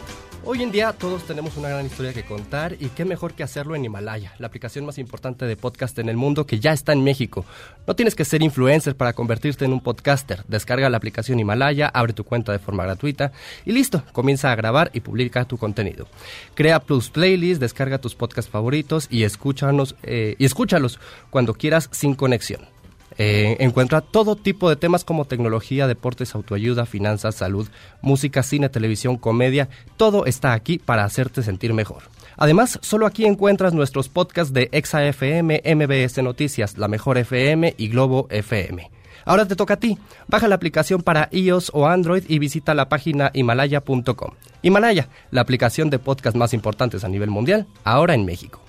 Hoy 0.43 0.63
en 0.63 0.73
día 0.73 0.95
todos 0.95 1.25
tenemos 1.25 1.59
una 1.59 1.69
gran 1.69 1.85
historia 1.85 2.15
que 2.15 2.25
contar 2.25 2.75
y 2.81 2.89
qué 2.89 3.05
mejor 3.05 3.35
que 3.35 3.43
hacerlo 3.43 3.77
en 3.77 3.85
Himalaya, 3.85 4.33
la 4.39 4.47
aplicación 4.47 4.87
más 4.87 4.97
importante 4.97 5.45
de 5.45 5.55
podcast 5.55 5.99
en 5.99 6.09
el 6.09 6.17
mundo 6.17 6.47
que 6.47 6.59
ya 6.59 6.73
está 6.73 6.95
en 6.95 7.05
México. 7.05 7.45
No 7.87 7.95
tienes 7.95 8.15
que 8.15 8.25
ser 8.25 8.43
influencer 8.43 8.97
para 8.97 9.13
convertirte 9.13 9.67
en 9.67 9.75
un 9.75 9.83
podcaster. 9.83 10.43
Descarga 10.49 10.89
la 10.89 10.97
aplicación 10.97 11.39
Himalaya, 11.39 11.89
abre 11.89 12.15
tu 12.15 12.25
cuenta 12.25 12.53
de 12.53 12.59
forma 12.59 12.85
gratuita 12.85 13.33
y 13.67 13.73
listo, 13.73 14.03
comienza 14.13 14.51
a 14.51 14.57
grabar 14.57 14.91
y 14.95 15.01
publica 15.01 15.45
tu 15.45 15.59
contenido. 15.59 16.09
Crea 16.55 16.81
Plus 16.81 17.11
Playlist, 17.11 17.61
descarga 17.61 17.99
tus 17.99 18.15
podcasts 18.15 18.51
favoritos 18.51 19.09
y 19.11 19.25
escúchanos 19.25 19.95
eh, 20.03 20.37
y 20.39 20.47
escúchalos 20.47 20.99
cuando 21.29 21.53
quieras 21.53 21.91
sin 21.93 22.15
conexión. 22.15 22.80
Eh, 23.23 23.59
encuentra 23.61 24.01
todo 24.01 24.35
tipo 24.35 24.71
de 24.71 24.77
temas 24.77 25.05
como 25.05 25.27
tecnología, 25.27 25.87
deportes, 25.87 26.35
autoayuda, 26.35 26.87
finanzas, 26.87 27.35
salud, 27.35 27.69
música, 28.01 28.43
cine, 28.43 28.71
televisión, 28.71 29.19
comedia. 29.19 29.69
Todo 29.99 30.25
está 30.25 30.55
aquí 30.55 30.79
para 30.79 31.05
hacerte 31.05 31.43
sentir 31.43 31.75
mejor. 31.75 32.05
Además, 32.39 32.79
solo 32.81 33.05
aquí 33.05 33.27
encuentras 33.27 33.75
nuestros 33.75 34.09
podcasts 34.09 34.55
de 34.55 34.71
ExaFM, 34.73 35.61
MBS 35.67 36.23
Noticias, 36.23 36.79
La 36.79 36.89
Mejor 36.89 37.19
FM 37.19 37.75
y 37.77 37.89
Globo 37.89 38.27
FM. 38.31 38.91
Ahora 39.27 39.45
te 39.45 39.55
toca 39.55 39.75
a 39.75 39.79
ti. 39.79 39.99
Baja 40.27 40.49
la 40.49 40.55
aplicación 40.55 41.03
para 41.03 41.29
iOS 41.31 41.73
o 41.75 41.87
Android 41.89 42.25
y 42.27 42.39
visita 42.39 42.73
la 42.73 42.89
página 42.89 43.31
himalaya.com. 43.35 44.31
Himalaya, 44.63 45.11
la 45.31 45.43
aplicación 45.43 45.91
de 45.91 45.99
podcast 45.99 46.37
más 46.37 46.55
importantes 46.55 47.05
a 47.05 47.09
nivel 47.09 47.29
mundial, 47.29 47.67
ahora 47.85 48.15
en 48.15 48.25
México. 48.25 48.60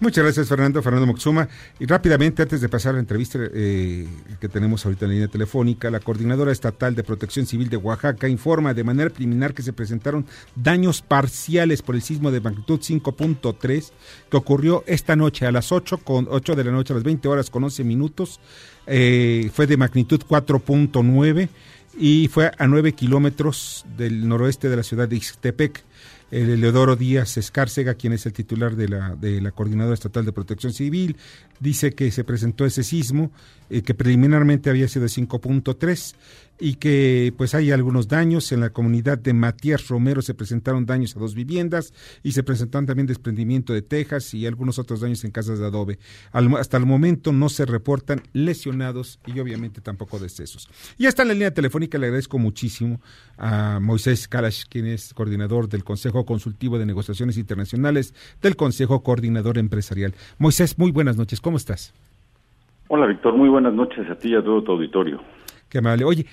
Muchas 0.00 0.24
gracias, 0.24 0.48
Fernando. 0.48 0.82
Fernando 0.82 1.06
Moxuma. 1.06 1.46
Y 1.78 1.84
rápidamente, 1.84 2.40
antes 2.40 2.62
de 2.62 2.70
pasar 2.70 2.92
a 2.92 2.92
la 2.94 3.00
entrevista 3.00 3.38
eh, 3.52 4.08
que 4.40 4.48
tenemos 4.48 4.82
ahorita 4.86 5.04
en 5.04 5.10
la 5.10 5.14
línea 5.14 5.28
telefónica, 5.28 5.90
la 5.90 6.00
Coordinadora 6.00 6.52
Estatal 6.52 6.94
de 6.94 7.04
Protección 7.04 7.44
Civil 7.44 7.68
de 7.68 7.76
Oaxaca 7.76 8.26
informa 8.26 8.72
de 8.72 8.82
manera 8.82 9.10
preliminar 9.10 9.52
que 9.52 9.60
se 9.60 9.74
presentaron 9.74 10.24
daños 10.56 11.02
parciales 11.02 11.82
por 11.82 11.96
el 11.96 12.00
sismo 12.00 12.30
de 12.30 12.40
magnitud 12.40 12.80
5.3 12.80 13.90
que 14.30 14.36
ocurrió 14.38 14.84
esta 14.86 15.16
noche 15.16 15.44
a 15.44 15.52
las 15.52 15.70
8, 15.70 15.98
con 15.98 16.28
8 16.30 16.56
de 16.56 16.64
la 16.64 16.72
noche 16.72 16.94
a 16.94 16.96
las 16.96 17.04
20 17.04 17.28
horas 17.28 17.50
con 17.50 17.62
11 17.64 17.84
minutos. 17.84 18.40
Eh, 18.86 19.50
fue 19.52 19.66
de 19.66 19.76
magnitud 19.76 20.22
4.9 20.26 21.50
y 21.98 22.28
fue 22.28 22.50
a 22.56 22.66
9 22.66 22.94
kilómetros 22.94 23.84
del 23.98 24.26
noroeste 24.26 24.70
de 24.70 24.76
la 24.76 24.82
ciudad 24.82 25.08
de 25.08 25.16
Ixtepec. 25.16 25.84
El 26.30 26.50
Eleodoro 26.50 26.96
Díaz 26.96 27.36
Escárcega, 27.36 27.94
quien 27.94 28.12
es 28.12 28.26
el 28.26 28.32
titular 28.32 28.76
de 28.76 28.88
la, 28.88 29.16
de 29.16 29.40
la 29.40 29.50
Coordinadora 29.50 29.94
Estatal 29.94 30.24
de 30.24 30.32
Protección 30.32 30.72
Civil, 30.72 31.16
dice 31.58 31.92
que 31.92 32.10
se 32.10 32.24
presentó 32.24 32.64
ese 32.64 32.82
sismo, 32.82 33.32
eh, 33.68 33.82
que 33.82 33.94
preliminarmente 33.94 34.70
había 34.70 34.88
sido 34.88 35.04
de 35.04 35.08
5.3 35.08 36.14
y 36.60 36.74
que 36.74 37.32
pues 37.36 37.54
hay 37.54 37.72
algunos 37.72 38.06
daños 38.06 38.52
en 38.52 38.60
la 38.60 38.70
comunidad 38.70 39.18
de 39.18 39.32
Matías 39.32 39.88
Romero 39.88 40.22
se 40.22 40.34
presentaron 40.34 40.84
daños 40.86 41.16
a 41.16 41.20
dos 41.20 41.34
viviendas 41.34 41.94
y 42.22 42.32
se 42.32 42.42
presentaron 42.42 42.86
también 42.86 43.06
desprendimiento 43.06 43.72
de 43.72 43.82
tejas 43.82 44.34
y 44.34 44.46
algunos 44.46 44.78
otros 44.78 45.00
daños 45.00 45.24
en 45.24 45.30
casas 45.30 45.58
de 45.58 45.66
adobe. 45.66 45.98
hasta 46.58 46.76
el 46.76 46.86
momento 46.86 47.32
no 47.32 47.48
se 47.48 47.64
reportan 47.64 48.20
lesionados 48.32 49.18
y 49.26 49.40
obviamente 49.40 49.80
tampoco 49.80 50.18
decesos. 50.18 50.68
Y 50.98 51.06
está 51.06 51.22
en 51.22 51.28
la 51.28 51.34
línea 51.34 51.54
telefónica, 51.54 51.98
le 51.98 52.06
agradezco 52.06 52.38
muchísimo 52.38 53.00
a 53.38 53.80
Moisés 53.80 54.28
Kalash, 54.28 54.64
quien 54.68 54.86
es 54.86 55.14
coordinador 55.14 55.68
del 55.68 55.82
Consejo 55.82 56.26
Consultivo 56.26 56.78
de 56.78 56.86
Negociaciones 56.86 57.38
Internacionales 57.38 58.14
del 58.42 58.56
Consejo 58.56 59.02
Coordinador 59.02 59.56
Empresarial. 59.56 60.14
Moisés, 60.38 60.78
muy 60.78 60.90
buenas 60.90 61.16
noches, 61.16 61.40
¿cómo 61.40 61.56
estás? 61.56 61.94
Hola 62.88 63.06
Víctor, 63.06 63.36
muy 63.36 63.48
buenas 63.48 63.72
noches 63.72 64.10
a 64.10 64.16
ti 64.16 64.30
y 64.30 64.34
a 64.34 64.42
todo 64.42 64.62
tu 64.62 64.72
auditorio. 64.72 65.20
Qué 65.70 65.78
amable. 65.78 66.04
Oye, 66.04 66.26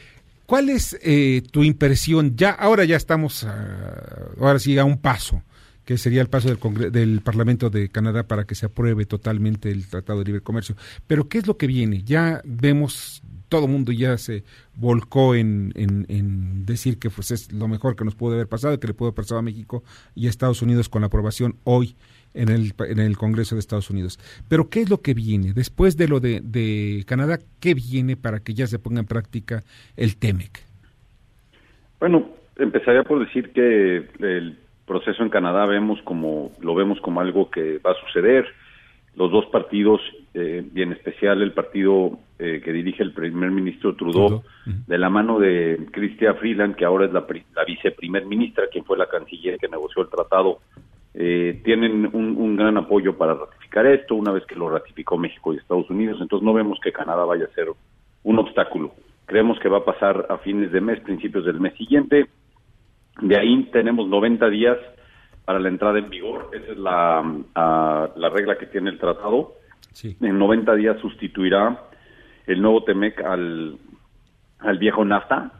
¿Cuál 0.48 0.70
es 0.70 0.98
eh, 1.02 1.44
tu 1.52 1.62
impresión? 1.66 2.38
Ya, 2.38 2.52
ahora 2.52 2.86
ya 2.86 2.96
estamos, 2.96 3.44
ah, 3.44 4.30
ahora 4.40 4.60
sí, 4.60 4.78
a 4.78 4.86
un 4.86 4.98
paso, 4.98 5.44
que 5.84 5.98
sería 5.98 6.22
el 6.22 6.30
paso 6.30 6.48
del, 6.48 6.90
del 6.90 7.20
Parlamento 7.20 7.70
de 7.70 7.90
Canadá 7.90 8.24
para 8.24 8.46
que 8.46 8.56
se 8.56 8.66
apruebe 8.66 9.06
totalmente 9.06 9.70
el 9.70 9.86
Tratado 9.90 10.20
de 10.20 10.26
Libre 10.26 10.42
Comercio. 10.42 10.78
Pero, 11.06 11.28
¿qué 11.28 11.40
es 11.40 11.48
lo 11.48 11.58
que 11.58 11.68
viene? 11.68 12.02
Ya 12.04 12.42
vemos, 12.46 13.22
todo 13.50 13.66
el 13.66 13.72
mundo 13.72 13.92
ya 13.92 14.18
se 14.18 14.46
volcó 14.74 15.36
en, 15.36 15.74
en, 15.76 16.66
decir 16.66 16.98
que 16.98 17.10
pues, 17.10 17.32
es 17.32 17.52
lo 17.52 17.68
mejor 17.68 17.98
que 17.98 18.06
nos 18.06 18.16
pudo 18.16 18.36
haber 18.36 18.48
pasado, 18.48 18.80
que 18.80 18.88
le 18.88 18.94
pudo 18.94 19.10
haber 19.10 19.16
pasado 19.16 19.40
a 19.40 19.44
México 19.44 19.84
y 20.16 20.28
a 20.28 20.30
Estados 20.30 20.62
Unidos 20.62 20.88
con 20.88 21.02
la 21.02 21.08
aprobación 21.08 21.58
hoy 21.66 21.98
en 22.38 22.50
el, 22.50 22.74
en 22.88 23.00
el 23.00 23.18
Congreso 23.18 23.56
de 23.56 23.60
Estados 23.60 23.90
Unidos. 23.90 24.20
Pero 24.48 24.70
¿qué 24.70 24.82
es 24.82 24.90
lo 24.90 25.02
que 25.02 25.14
viene? 25.14 25.54
Después 25.54 25.98
de 25.98 26.08
lo 26.08 26.20
de, 26.20 26.40
de 26.42 27.04
Canadá, 27.08 27.40
¿qué 27.60 27.74
viene 27.74 28.16
para 28.16 28.40
que 28.40 28.54
ya 28.54 28.68
se 28.68 28.80
ponga 28.80 29.00
en 29.00 29.08
práctica 29.08 29.64
el 29.96 30.18
TEMEC? 30.18 30.64
Bueno, 32.00 32.30
empezaría 32.58 33.04
por 33.04 33.26
decir 33.26 33.52
que 33.52 34.08
el 34.20 34.58
proceso 34.86 35.24
en 35.24 35.30
Canadá 35.30 35.66
vemos 35.66 36.00
como 36.04 36.52
lo 36.62 36.76
vemos 36.76 37.00
como 37.02 37.20
algo 37.20 37.50
que 37.50 37.80
va 37.80 37.92
a 37.92 38.06
suceder. 38.06 38.46
Los 39.16 39.32
dos 39.32 39.48
partidos, 39.48 40.00
eh, 40.36 40.64
y 40.76 40.82
en 40.84 40.92
especial 40.92 41.42
el 41.42 41.52
partido 41.52 42.20
eh, 42.38 42.62
que 42.64 42.72
dirige 42.72 43.02
el 43.02 43.14
primer 43.14 43.50
ministro 43.50 43.96
Trudeau, 43.96 44.44
de 44.64 44.98
la 45.00 45.10
mano 45.10 45.40
de 45.40 45.88
Chrystia 45.92 46.36
Freeland, 46.36 46.76
que 46.76 46.86
ahora 46.86 47.08
es 47.08 47.12
la, 47.12 47.26
la 47.56 47.66
viceprimer 47.66 48.28
ministra, 48.28 48.66
quien 48.72 48.86
fue 48.86 48.96
la 48.96 49.10
canciller 49.10 49.58
que 49.58 49.70
negoció 49.70 50.04
el 50.04 50.10
tratado 50.10 50.60
eh, 51.20 51.62
tienen 51.64 52.08
un, 52.14 52.56
gran 52.56 52.78
apoyo 52.78 53.18
para 53.18 53.34
ratificar 53.34 53.88
esto, 53.88 54.14
una 54.14 54.32
vez 54.32 54.46
que 54.46 54.54
lo 54.54 54.70
ratificó 54.70 55.18
México 55.18 55.52
y 55.52 55.58
Estados 55.58 55.90
Unidos, 55.90 56.20
entonces 56.22 56.46
no 56.46 56.54
vemos 56.54 56.80
que 56.80 56.92
Canadá 56.92 57.26
vaya 57.26 57.46
a 57.46 57.56
ser 57.56 57.70
un 58.24 58.38
obstáculo. 58.38 58.94
Creemos 59.26 59.60
que 59.60 59.68
va 59.68 59.80
a 59.80 59.86
pasar 59.86 60.28
a 60.30 60.38
fines 60.38 60.72
de 60.72 60.80
mes, 60.80 61.00
principios 61.00 61.44
del 61.44 61.60
mes 61.60 61.74
siguiente. 61.74 62.28
De 63.20 63.36
ahí 63.36 63.64
tenemos 63.74 64.08
90 64.08 64.48
días 64.50 64.78
para 65.44 65.60
la 65.60 65.70
entrada 65.70 65.98
en 65.98 66.08
vigor. 66.08 66.52
Esa 66.54 66.74
es 66.74 66.78
la, 66.78 67.24
la 68.16 68.30
regla 68.30 68.60
que 68.60 68.68
tiene 68.68 68.92
el 68.92 69.00
tratado. 69.00 69.56
En 70.04 70.38
90 70.38 70.76
días 70.76 71.00
sustituirá 71.02 71.82
el 72.46 72.62
nuevo 72.62 72.84
TEMEC 72.84 73.22
al, 73.24 73.80
al 74.60 74.78
viejo 74.78 75.04
NAFTA 75.04 75.52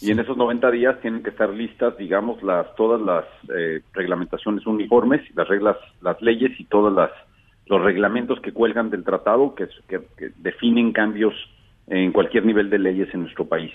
y 0.00 0.10
en 0.10 0.18
esos 0.18 0.36
90 0.36 0.70
días 0.70 1.00
tienen 1.00 1.22
que 1.22 1.30
estar 1.30 1.50
listas, 1.50 1.96
digamos, 1.96 2.42
las 2.42 2.74
todas 2.74 3.00
las 3.00 3.24
eh, 3.56 3.80
reglamentaciones 3.92 4.66
uniformes, 4.66 5.22
las 5.34 5.48
reglas, 5.48 5.76
las 6.02 6.20
leyes 6.20 6.58
y 6.60 6.64
todos 6.64 6.92
las, 6.92 7.10
los 7.66 7.82
reglamentos 7.82 8.40
que 8.40 8.52
cuelgan 8.52 8.90
del 8.90 9.04
tratado 9.04 9.54
que, 9.54 9.68
definen 10.36 10.92
cambios 10.92 11.34
en 11.86 12.12
cualquier 12.12 12.44
nivel 12.44 12.68
de 12.68 12.78
leyes 12.78 13.12
en 13.14 13.22
nuestro 13.22 13.46
país 13.46 13.72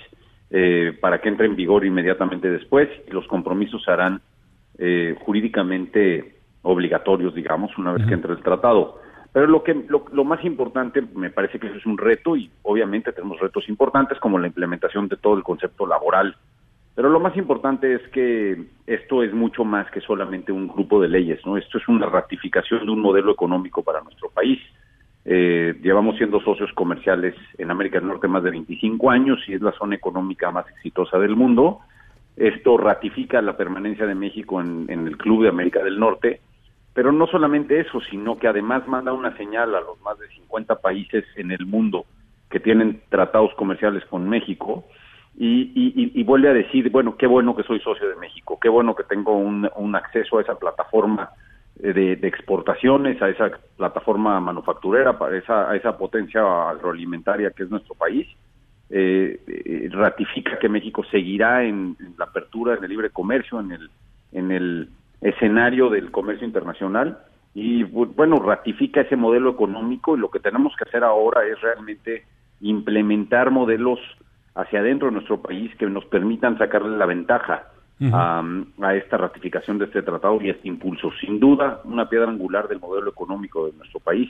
eh, 0.49 0.95
para 0.99 1.21
que 1.21 1.29
entre 1.29 1.47
en 1.47 1.55
vigor 1.55 1.85
inmediatamente 1.85 2.49
después. 2.49 2.89
Y 3.07 3.11
los 3.11 3.25
compromisos 3.27 3.83
serán 3.83 4.21
eh, 4.77 5.15
jurídicamente 5.21 6.35
obligatorios, 6.61 7.33
digamos, 7.33 7.75
una 7.77 7.93
vez 7.93 8.05
que 8.05 8.13
entre 8.13 8.33
el 8.33 8.43
tratado. 8.43 8.99
Pero 9.33 9.47
lo 9.47 9.63
que 9.63 9.73
lo, 9.87 10.23
más 10.25 10.43
importante, 10.43 11.01
me 11.15 11.29
parece 11.29 11.57
que 11.57 11.67
eso 11.67 11.77
es 11.77 11.85
un 11.85 11.97
reto 11.97 12.35
y 12.35 12.51
obviamente 12.63 13.13
tenemos 13.13 13.39
retos 13.39 13.69
importantes 13.69 14.19
como 14.19 14.37
la 14.37 14.47
implementación 14.47 15.07
de 15.07 15.15
todo 15.15 15.35
el 15.35 15.43
concepto 15.43 15.87
laboral. 15.87 16.35
Pero 16.95 17.09
lo 17.09 17.21
más 17.21 17.37
importante 17.37 17.93
es 17.93 18.01
que 18.09 18.61
esto 18.85 19.23
es 19.23 19.33
mucho 19.33 19.63
más 19.63 19.89
que 19.91 20.01
solamente 20.01 20.51
un 20.51 20.67
grupo 20.67 21.01
de 21.01 21.07
leyes, 21.07 21.39
¿no? 21.45 21.55
Esto 21.55 21.77
es 21.77 21.87
una 21.87 22.07
ratificación 22.07 22.85
de 22.85 22.91
un 22.91 22.99
modelo 22.99 23.31
económico 23.31 23.81
para 23.81 24.01
nuestro 24.01 24.29
país. 24.29 24.59
Eh, 25.23 25.79
llevamos 25.81 26.17
siendo 26.17 26.41
socios 26.41 26.73
comerciales 26.73 27.33
en 27.57 27.71
América 27.71 27.99
del 27.99 28.09
Norte 28.09 28.27
más 28.27 28.43
de 28.43 28.51
25 28.51 29.09
años 29.09 29.39
y 29.47 29.53
es 29.53 29.61
la 29.61 29.71
zona 29.71 29.95
económica 29.95 30.51
más 30.51 30.67
exitosa 30.71 31.17
del 31.19 31.37
mundo. 31.37 31.79
Esto 32.35 32.75
ratifica 32.75 33.41
la 33.41 33.55
permanencia 33.55 34.05
de 34.05 34.15
México 34.15 34.59
en 34.59 34.89
el 34.89 35.15
Club 35.17 35.43
de 35.43 35.49
América 35.49 35.81
del 35.81 35.97
Norte 35.97 36.41
pero 36.93 37.11
no 37.11 37.27
solamente 37.27 37.79
eso, 37.79 38.01
sino 38.09 38.37
que 38.37 38.47
además 38.47 38.87
manda 38.87 39.13
una 39.13 39.35
señal 39.37 39.73
a 39.75 39.81
los 39.81 39.99
más 40.01 40.19
de 40.19 40.27
50 40.29 40.75
países 40.81 41.25
en 41.35 41.51
el 41.51 41.65
mundo 41.65 42.05
que 42.49 42.59
tienen 42.59 43.01
tratados 43.09 43.53
comerciales 43.55 44.03
con 44.05 44.27
México 44.27 44.85
y, 45.37 45.71
y, 46.13 46.23
vuelve 46.23 46.49
a 46.49 46.53
decir, 46.53 46.89
bueno, 46.91 47.15
qué 47.17 47.25
bueno 47.25 47.55
que 47.55 47.63
soy 47.63 47.79
socio 47.79 48.07
de 48.09 48.17
México, 48.17 48.59
qué 48.61 48.67
bueno 48.67 48.93
que 48.93 49.05
tengo 49.05 49.31
un, 49.37 49.95
acceso 49.95 50.37
a 50.37 50.41
esa 50.41 50.55
plataforma 50.55 51.29
de, 51.77 52.13
exportaciones, 52.23 53.21
a 53.21 53.29
esa 53.29 53.49
plataforma 53.77 54.39
manufacturera, 54.41 55.17
a 55.19 55.35
esa, 55.35 55.71
a 55.71 55.75
esa 55.77 55.97
potencia 55.97 56.41
agroalimentaria 56.69 57.51
que 57.51 57.63
es 57.63 57.69
nuestro 57.69 57.95
país. 57.95 58.27
Eh, 58.89 59.39
eh, 59.47 59.89
ratifica 59.93 60.59
que 60.59 60.67
México 60.67 61.01
seguirá 61.09 61.63
en, 61.63 61.95
en, 61.97 62.13
la 62.17 62.25
apertura, 62.25 62.75
en 62.75 62.83
el 62.83 62.89
libre 62.89 63.09
comercio, 63.09 63.61
en 63.61 63.71
el, 63.71 63.89
en 64.33 64.51
el 64.51 64.89
escenario 65.21 65.89
del 65.89 66.11
comercio 66.11 66.45
internacional 66.45 67.19
y 67.53 67.83
bueno, 67.83 68.39
ratifica 68.39 69.01
ese 69.01 69.15
modelo 69.15 69.51
económico 69.51 70.15
y 70.15 70.19
lo 70.19 70.31
que 70.31 70.39
tenemos 70.39 70.73
que 70.75 70.87
hacer 70.87 71.03
ahora 71.03 71.45
es 71.45 71.59
realmente 71.61 72.25
implementar 72.61 73.51
modelos 73.51 73.99
hacia 74.55 74.79
adentro 74.79 75.07
de 75.07 75.13
nuestro 75.13 75.41
país 75.41 75.73
que 75.75 75.85
nos 75.87 76.05
permitan 76.05 76.57
sacarle 76.57 76.97
la 76.97 77.05
ventaja 77.05 77.67
a, 78.11 78.43
a, 78.81 78.95
esta 78.95 79.17
ratificación 79.17 79.77
de 79.77 79.85
este 79.85 80.01
tratado 80.01 80.39
y 80.41 80.49
este 80.49 80.67
impulso. 80.67 81.11
Sin 81.19 81.39
duda, 81.39 81.81
una 81.83 82.09
piedra 82.09 82.29
angular 82.29 82.67
del 82.67 82.79
modelo 82.79 83.11
económico 83.11 83.67
de 83.67 83.73
nuestro 83.73 83.99
país. 83.99 84.29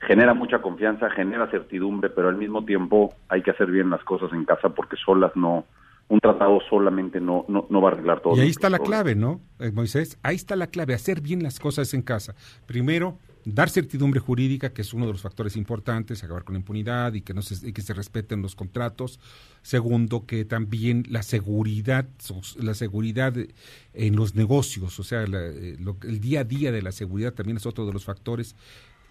Genera 0.00 0.34
mucha 0.34 0.60
confianza, 0.60 1.08
genera 1.10 1.46
certidumbre, 1.46 2.10
pero 2.10 2.28
al 2.28 2.36
mismo 2.36 2.64
tiempo 2.64 3.14
hay 3.28 3.42
que 3.42 3.52
hacer 3.52 3.70
bien 3.70 3.88
las 3.88 4.02
cosas 4.04 4.32
en 4.32 4.44
casa 4.44 4.70
porque 4.70 4.96
solas 4.96 5.34
no, 5.36 5.64
un 6.08 6.20
tratado 6.20 6.58
solamente 6.68 7.20
no, 7.20 7.44
no, 7.48 7.66
no 7.70 7.80
va 7.80 7.90
a 7.90 7.92
arreglar 7.92 8.20
todo. 8.20 8.36
Y 8.36 8.40
ahí 8.40 8.50
está 8.50 8.68
la 8.68 8.78
clave, 8.78 9.14
¿no, 9.14 9.40
eh, 9.58 9.70
Moisés? 9.72 10.18
Ahí 10.22 10.36
está 10.36 10.56
la 10.56 10.66
clave, 10.66 10.94
hacer 10.94 11.20
bien 11.20 11.42
las 11.42 11.58
cosas 11.58 11.94
en 11.94 12.02
casa. 12.02 12.34
Primero, 12.66 13.18
dar 13.44 13.68
certidumbre 13.68 14.20
jurídica, 14.20 14.72
que 14.72 14.82
es 14.82 14.94
uno 14.94 15.06
de 15.06 15.12
los 15.12 15.22
factores 15.22 15.56
importantes, 15.56 16.22
acabar 16.22 16.44
con 16.44 16.54
la 16.54 16.60
impunidad 16.60 17.14
y 17.14 17.22
que, 17.22 17.34
no 17.34 17.42
se, 17.42 17.72
que 17.72 17.82
se 17.82 17.94
respeten 17.94 18.42
los 18.42 18.54
contratos. 18.54 19.20
Segundo, 19.62 20.26
que 20.26 20.44
también 20.44 21.04
la 21.08 21.22
seguridad, 21.22 22.06
la 22.58 22.74
seguridad 22.74 23.34
en 23.94 24.16
los 24.16 24.34
negocios, 24.34 24.98
o 24.98 25.02
sea, 25.02 25.24
eh, 25.24 25.78
el 26.02 26.20
día 26.20 26.40
a 26.40 26.44
día 26.44 26.72
de 26.72 26.82
la 26.82 26.92
seguridad 26.92 27.32
también 27.32 27.56
es 27.56 27.66
otro 27.66 27.86
de 27.86 27.92
los 27.92 28.04
factores. 28.04 28.56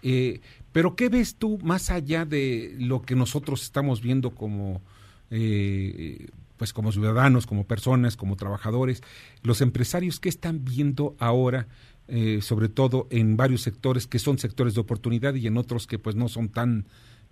Eh, 0.02 0.40
pero 0.70 0.96
¿qué 0.96 1.08
ves 1.08 1.36
tú 1.36 1.58
más 1.62 1.90
allá 1.90 2.26
de 2.26 2.76
lo 2.78 3.02
que 3.02 3.16
nosotros 3.16 3.62
estamos 3.62 4.02
viendo 4.02 4.30
como 4.30 4.82
eh, 5.30 6.26
pues 6.64 6.72
como 6.72 6.92
ciudadanos, 6.92 7.46
como 7.46 7.66
personas, 7.66 8.16
como 8.16 8.36
trabajadores, 8.36 9.02
los 9.42 9.60
empresarios 9.60 10.18
que 10.18 10.30
están 10.30 10.64
viendo 10.64 11.14
ahora, 11.18 11.66
eh, 12.08 12.40
sobre 12.40 12.70
todo 12.70 13.06
en 13.10 13.36
varios 13.36 13.60
sectores 13.60 14.06
que 14.06 14.18
son 14.18 14.38
sectores 14.38 14.74
de 14.74 14.80
oportunidad 14.80 15.34
y 15.34 15.46
en 15.46 15.58
otros 15.58 15.86
que 15.86 15.98
pues 15.98 16.16
no 16.16 16.28
son 16.28 16.48
tan 16.48 16.86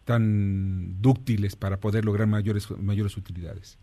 tan 0.05 1.01
dúctiles 1.01 1.57
para 1.57 1.79
poder 1.79 2.05
lograr 2.05 2.27
mayores 2.27 2.71
mayores 2.79 3.17
utilidades. 3.17 3.79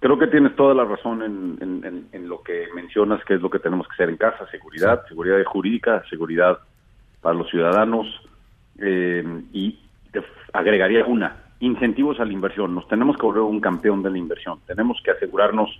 Creo 0.00 0.18
que 0.18 0.26
tienes 0.26 0.54
toda 0.56 0.74
la 0.74 0.84
razón 0.84 1.22
en, 1.22 2.06
en, 2.12 2.28
lo 2.28 2.42
que 2.42 2.66
mencionas, 2.74 3.24
que 3.24 3.34
es 3.34 3.40
lo 3.40 3.48
que 3.48 3.60
tenemos 3.60 3.86
que 3.88 3.94
hacer 3.94 4.10
en 4.10 4.18
casa, 4.18 4.46
seguridad, 4.50 5.06
seguridad 5.08 5.42
jurídica, 5.44 6.02
seguridad 6.10 6.58
para 7.22 7.34
los 7.34 7.48
ciudadanos, 7.48 8.06
eh, 8.78 9.24
y 9.54 9.78
agregaría 10.52 11.06
una, 11.06 11.41
incentivos 11.62 12.18
a 12.20 12.24
la 12.24 12.32
inversión. 12.32 12.74
Nos 12.74 12.86
tenemos 12.88 13.16
que 13.16 13.24
volver 13.24 13.42
un 13.42 13.60
campeón 13.60 14.02
de 14.02 14.10
la 14.10 14.18
inversión. 14.18 14.58
Tenemos 14.66 15.00
que 15.02 15.12
asegurarnos 15.12 15.70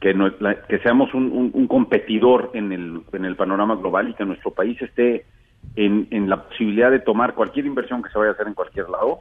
que, 0.00 0.14
que 0.68 0.78
seamos 0.80 1.12
un, 1.14 1.66
competidor 1.68 2.50
en 2.52 2.70
el, 2.72 3.00
en 3.12 3.24
el 3.24 3.34
panorama 3.34 3.76
global 3.76 4.10
y 4.10 4.14
que 4.14 4.26
nuestro 4.26 4.50
país 4.50 4.80
esté 4.82 5.24
en, 5.74 6.06
en 6.10 6.28
la 6.28 6.44
posibilidad 6.44 6.90
de 6.90 7.00
tomar 7.00 7.34
cualquier 7.34 7.64
inversión 7.64 8.02
que 8.02 8.10
se 8.10 8.18
vaya 8.18 8.30
a 8.30 8.34
hacer 8.34 8.46
en 8.46 8.54
cualquier 8.54 8.90
lado. 8.90 9.20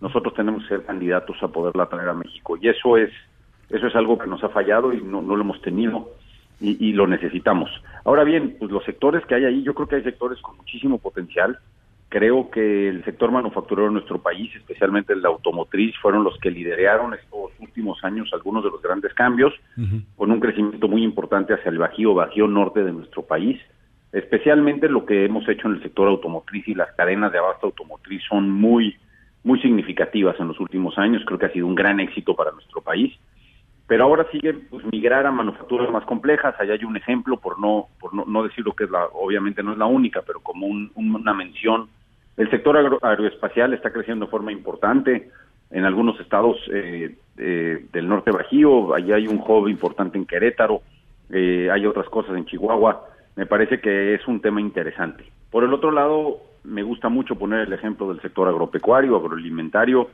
Nosotros 0.00 0.34
tenemos 0.34 0.62
que 0.62 0.70
ser 0.70 0.84
candidatos 0.86 1.36
a 1.42 1.48
poderla 1.48 1.86
traer 1.86 2.08
a 2.08 2.14
México 2.14 2.56
y 2.60 2.68
eso 2.68 2.96
es 2.96 3.10
eso 3.70 3.86
es 3.86 3.96
algo 3.96 4.18
que 4.18 4.26
nos 4.26 4.42
ha 4.44 4.48
fallado 4.50 4.92
y 4.92 5.02
no, 5.02 5.22
no 5.22 5.36
lo 5.36 5.42
hemos 5.42 5.60
tenido. 5.60 6.10
y, 6.60 6.92
lo 6.92 7.06
necesitamos. 7.06 7.68
Ahora 8.04 8.24
bien, 8.24 8.56
pues 8.58 8.70
los 8.70 8.84
sectores 8.84 9.26
que 9.26 9.34
hay 9.34 9.44
ahí, 9.44 9.62
yo 9.62 9.74
creo 9.74 9.88
que 9.88 9.96
hay 9.96 10.02
sectores 10.02 10.40
con 10.40 10.56
muchísimo 10.56 10.98
potencial. 10.98 11.58
Creo 12.14 12.48
que 12.48 12.88
el 12.88 13.04
sector 13.04 13.32
manufacturero 13.32 13.88
de 13.88 13.94
nuestro 13.94 14.22
país, 14.22 14.54
especialmente 14.54 15.12
el 15.12 15.20
de 15.20 15.26
automotriz, 15.26 15.96
fueron 16.00 16.22
los 16.22 16.38
que 16.38 16.48
lideraron 16.48 17.12
estos 17.12 17.50
últimos 17.58 17.98
años 18.04 18.30
algunos 18.32 18.62
de 18.62 18.70
los 18.70 18.80
grandes 18.80 19.12
cambios, 19.14 19.52
con 20.14 20.30
un 20.30 20.38
crecimiento 20.38 20.86
muy 20.86 21.02
importante 21.02 21.54
hacia 21.54 21.70
el 21.70 21.78
bajío, 21.78 22.14
bajío 22.14 22.46
norte 22.46 22.84
de 22.84 22.92
nuestro 22.92 23.22
país. 23.22 23.60
Especialmente 24.12 24.88
lo 24.88 25.04
que 25.04 25.24
hemos 25.24 25.48
hecho 25.48 25.66
en 25.66 25.74
el 25.74 25.82
sector 25.82 26.06
automotriz 26.06 26.68
y 26.68 26.74
las 26.76 26.92
cadenas 26.92 27.32
de 27.32 27.38
abasto 27.38 27.66
automotriz 27.66 28.22
son 28.28 28.48
muy, 28.48 28.96
muy 29.42 29.60
significativas 29.60 30.38
en 30.38 30.46
los 30.46 30.60
últimos 30.60 30.96
años. 30.96 31.24
Creo 31.26 31.40
que 31.40 31.46
ha 31.46 31.52
sido 31.52 31.66
un 31.66 31.74
gran 31.74 31.98
éxito 31.98 32.36
para 32.36 32.52
nuestro 32.52 32.80
país 32.80 33.12
pero 33.86 34.04
ahora 34.04 34.26
sigue 34.32 34.54
pues, 34.54 34.82
migrar 34.90 35.26
a 35.26 35.30
manufacturas 35.30 35.90
más 35.90 36.04
complejas. 36.04 36.54
Allá 36.58 36.72
hay 36.72 36.84
un 36.84 36.96
ejemplo, 36.96 37.38
por 37.38 37.60
no 37.60 37.88
por 38.00 38.14
no, 38.14 38.42
decir 38.42 38.64
lo 38.64 38.72
que 38.72 38.84
es 38.84 38.90
la, 38.90 39.04
obviamente 39.12 39.62
no 39.62 39.72
es 39.72 39.78
la 39.78 39.86
única, 39.86 40.22
pero 40.22 40.40
como 40.40 40.66
una 40.66 41.34
mención. 41.34 41.88
El 42.36 42.50
sector 42.50 42.98
aeroespacial 43.02 43.74
está 43.74 43.90
creciendo 43.90 44.26
de 44.26 44.30
forma 44.30 44.52
importante 44.52 45.30
en 45.70 45.84
algunos 45.84 46.18
estados 46.20 46.56
eh, 46.72 47.16
eh, 47.38 47.86
del 47.92 48.08
norte 48.08 48.30
Bajío. 48.30 48.94
Allá 48.94 49.16
hay 49.16 49.26
un 49.26 49.42
hub 49.46 49.68
importante 49.68 50.18
en 50.18 50.26
Querétaro. 50.26 50.82
Eh, 51.30 51.68
hay 51.72 51.86
otras 51.86 52.08
cosas 52.08 52.36
en 52.36 52.46
Chihuahua. 52.46 53.08
Me 53.36 53.46
parece 53.46 53.80
que 53.80 54.14
es 54.14 54.26
un 54.26 54.40
tema 54.40 54.60
interesante. 54.60 55.24
Por 55.50 55.64
el 55.64 55.72
otro 55.72 55.90
lado, 55.90 56.40
me 56.64 56.82
gusta 56.82 57.08
mucho 57.08 57.36
poner 57.36 57.60
el 57.60 57.72
ejemplo 57.72 58.08
del 58.08 58.20
sector 58.20 58.48
agropecuario, 58.48 59.16
agroalimentario 59.16 60.08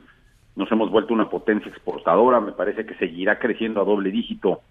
nos 0.55 0.71
hemos 0.71 0.89
vuelto 0.91 1.13
una 1.13 1.29
potencia 1.29 1.69
exportadora, 1.69 2.39
me 2.39 2.51
parece 2.51 2.85
que 2.85 2.95
seguirá 2.95 3.39
creciendo 3.39 3.81
a 3.81 3.85
doble 3.85 4.11
dígito 4.11 4.61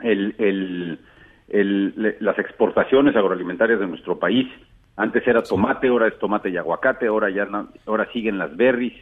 el, 0.00 0.98
las 2.20 2.38
exportaciones 2.38 3.14
agroalimentarias 3.16 3.80
de 3.80 3.86
nuestro 3.86 4.18
país. 4.18 4.48
Antes 4.96 5.26
era 5.26 5.42
tomate, 5.42 5.88
ahora 5.88 6.08
es 6.08 6.18
tomate 6.18 6.50
y 6.50 6.56
aguacate, 6.56 7.06
ahora 7.06 7.30
ya 7.30 7.48
ahora 7.86 8.08
siguen 8.12 8.38
las 8.38 8.54
berries, 8.56 8.92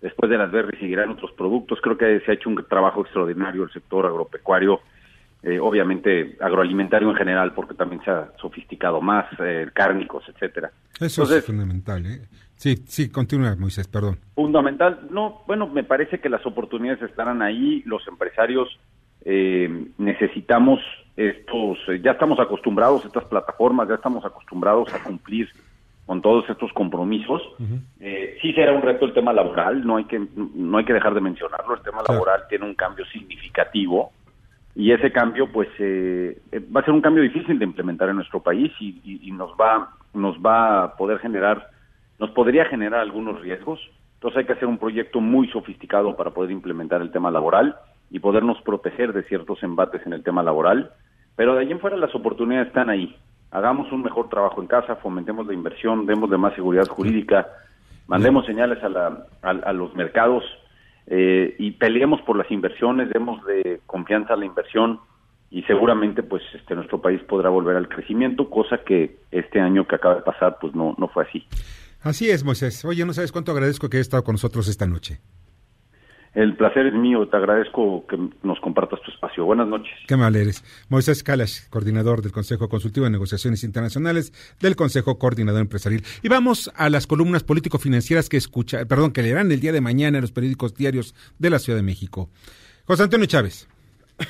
después 0.00 0.30
de 0.30 0.38
las 0.38 0.50
berries 0.50 0.78
seguirán 0.80 1.10
otros 1.10 1.32
productos. 1.32 1.80
Creo 1.80 1.98
que 1.98 2.20
se 2.20 2.30
ha 2.30 2.34
hecho 2.34 2.48
un 2.48 2.64
trabajo 2.68 3.02
extraordinario 3.02 3.64
el 3.64 3.72
sector 3.72 4.06
agropecuario, 4.06 4.80
eh, 5.42 5.58
obviamente 5.58 6.36
agroalimentario 6.40 7.10
en 7.10 7.16
general, 7.16 7.52
porque 7.54 7.74
también 7.74 8.02
se 8.04 8.10
ha 8.10 8.32
sofisticado 8.40 9.00
más, 9.00 9.26
eh, 9.40 9.68
cárnicos, 9.72 10.24
etcétera. 10.28 10.70
Eso 11.00 11.22
es 11.24 11.44
fundamental. 11.44 12.06
¿eh? 12.06 12.20
Sí, 12.54 12.84
sí, 12.86 13.10
continúa 13.10 13.56
Moisés, 13.56 13.88
perdón. 13.88 14.18
Fundamental, 14.34 15.08
no, 15.10 15.42
bueno, 15.46 15.66
me 15.66 15.82
parece 15.82 16.20
que 16.20 16.28
las 16.28 16.44
oportunidades 16.46 17.02
estarán 17.02 17.42
ahí, 17.42 17.82
los 17.86 18.06
empresarios 18.06 18.68
eh, 19.24 19.86
necesitamos 19.98 20.80
estos, 21.28 21.78
eh, 21.88 22.00
ya 22.02 22.12
estamos 22.12 22.40
acostumbrados 22.40 23.04
a 23.04 23.08
estas 23.08 23.24
plataformas, 23.24 23.88
ya 23.88 23.96
estamos 23.96 24.24
acostumbrados 24.24 24.92
a 24.94 25.02
cumplir 25.02 25.48
con 26.06 26.22
todos 26.22 26.48
estos 26.48 26.72
compromisos. 26.72 27.42
eh, 28.00 28.38
sí 28.40 28.52
será 28.52 28.72
un 28.72 28.82
reto 28.82 29.04
el 29.04 29.12
tema 29.12 29.32
laboral, 29.32 29.86
no 29.86 29.96
hay 29.96 30.04
que 30.04 30.18
no 30.34 30.78
hay 30.78 30.84
que 30.84 30.94
dejar 30.94 31.14
de 31.14 31.20
mencionarlo, 31.20 31.74
el 31.74 31.82
tema 31.82 32.02
laboral 32.08 32.44
tiene 32.48 32.64
un 32.64 32.74
cambio 32.74 33.04
significativo 33.06 34.12
y 34.74 34.92
ese 34.92 35.12
cambio 35.12 35.52
pues 35.52 35.68
eh, 35.78 36.40
va 36.74 36.80
a 36.80 36.84
ser 36.84 36.94
un 36.94 37.02
cambio 37.02 37.22
difícil 37.22 37.58
de 37.58 37.64
implementar 37.64 38.08
en 38.08 38.16
nuestro 38.16 38.40
país 38.40 38.72
y, 38.80 39.20
y 39.22 39.30
nos 39.32 39.50
va 39.52 39.90
nos 40.14 40.36
va 40.38 40.84
a 40.84 40.96
poder 40.96 41.18
generar 41.18 41.68
nos 42.18 42.30
podría 42.30 42.66
generar 42.66 43.00
algunos 43.00 43.40
riesgos. 43.40 43.80
Entonces 44.14 44.38
hay 44.38 44.44
que 44.44 44.52
hacer 44.52 44.68
un 44.68 44.78
proyecto 44.78 45.20
muy 45.20 45.48
sofisticado 45.48 46.16
para 46.16 46.30
poder 46.30 46.50
implementar 46.50 47.00
el 47.00 47.10
tema 47.10 47.30
laboral 47.30 47.76
y 48.10 48.18
podernos 48.18 48.60
proteger 48.62 49.12
de 49.12 49.22
ciertos 49.22 49.62
embates 49.62 50.04
en 50.04 50.12
el 50.12 50.22
tema 50.22 50.42
laboral. 50.42 50.92
Pero 51.40 51.54
de 51.54 51.60
allí 51.62 51.72
en 51.72 51.80
fuera 51.80 51.96
las 51.96 52.14
oportunidades 52.14 52.68
están 52.68 52.90
ahí. 52.90 53.16
Hagamos 53.50 53.90
un 53.92 54.02
mejor 54.02 54.28
trabajo 54.28 54.60
en 54.60 54.68
casa, 54.68 54.96
fomentemos 54.96 55.46
la 55.46 55.54
inversión, 55.54 56.04
demos 56.04 56.28
de 56.28 56.36
más 56.36 56.54
seguridad 56.54 56.86
jurídica, 56.86 57.48
mandemos 58.08 58.44
señales 58.44 58.84
a, 58.84 58.90
la, 58.90 59.24
a, 59.40 59.72
los 59.72 59.94
mercados 59.94 60.44
eh, 61.06 61.56
y 61.58 61.70
peleemos 61.70 62.20
por 62.26 62.36
las 62.36 62.50
inversiones, 62.50 63.08
demos 63.08 63.42
de 63.46 63.80
confianza 63.86 64.34
a 64.34 64.36
la 64.36 64.44
inversión 64.44 65.00
y 65.50 65.62
seguramente 65.62 66.22
pues 66.22 66.42
este 66.52 66.74
nuestro 66.74 67.00
país 67.00 67.22
podrá 67.22 67.48
volver 67.48 67.74
al 67.74 67.88
crecimiento, 67.88 68.50
cosa 68.50 68.76
que 68.84 69.16
este 69.30 69.62
año 69.62 69.88
que 69.88 69.94
acaba 69.94 70.16
de 70.16 70.20
pasar 70.20 70.58
pues 70.60 70.74
no, 70.74 70.94
no 70.98 71.08
fue 71.08 71.24
así. 71.24 71.46
Así 72.02 72.28
es, 72.28 72.44
Moisés. 72.44 72.84
Oye, 72.84 73.06
no 73.06 73.14
sabes 73.14 73.32
cuánto 73.32 73.52
agradezco 73.52 73.88
que 73.88 73.96
hayas 73.96 74.08
estado 74.08 74.24
con 74.24 74.34
nosotros 74.34 74.68
esta 74.68 74.86
noche. 74.86 75.20
El 76.32 76.56
placer 76.56 76.86
es 76.86 76.94
mío, 76.94 77.26
te 77.26 77.36
agradezco 77.36 78.06
que 78.06 78.16
nos 78.44 78.60
compartas 78.60 79.00
tu 79.02 79.10
espacio. 79.10 79.44
Buenas 79.44 79.66
noches. 79.66 79.92
Qué 80.06 80.16
mal 80.16 80.36
eres. 80.36 80.62
Moisés 80.88 81.24
Kalash, 81.24 81.68
coordinador 81.70 82.22
del 82.22 82.30
Consejo 82.30 82.68
Consultivo 82.68 83.04
de 83.04 83.10
Negociaciones 83.10 83.64
Internacionales 83.64 84.32
del 84.60 84.76
Consejo 84.76 85.18
Coordinador 85.18 85.60
Empresarial. 85.60 86.02
Y 86.22 86.28
vamos 86.28 86.70
a 86.76 86.88
las 86.88 87.08
columnas 87.08 87.42
político-financieras 87.42 88.28
que 88.28 88.36
escucha, 88.36 88.84
perdón, 88.84 89.12
que 89.12 89.22
leerán 89.22 89.50
el 89.50 89.58
día 89.58 89.72
de 89.72 89.80
mañana 89.80 90.18
en 90.18 90.22
los 90.22 90.30
periódicos 90.30 90.76
diarios 90.76 91.16
de 91.40 91.50
la 91.50 91.58
Ciudad 91.58 91.78
de 91.78 91.82
México. 91.82 92.28
José 92.86 93.02
Antonio 93.02 93.26
Chávez. 93.26 93.68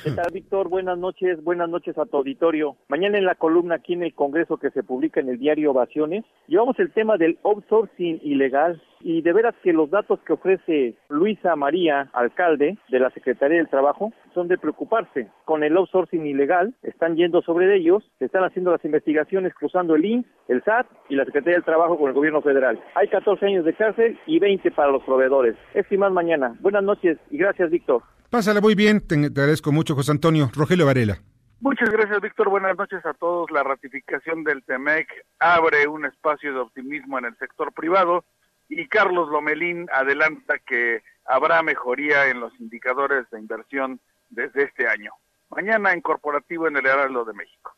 ¿Qué 0.03 0.11
tal, 0.11 0.31
Víctor? 0.33 0.69
Buenas 0.69 0.97
noches, 0.97 1.43
buenas 1.43 1.69
noches 1.69 1.97
a 1.99 2.05
tu 2.05 2.17
auditorio. 2.17 2.77
Mañana 2.87 3.19
en 3.19 3.25
la 3.25 3.35
columna 3.35 3.75
aquí 3.75 3.93
en 3.93 4.03
el 4.03 4.15
Congreso 4.15 4.57
que 4.57 4.71
se 4.71 4.81
publica 4.81 5.19
en 5.19 5.29
el 5.29 5.37
diario 5.37 5.71
Ovaciones, 5.71 6.23
llevamos 6.47 6.79
el 6.79 6.91
tema 6.91 7.17
del 7.17 7.37
outsourcing 7.43 8.21
ilegal 8.23 8.81
y 9.03 9.21
de 9.21 9.33
veras 9.33 9.55
que 9.63 9.73
los 9.73 9.89
datos 9.89 10.19
que 10.25 10.33
ofrece 10.33 10.95
Luisa 11.09 11.55
María, 11.55 12.09
alcalde 12.13 12.77
de 12.89 12.99
la 12.99 13.09
Secretaría 13.11 13.57
del 13.57 13.69
Trabajo, 13.69 14.11
son 14.33 14.47
de 14.47 14.57
preocuparse. 14.57 15.27
Con 15.45 15.63
el 15.63 15.77
outsourcing 15.77 16.25
ilegal, 16.25 16.73
están 16.83 17.15
yendo 17.15 17.41
sobre 17.41 17.75
ellos, 17.75 18.03
se 18.19 18.25
están 18.25 18.43
haciendo 18.43 18.71
las 18.71 18.83
investigaciones 18.85 19.53
cruzando 19.53 19.95
el 19.95 20.05
INS, 20.05 20.25
el 20.47 20.63
SAT 20.63 20.87
y 21.09 21.15
la 21.15 21.25
Secretaría 21.25 21.55
del 21.55 21.65
Trabajo 21.65 21.97
con 21.97 22.09
el 22.09 22.13
gobierno 22.13 22.41
federal. 22.41 22.79
Hay 22.95 23.07
14 23.07 23.45
años 23.45 23.65
de 23.65 23.73
cárcel 23.73 24.19
y 24.25 24.39
20 24.39 24.71
para 24.71 24.91
los 24.91 25.03
proveedores. 25.03 25.55
Es 25.73 25.85
más 25.97 26.11
mañana. 26.11 26.55
Buenas 26.61 26.83
noches 26.83 27.17
y 27.29 27.37
gracias, 27.37 27.69
Víctor. 27.69 28.03
Pásala 28.29 28.61
muy 28.61 28.75
bien, 28.75 29.05
te, 29.05 29.15
agradezco 29.15 29.71
mucho, 29.71 29.93
José 29.93 30.11
Antonio. 30.11 30.49
Rogelio 30.55 30.85
Varela. 30.85 31.17
Muchas 31.59 31.89
gracias, 31.91 32.21
Víctor. 32.21 32.49
Buenas 32.49 32.77
noches 32.77 33.05
a 33.05 33.13
todos. 33.13 33.51
La 33.51 33.61
ratificación 33.61 34.43
del 34.43 34.63
TEMEC 34.63 35.07
abre 35.39 35.87
un 35.87 36.05
espacio 36.05 36.53
de 36.53 36.59
optimismo 36.59 37.19
en 37.19 37.25
el 37.25 37.37
sector 37.37 37.71
privado 37.73 38.23
y 38.71 38.87
Carlos 38.87 39.29
Lomelín 39.29 39.87
adelanta 39.93 40.57
que 40.65 41.01
habrá 41.25 41.61
mejoría 41.61 42.29
en 42.29 42.39
los 42.39 42.57
indicadores 42.59 43.29
de 43.29 43.39
inversión 43.39 43.99
desde 44.29 44.63
este 44.63 44.87
año. 44.87 45.11
Mañana 45.49 45.91
en 45.91 45.99
corporativo 45.99 46.67
en 46.67 46.77
el 46.77 46.85
Heraldo 46.85 47.25
de 47.25 47.33
México. 47.33 47.73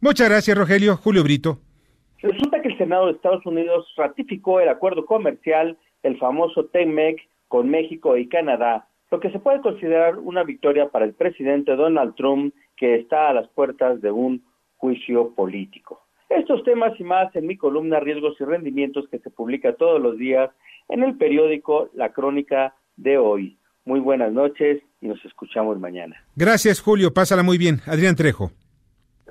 Muchas 0.00 0.30
gracias, 0.30 0.56
Rogelio. 0.56 0.96
Julio 0.96 1.22
Brito. 1.22 1.58
Resulta 2.22 2.62
que 2.62 2.68
el 2.68 2.78
Senado 2.78 3.06
de 3.06 3.12
Estados 3.12 3.44
Unidos 3.44 3.86
ratificó 3.98 4.60
el 4.60 4.70
acuerdo 4.70 5.04
comercial, 5.04 5.78
el 6.02 6.18
famoso 6.18 6.64
TEMEC, 6.66 7.20
con 7.48 7.68
México 7.68 8.16
y 8.16 8.28
Canadá, 8.28 8.86
lo 9.10 9.20
que 9.20 9.30
se 9.30 9.40
puede 9.40 9.60
considerar 9.60 10.18
una 10.18 10.44
victoria 10.44 10.88
para 10.88 11.04
el 11.04 11.12
presidente 11.12 11.76
Donald 11.76 12.14
Trump, 12.14 12.54
que 12.76 12.94
está 12.94 13.28
a 13.28 13.34
las 13.34 13.48
puertas 13.48 14.00
de 14.00 14.10
un 14.10 14.42
juicio 14.76 15.34
político. 15.34 16.00
Estos 16.30 16.62
temas 16.62 16.92
y 17.00 17.02
más 17.02 17.34
en 17.34 17.48
mi 17.48 17.56
columna 17.56 17.98
Riesgos 17.98 18.36
y 18.40 18.44
Rendimientos 18.44 19.08
que 19.10 19.18
se 19.18 19.30
publica 19.30 19.74
todos 19.74 20.00
los 20.00 20.16
días 20.16 20.48
en 20.88 21.02
el 21.02 21.16
periódico 21.16 21.90
La 21.92 22.12
Crónica 22.12 22.74
de 22.96 23.18
hoy. 23.18 23.58
Muy 23.84 23.98
buenas 23.98 24.32
noches 24.32 24.80
y 25.00 25.08
nos 25.08 25.22
escuchamos 25.24 25.80
mañana. 25.80 26.16
Gracias, 26.36 26.80
Julio. 26.80 27.12
Pásala 27.12 27.42
muy 27.42 27.58
bien. 27.58 27.80
Adrián 27.84 28.14
Trejo. 28.14 28.52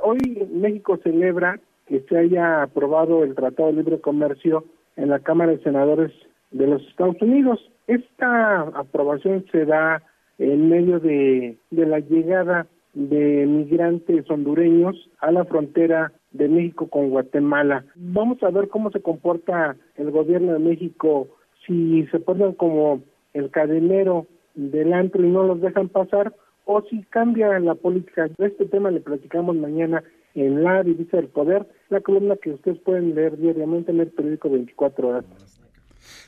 Hoy 0.02 0.18
México 0.52 1.00
celebra 1.02 1.62
que 1.88 2.02
se 2.02 2.18
haya 2.18 2.64
aprobado 2.64 3.24
el 3.24 3.34
Tratado 3.34 3.70
de 3.70 3.76
Libre 3.76 4.02
Comercio 4.02 4.66
en 4.98 5.08
la 5.08 5.20
Cámara 5.20 5.54
de 5.54 5.64
Senadores 5.64 6.12
de 6.52 6.68
los 6.68 6.82
Estados 6.88 7.16
Unidos. 7.22 7.60
Esta 7.88 8.62
aprobación 8.62 9.46
se 9.54 9.64
da 9.66 10.04
en 10.38 10.70
medio 10.70 11.00
de, 11.00 11.58
la 11.72 12.00
llegada 12.00 12.68
de 12.94 13.46
migrantes 13.46 14.30
hondureños 14.30 14.96
a 15.20 15.32
la 15.32 15.46
frontera 15.46 16.12
de 16.32 16.48
México 16.48 16.88
con 16.90 17.10
Guatemala. 17.10 17.86
Vamos 17.96 18.42
a 18.44 18.50
ver 18.50 18.70
cómo 18.70 18.92
se 18.92 19.02
comporta 19.02 19.76
el 19.96 20.12
gobierno 20.12 20.54
de 20.54 20.60
México 20.60 21.28
si 21.66 22.06
se 22.08 22.20
ponen 22.20 22.54
como 22.54 23.04
el 23.34 23.50
cadenero 23.52 24.28
del 24.56 24.94
antro 24.94 25.24
y 25.24 25.30
no 25.30 25.44
los 25.44 25.62
dejan 25.62 25.90
pasar 25.90 26.34
o 26.66 26.82
si 26.90 27.04
cambia 27.04 27.60
la 27.60 27.76
política. 27.76 28.28
De 28.38 28.48
este 28.48 28.66
tema 28.66 28.92
le 28.92 29.02
platicamos 29.02 29.56
mañana 29.56 30.04
en 30.36 30.64
La 30.64 30.84
Divisa 30.84 31.18
del 31.18 31.28
Poder, 31.28 31.68
la 31.90 32.02
columna 32.02 32.36
que 32.42 32.52
ustedes 32.52 32.80
pueden 32.80 33.16
leer 33.16 33.38
diariamente 33.38 33.92
en 33.92 34.02
el 34.02 34.08
periódico 34.08 34.50
24 34.50 35.08
horas. 35.08 35.26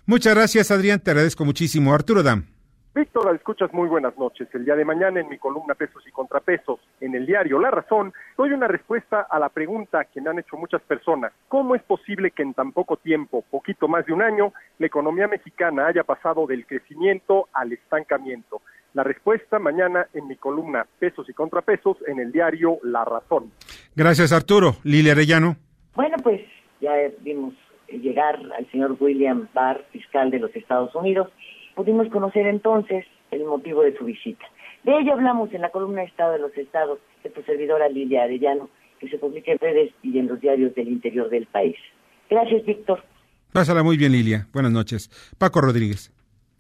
Muchas 0.06 0.34
gracias, 0.36 0.72
Adrián. 0.72 1.00
Te 1.00 1.12
agradezco 1.12 1.46
muchísimo. 1.46 1.94
Arturo 1.94 2.24
Dam. 2.24 2.46
Víctor, 2.94 3.34
escuchas 3.34 3.72
muy 3.72 3.88
buenas 3.88 4.18
noches. 4.18 4.50
El 4.54 4.66
día 4.66 4.76
de 4.76 4.84
mañana 4.84 5.22
en 5.22 5.30
mi 5.30 5.38
columna 5.38 5.76
Pesos 5.76 6.06
y 6.06 6.12
Contrapesos 6.12 6.82
en 7.00 7.16
el 7.16 7.26
diario 7.26 7.58
La 7.58 7.72
Razón, 7.72 8.12
doy 8.38 8.52
una 8.52 8.68
respuesta 8.68 9.22
a 9.30 9.40
la 9.40 9.48
pregunta 9.48 10.04
que 10.04 10.20
me 10.20 10.30
han 10.30 10.40
hecho 10.40 10.58
muchas 10.58 10.82
personas. 10.82 11.32
¿Cómo 11.48 11.74
es 11.74 11.82
posible 11.84 12.32
que 12.32 12.44
en 12.44 12.54
tan 12.54 12.74
poco 12.74 12.98
tiempo, 12.98 13.46
poquito 13.50 13.88
más 13.88 14.06
de 14.06 14.12
un 14.12 14.22
año, 14.22 14.52
la 14.78 14.88
economía 14.88 15.30
mexicana 15.30 15.88
haya 15.88 16.04
pasado 16.04 16.46
del 16.48 16.66
crecimiento 16.66 17.48
al 17.54 17.72
estancamiento? 17.72 18.62
La 18.94 19.04
respuesta 19.04 19.58
mañana 19.58 20.08
en 20.14 20.28
mi 20.28 20.36
columna 20.36 20.86
Pesos 21.00 21.30
y 21.30 21.34
Contrapesos 21.34 21.96
en 22.08 22.20
el 22.20 22.34
diario 22.34 22.78
La 22.84 23.06
Razón. 23.06 23.54
Gracias 23.96 24.34
Arturo. 24.34 24.76
Lilia 24.84 25.14
Arellano. 25.14 25.56
Bueno, 25.96 26.18
pues 26.22 26.42
ya 26.82 26.92
vimos 27.22 27.54
llegar 27.88 28.38
al 28.58 28.70
señor 28.70 28.98
William 29.00 29.48
Barr, 29.54 29.86
fiscal 29.92 30.30
de 30.30 30.40
los 30.40 30.54
Estados 30.56 30.94
Unidos. 30.96 31.30
Pudimos 31.76 32.08
conocer 32.10 32.48
entonces 32.48 33.06
el 33.32 33.46
motivo 33.46 33.82
de 33.82 33.98
su 33.98 34.06
visita. 34.06 34.46
De 34.84 34.98
ello 34.98 35.14
hablamos 35.14 35.54
en 35.54 35.62
la 35.62 35.70
columna 35.70 36.04
Estado 36.04 36.34
de 36.34 36.40
los 36.40 36.58
Estados 36.58 37.00
de 37.24 37.30
tu 37.30 37.42
servidora 37.44 37.88
Lilia 37.88 38.24
Arellano, 38.24 38.70
que 39.00 39.10
se 39.10 39.18
publica 39.18 39.52
en 39.52 39.60
redes 39.60 39.94
y 40.04 40.18
en 40.18 40.28
los 40.28 40.40
diarios 40.40 40.74
del 40.76 40.88
interior 40.88 41.30
del 41.30 41.46
país. 41.48 41.76
Gracias, 42.30 42.66
Víctor. 42.66 43.04
Pásala 43.54 43.84
muy 43.84 43.98
bien, 43.98 44.12
Lilia. 44.12 44.48
Buenas 44.54 44.72
noches. 44.72 45.10
Paco 45.38 45.62
Rodríguez. 45.62 46.14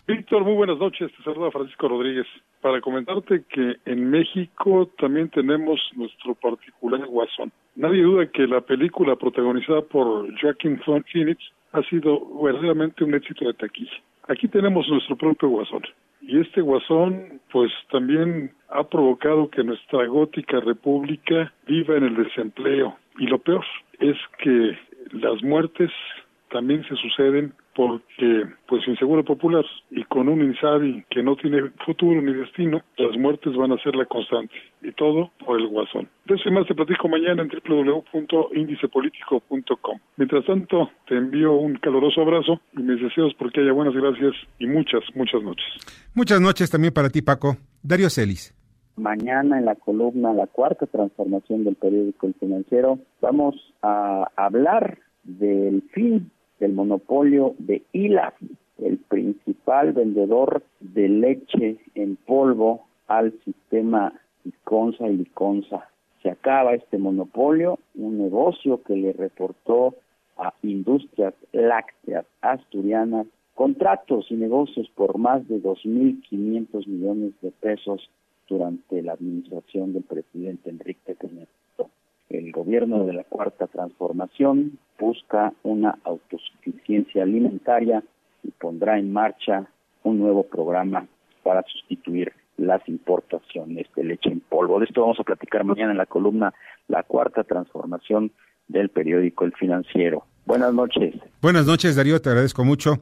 Víctor, 0.07 0.43
muy 0.43 0.55
buenas 0.55 0.77
noches. 0.77 1.09
Te 1.15 1.23
saluda 1.23 1.51
Francisco 1.51 1.87
Rodríguez. 1.87 2.27
Para 2.61 2.81
comentarte 2.81 3.43
que 3.49 3.77
en 3.85 4.09
México 4.09 4.89
también 4.99 5.29
tenemos 5.29 5.79
nuestro 5.95 6.35
particular 6.35 7.05
guasón. 7.05 7.51
Nadie 7.75 8.03
duda 8.03 8.29
que 8.29 8.45
la 8.45 8.61
película 8.61 9.15
protagonizada 9.15 9.81
por 9.81 10.27
Joaquin 10.39 10.81
Phoenix 10.81 11.41
ha 11.71 11.81
sido 11.83 12.19
verdaderamente 12.43 13.03
un 13.03 13.15
éxito 13.15 13.45
de 13.45 13.53
taquilla. 13.53 13.93
Aquí 14.31 14.47
tenemos 14.47 14.87
nuestro 14.87 15.17
propio 15.17 15.49
guasón. 15.49 15.81
Y 16.21 16.39
este 16.39 16.61
guasón, 16.61 17.41
pues 17.51 17.69
también 17.91 18.53
ha 18.69 18.85
provocado 18.85 19.49
que 19.49 19.61
nuestra 19.61 20.05
gótica 20.05 20.61
república 20.61 21.51
viva 21.67 21.97
en 21.97 22.05
el 22.05 22.15
desempleo. 22.15 22.95
Y 23.17 23.25
lo 23.25 23.39
peor 23.39 23.65
es 23.99 24.15
que 24.37 24.77
las 25.11 25.43
muertes 25.43 25.91
también 26.51 26.83
se 26.83 26.95
suceden 26.95 27.53
porque, 27.73 28.45
pues 28.67 28.83
sin 28.83 28.97
seguro 28.97 29.23
popular 29.23 29.63
y 29.89 30.03
con 30.03 30.27
un 30.27 30.41
INSABI 30.41 31.05
que 31.09 31.23
no 31.23 31.37
tiene 31.37 31.71
futuro 31.85 32.21
ni 32.21 32.33
destino, 32.33 32.81
las 32.97 33.17
muertes 33.17 33.55
van 33.55 33.71
a 33.71 33.81
ser 33.81 33.95
la 33.95 34.03
constante. 34.05 34.53
Y 34.81 34.91
todo 34.91 35.31
por 35.45 35.57
el 35.59 35.67
guasón. 35.67 36.09
De 36.25 36.35
eso 36.35 36.49
y 36.49 36.51
más 36.51 36.67
te 36.67 36.75
platico 36.75 37.07
mañana 37.07 37.43
en 37.43 37.49
www.indicepolitico.com. 37.49 39.99
Mientras 40.17 40.45
tanto, 40.45 40.91
te 41.07 41.15
envío 41.15 41.53
un 41.53 41.75
caluroso 41.75 42.19
abrazo 42.21 42.59
y 42.73 42.81
mis 42.81 43.01
deseos 43.01 43.33
porque 43.39 43.61
haya 43.61 43.71
buenas 43.71 43.95
gracias 43.95 44.33
y 44.59 44.67
muchas, 44.67 45.03
muchas 45.15 45.41
noches. 45.41 45.63
Muchas 46.13 46.41
noches 46.41 46.69
también 46.69 46.93
para 46.93 47.09
ti, 47.09 47.21
Paco. 47.21 47.55
Darío 47.81 48.09
Celis. 48.09 48.53
Mañana 48.97 49.57
en 49.57 49.63
la 49.65 49.75
columna 49.75 50.33
La 50.33 50.47
Cuarta 50.47 50.85
Transformación 50.85 51.63
del 51.63 51.75
Periódico 51.75 52.27
El 52.27 52.33
Financiero 52.33 52.99
vamos 53.21 53.55
a 53.81 54.27
hablar 54.35 54.97
del 55.23 55.83
fin 55.93 56.29
del 56.61 56.73
monopolio 56.73 57.55
de 57.57 57.81
ILA, 57.91 58.33
el 58.77 58.97
principal 58.97 59.93
vendedor 59.93 60.63
de 60.79 61.09
leche 61.09 61.77
en 61.95 62.15
polvo 62.15 62.85
al 63.07 63.33
sistema 63.43 64.13
Liconza 64.45 65.09
y 65.09 65.17
Liconza. 65.17 65.89
Se 66.21 66.29
acaba 66.29 66.75
este 66.75 66.99
monopolio, 66.99 67.79
un 67.95 68.19
negocio 68.19 68.81
que 68.83 68.95
le 68.95 69.11
reportó 69.11 69.95
a 70.37 70.53
Industrias 70.61 71.33
Lácteas 71.51 72.25
Asturianas 72.41 73.25
contratos 73.55 74.27
y 74.29 74.35
negocios 74.35 74.87
por 74.95 75.17
más 75.17 75.47
de 75.47 75.61
2.500 75.61 76.87
millones 76.87 77.33
de 77.41 77.51
pesos 77.51 78.07
durante 78.47 79.01
la 79.01 79.13
administración 79.13 79.93
del 79.93 80.03
presidente 80.03 80.69
Enrique 80.69 81.15
Peña 81.15 81.47
el 82.31 82.51
gobierno 82.51 83.05
de 83.05 83.13
la 83.13 83.23
Cuarta 83.23 83.67
Transformación 83.67 84.79
busca 84.99 85.53
una 85.63 85.97
autosuficiencia 86.03 87.23
alimentaria 87.23 88.03
y 88.43 88.51
pondrá 88.51 88.97
en 88.97 89.11
marcha 89.11 89.67
un 90.03 90.19
nuevo 90.19 90.43
programa 90.43 91.07
para 91.43 91.63
sustituir 91.63 92.33
las 92.57 92.87
importaciones 92.87 93.87
de 93.95 94.03
leche 94.03 94.29
en 94.29 94.39
polvo. 94.39 94.79
De 94.79 94.85
esto 94.85 95.01
vamos 95.01 95.19
a 95.19 95.23
platicar 95.23 95.63
mañana 95.63 95.91
en 95.91 95.97
la 95.97 96.05
columna 96.05 96.53
La 96.87 97.03
Cuarta 97.03 97.43
Transformación 97.43 98.31
del 98.67 98.89
periódico 98.89 99.45
El 99.45 99.53
Financiero. 99.53 100.25
Buenas 100.45 100.73
noches. 100.73 101.15
Buenas 101.41 101.65
noches, 101.65 101.95
Darío, 101.95 102.21
te 102.21 102.29
agradezco 102.29 102.63
mucho. 102.63 102.99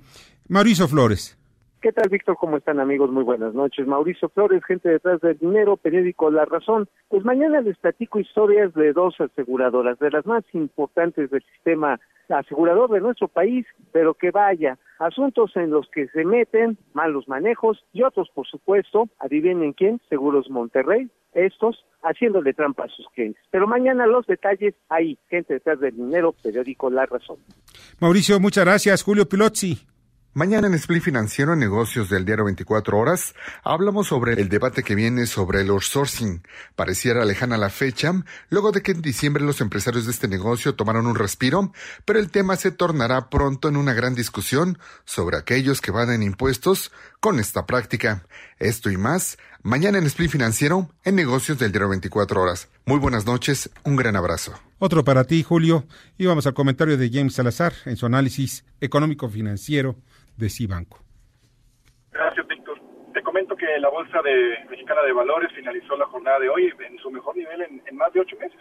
Mauricio 0.47 0.87
Flores. 0.87 1.38
¿Qué 1.81 1.93
tal, 1.93 2.09
Víctor? 2.09 2.35
¿Cómo 2.37 2.57
están, 2.57 2.81
amigos? 2.81 3.09
Muy 3.09 3.23
buenas 3.23 3.53
noches. 3.53 3.87
Mauricio 3.87 4.27
Flores, 4.27 4.65
gente 4.65 4.89
detrás 4.89 5.21
del 5.21 5.37
dinero, 5.37 5.77
periódico 5.77 6.29
La 6.29 6.43
Razón. 6.43 6.89
Pues 7.07 7.23
mañana 7.23 7.61
les 7.61 7.77
platico 7.77 8.19
historias 8.19 8.73
de 8.73 8.91
dos 8.91 9.15
aseguradoras, 9.21 9.97
de 9.99 10.11
las 10.11 10.25
más 10.25 10.43
importantes 10.51 11.31
del 11.31 11.41
sistema 11.53 11.97
asegurador 12.27 12.91
de 12.91 12.99
nuestro 12.99 13.29
país, 13.29 13.65
pero 13.93 14.13
que 14.13 14.29
vaya, 14.29 14.77
asuntos 14.99 15.55
en 15.55 15.69
los 15.69 15.89
que 15.89 16.09
se 16.09 16.25
meten 16.25 16.77
malos 16.93 17.29
manejos 17.29 17.81
y 17.93 18.03
otros, 18.03 18.29
por 18.35 18.45
supuesto, 18.45 19.07
adivinen 19.17 19.71
quién, 19.71 20.01
Seguros 20.09 20.49
Monterrey, 20.49 21.09
estos 21.31 21.85
haciéndole 22.03 22.53
trampa 22.53 22.83
a 22.83 22.89
sus 22.89 23.07
clientes. 23.15 23.41
Pero 23.51 23.67
mañana 23.67 24.05
los 24.05 24.27
detalles 24.27 24.75
ahí, 24.89 25.17
gente 25.29 25.53
detrás 25.53 25.79
del 25.79 25.95
dinero, 25.95 26.35
periódico 26.43 26.89
La 26.89 27.05
Razón. 27.05 27.37
Mauricio, 28.01 28.37
muchas 28.41 28.65
gracias. 28.65 29.01
Julio 29.01 29.29
Pilozzi. 29.29 29.77
Mañana 30.35 30.67
en 30.67 30.75
Split 30.75 31.01
Financiero, 31.01 31.53
en 31.53 31.59
negocios 31.59 32.07
del 32.07 32.23
diario 32.23 32.45
24 32.45 32.95
horas, 32.99 33.33
hablamos 33.63 34.07
sobre 34.07 34.39
el 34.39 34.47
debate 34.47 34.83
que 34.83 34.93
viene 34.93 35.25
sobre 35.25 35.61
el 35.61 35.69
outsourcing. 35.71 36.43
Pareciera 36.75 37.25
lejana 37.25 37.57
la 37.57 37.71
fecha, 37.71 38.13
luego 38.51 38.71
de 38.71 38.83
que 38.83 38.91
en 38.91 39.01
diciembre 39.01 39.43
los 39.43 39.59
empresarios 39.59 40.05
de 40.05 40.11
este 40.11 40.27
negocio 40.27 40.75
tomaron 40.75 41.07
un 41.07 41.15
respiro, 41.15 41.73
pero 42.05 42.19
el 42.19 42.29
tema 42.29 42.57
se 42.57 42.69
tornará 42.69 43.31
pronto 43.31 43.69
en 43.69 43.75
una 43.75 43.95
gran 43.95 44.13
discusión 44.13 44.77
sobre 45.03 45.35
aquellos 45.35 45.81
que 45.81 45.89
van 45.89 46.11
en 46.11 46.21
impuestos 46.21 46.91
con 47.19 47.39
esta 47.39 47.65
práctica. 47.65 48.27
Esto 48.59 48.91
y 48.91 48.97
más, 48.97 49.39
mañana 49.63 49.97
en 49.97 50.05
Split 50.05 50.29
Financiero, 50.29 50.91
en 51.03 51.15
negocios 51.15 51.57
del 51.57 51.71
diario 51.71 51.89
24 51.89 52.39
horas. 52.39 52.67
Muy 52.85 52.99
buenas 52.99 53.25
noches, 53.25 53.71
un 53.83 53.95
gran 53.95 54.15
abrazo. 54.15 54.53
Otro 54.77 55.03
para 55.03 55.23
ti, 55.23 55.41
Julio. 55.41 55.87
Y 56.19 56.27
vamos 56.27 56.45
al 56.45 56.53
comentario 56.53 56.97
de 56.97 57.09
James 57.11 57.33
Salazar 57.33 57.73
en 57.85 57.97
su 57.97 58.05
análisis 58.05 58.63
económico-financiero 58.79 59.97
de 60.39 60.49
Cibanco. 60.49 60.99
Gracias, 62.11 62.47
Víctor. 62.47 62.79
Te 63.13 63.21
comento 63.21 63.55
que 63.55 63.65
la 63.79 63.89
Bolsa 63.89 64.21
de 64.21 64.65
Mexicana 64.69 65.01
de 65.03 65.11
Valores 65.11 65.51
finalizó 65.53 65.95
la 65.97 66.05
jornada 66.05 66.39
de 66.39 66.49
hoy 66.49 66.71
en 66.87 66.97
su 66.99 67.11
mejor 67.11 67.35
nivel 67.35 67.61
en, 67.61 67.97
más 67.97 68.13
de 68.13 68.21
ocho 68.21 68.35
meses, 68.37 68.59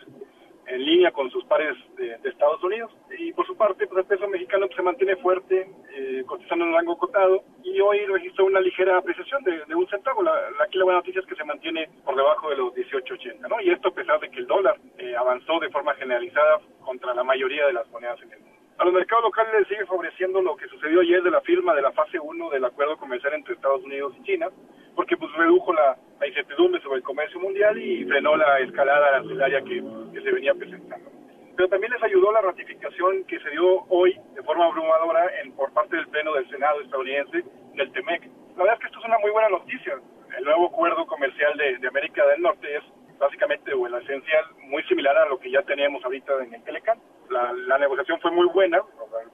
en 0.67 0.85
línea 0.85 1.13
con 1.13 1.31
sus 1.31 1.45
pares 1.45 1.77
de, 1.97 2.19
Estados 2.29 2.63
Unidos. 2.63 2.91
Y 3.19 3.33
por 3.33 3.47
su 3.47 3.57
parte, 3.57 3.87
pues, 3.87 4.01
el 4.01 4.07
peso 4.07 4.29
mexicano 4.29 4.67
pues, 4.67 4.77
se 4.77 4.83
mantiene 4.83 5.17
fuerte, 5.17 5.71
eh, 5.95 6.25
cotizando 6.27 6.65
en 6.65 6.71
un 6.71 6.77
rango 6.77 6.99
cotado, 6.99 7.43
y 7.63 7.81
hoy 7.81 8.05
registró 8.07 8.47
una 8.47 8.61
ligera 8.61 8.99
apreciación 8.99 9.43
de, 9.45 9.75
un 9.75 9.89
centavo. 9.89 10.23
La, 10.23 10.33
aquí 10.65 10.79
la 10.79 10.85
buena 10.85 11.01
noticia 11.01 11.21
es 11.21 11.27
que 11.27 11.37
se 11.37 11.45
mantiene 11.45 11.89
por 12.05 12.17
debajo 12.17 12.51
de 12.51 12.57
los 12.57 12.75
18.80, 12.75 13.49
¿no? 13.49 13.61
Y 13.61 13.71
esto 13.71 13.89
a 13.89 13.95
pesar 13.95 14.19
de 14.21 14.31
que 14.31 14.41
el 14.41 14.47
dólar 14.47 14.77
eh, 14.99 15.15
avanzó 15.17 15.61
de 15.61 15.71
forma 15.71 15.95
generalizada 15.95 16.61
contra 16.81 17.15
la 17.15 17.25
mayoría 17.25 17.67
de 17.67 17.73
las 17.75 17.89
monedas 17.91 18.21
en 18.23 18.33
el 18.33 18.41
mundo. 18.41 18.58
A 18.79 18.85
los 18.85 18.95
mercados 18.95 19.25
locales 19.25 19.53
les 19.59 19.69
sigue 19.69 19.87
favoreciendo 19.87 20.41
lo 20.41 20.57
que 20.57 20.69
sucedió 20.69 21.01
ayer 21.01 21.21
de 21.21 21.33
la 21.33 21.41
firma 21.41 21.75
de 21.75 21.83
la 21.83 21.91
fase 21.91 22.17
1 22.21 22.51
del 22.51 22.65
acuerdo 22.65 22.97
comercial 22.97 23.35
entre 23.35 23.55
Estados 23.55 23.83
Unidos 23.83 24.15
y 24.21 24.23
China, 24.23 24.47
porque 24.95 25.17
pues 25.17 25.33
redujo 25.33 25.73
la, 25.73 25.97
incertidumbre 26.25 26.81
sobre 26.83 26.99
el 26.99 27.03
comercio 27.03 27.41
mundial 27.41 27.77
y 27.77 28.05
frenó 28.05 28.37
la 28.37 28.61
escalada 28.61 29.09
arancelaria 29.09 29.63
que, 29.63 29.83
que 30.13 30.21
se 30.21 30.31
venía 30.31 30.55
presentando. 30.55 31.11
Pero 31.57 31.69
también 31.69 31.93
les 31.93 32.03
ayudó 32.05 32.31
la 32.31 32.41
ratificación 32.41 33.25
que 33.25 33.41
se 33.41 33.51
dio 33.51 33.83
hoy 33.89 34.17
de 34.37 34.43
forma 34.45 34.67
abrumadora 34.67 35.27
en, 35.43 35.51
por 35.53 35.73
parte 35.73 35.97
del 35.97 36.07
Pleno 36.07 36.35
del 36.35 36.49
Senado 36.49 36.81
estadounidense 36.81 37.43
del 37.75 37.91
TEMEC. 37.91 38.31
La 38.57 38.63
verdad 38.63 38.75
es 38.75 38.81
que 38.81 38.87
esto 38.87 39.01
es 39.01 39.05
una 39.07 39.19
muy 39.19 39.33
buena 39.33 39.49
noticia. 39.49 39.99
El 40.37 40.45
nuevo 40.45 40.67
acuerdo 40.67 41.05
comercial 41.07 41.57
de, 41.57 41.79
de 41.79 41.89
América 41.89 42.25
del 42.29 42.43
Norte 42.43 42.77
es 42.77 42.85
básicamente 43.19 43.73
o 43.75 43.87
en 43.87 43.93
la 43.93 43.99
esencial 43.99 44.45
muy 44.69 44.83
similar 44.85 45.17
a 45.17 45.29
lo 45.29 45.39
que 45.39 45.51
ya 45.51 45.63
teníamos 45.63 46.05
ahorita 46.05 46.33
en 46.43 46.55
el 46.55 46.63
Telecán. 46.63 46.99
La, 47.31 47.53
la 47.53 47.79
negociación 47.79 48.21
fue 48.21 48.31
muy 48.31 48.47
buena. 48.47 48.81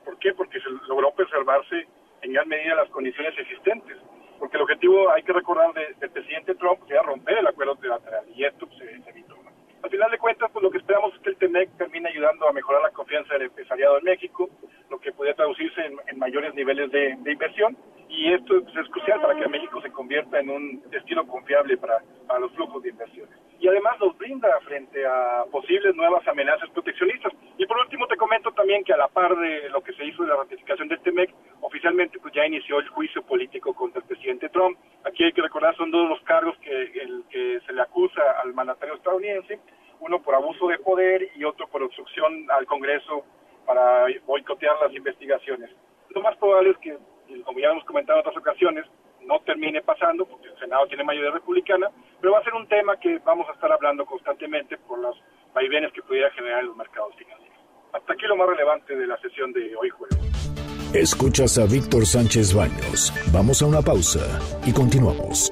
¿Por 0.05 0.19
qué? 0.19 0.33
Porque 0.35 0.61
se 0.61 0.69
logró 0.89 1.13
preservarse 1.15 1.87
en 2.23 2.33
gran 2.33 2.49
medida 2.49 2.75
las 2.75 2.89
condiciones 2.91 3.39
existentes. 3.39 3.97
Porque 4.39 4.57
el 4.57 4.63
objetivo, 4.63 5.11
hay 5.11 5.23
que 5.23 5.33
recordar, 5.33 5.73
del 5.75 6.11
presidente 6.11 6.55
Trump 6.57 6.81
era 6.89 7.03
romper 7.03 7.39
el 7.39 7.47
acuerdo 7.47 7.77
trilateral 7.77 8.25
y 8.35 8.45
esto 8.45 8.67
pues, 8.67 8.79
se, 8.79 9.11
evitó. 9.11 9.37
Al 9.83 9.91
final 9.91 10.11
de 10.11 10.19
cuentas, 10.19 10.51
pues 10.51 10.63
lo 10.63 10.71
que 10.71 10.79
esperamos 10.79 11.15
es 11.15 11.21
que 11.21 11.31
el 11.31 11.37
TEMEC 11.37 11.77
termine 11.77 12.09
ayudando 12.09 12.49
a 12.49 12.53
mejorar 12.53 12.83
la 12.83 12.91
confianza 12.91 13.35
del 13.35 13.43
empresariado 13.43 13.99
en 13.99 14.05
México, 14.05 14.49
lo 14.89 14.99
que 14.99 15.13
puede 15.13 15.35
traducirse 15.35 15.81
en, 15.85 16.19
mayores 16.19 16.55
niveles 16.55 16.91
de, 16.91 17.17
de 17.19 17.33
inversión 17.33 17.77
y 18.17 18.33
esto 18.33 18.59
es 18.59 18.89
crucial 18.91 19.21
para 19.21 19.35
que 19.35 19.49
México 19.49 19.81
se 19.81 19.91
convierta 19.91 20.39
en 20.39 20.51
un 20.51 20.83
destino 20.91 21.27
confiable 21.27 21.77
para, 21.77 22.01
para 22.27 22.41
los 22.41 22.53
flujos 22.53 22.83
de 22.83 22.91
inversiones. 22.91 23.35
Y 23.59 23.67
además 23.69 23.99
nos 23.99 24.17
brinda 24.19 24.49
frente 24.61 25.05
a 25.07 25.45
posibles 25.51 25.95
nuevas 25.97 26.27
amenazas 26.29 26.71
proteccionistas. 26.71 27.33
Y 27.57 27.67
por 27.67 27.79
último 27.79 28.07
te 28.07 28.17
comento 28.17 28.53
también 28.53 28.85
que 28.85 28.93
a 28.93 28.97
la 28.97 29.09
par 29.09 29.37
de 29.37 29.69
lo 29.71 29.83
que 29.83 29.93
se 29.95 30.05
hizo 30.05 30.23
de 30.23 30.29
la 30.29 30.37
ratificación 30.37 30.89
del 30.89 31.01
TEMEC, 31.01 31.35
oficialmente 31.61 32.19
pues 32.21 32.33
ya 32.35 32.47
inició 32.47 32.79
el 32.79 32.89
juicio 32.89 33.23
político 33.23 33.75
contra 33.75 34.01
el 34.01 34.07
presidente 34.07 34.49
Trump. 34.49 34.79
Aquí 35.05 35.25
hay 35.25 35.33
que 35.33 35.43
recordar 35.43 35.77
son 35.77 35.91
dos 35.91 36.09
los 36.09 36.21
cargos 36.23 36.57
que, 36.59 36.71
el, 36.71 37.25
que 37.31 37.61
se 37.67 37.73
le 37.73 37.83
acusa 37.83 38.23
al 38.43 38.55
mandatario 38.55 38.95
estadounidense, 38.95 39.59
uno 40.01 40.21
por 40.23 40.35
abuso 40.35 40.69
de 40.69 40.79
poder 40.79 41.31
y 41.35 41.45
otro 41.45 41.67
por 41.69 41.83
obstrucción 41.83 42.47
al 42.51 42.67
Congreso 42.67 43.25
para 43.67 44.07
boicotear 44.27 44.77
las 44.83 44.95
investigaciones. 44.95 45.71
Lo 46.11 46.21
más 46.21 46.37
probable 46.37 46.71
es 46.71 46.79
que 46.79 46.97
como 47.45 47.59
ya 47.59 47.71
hemos 47.71 47.85
comentado 47.85 48.19
en 48.19 48.27
otras 48.27 48.37
ocasiones, 48.37 48.85
no 49.23 49.41
termine 49.41 49.81
pasando, 49.83 50.27
porque 50.27 50.49
el 50.49 50.59
Senado 50.59 50.87
tiene 50.87 51.03
de 51.03 51.07
mayo 51.07 51.23
de 51.23 51.31
Republicana, 51.31 51.91
pero 52.21 52.35
va 52.35 52.41
a 52.41 52.45
ser 52.45 52.55
un 52.55 52.69
tema 52.69 52.97
que 52.99 53.19
vamos 53.25 53.49
a 53.49 53.53
estar 53.53 53.73
hablando 53.73 54.05
constantemente 54.05 54.77
por 54.79 54.99
los 54.99 55.17
vaivenes 55.55 55.93
que 55.93 56.03
pudiera 56.03 56.31
generar 56.33 56.61
en 56.61 56.69
los 56.69 56.77
mercados 56.77 57.15
financieros. 57.17 57.59
Hasta 57.93 58.13
aquí 58.13 58.27
lo 58.27 58.37
más 58.37 58.49
relevante 58.49 58.95
de 58.95 59.07
la 59.07 59.17
sesión 59.19 59.53
de 59.53 59.75
hoy 59.77 59.89
jueves. 59.91 60.19
Escuchas 61.35 61.59
a 61.59 61.67
Víctor 61.67 62.07
Sánchez 62.07 62.55
Baños. 62.55 63.13
Vamos 63.33 63.61
a 63.61 63.67
una 63.67 63.83
pausa 63.83 64.21
y 64.65 64.71
continuamos. 64.71 65.51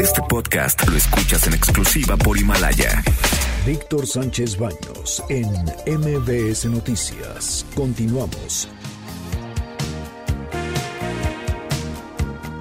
Este 0.00 0.20
podcast 0.28 0.88
lo 0.88 0.96
escuchas 0.96 1.44
en 1.48 1.54
exclusiva 1.54 2.16
por 2.16 2.38
Himalaya. 2.38 3.02
Víctor 3.66 4.06
Sánchez 4.06 4.56
Baños 4.56 5.20
en 5.28 5.48
MBS 5.98 6.66
Noticias. 6.66 7.66
Continuamos. 7.74 8.68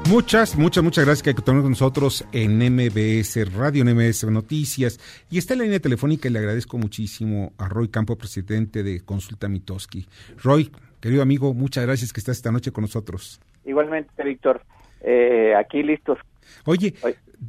Muchas, 0.09 0.55
muchas, 0.55 0.83
muchas 0.83 1.05
gracias 1.05 1.21
que 1.21 1.29
están 1.31 1.61
con 1.61 1.69
nosotros 1.69 2.25
en 2.31 2.57
MBS 2.57 3.53
Radio, 3.53 3.83
en 3.83 3.95
MBS 3.95 4.23
Noticias. 4.31 4.99
Y 5.29 5.37
está 5.37 5.53
en 5.53 5.59
la 5.59 5.65
línea 5.65 5.79
telefónica 5.79 6.27
y 6.27 6.31
le 6.31 6.39
agradezco 6.39 6.79
muchísimo 6.79 7.53
a 7.59 7.67
Roy 7.67 7.89
Campo, 7.89 8.17
presidente 8.17 8.81
de 8.81 9.01
Consulta 9.01 9.47
Mitoski. 9.47 10.07
Roy, 10.41 10.71
querido 10.99 11.21
amigo, 11.21 11.53
muchas 11.53 11.85
gracias 11.85 12.13
que 12.13 12.19
estás 12.19 12.37
esta 12.37 12.51
noche 12.51 12.71
con 12.71 12.83
nosotros. 12.83 13.39
Igualmente, 13.65 14.23
Víctor, 14.23 14.61
eh, 15.01 15.53
aquí 15.55 15.83
listos. 15.83 16.19
Oye, 16.65 16.93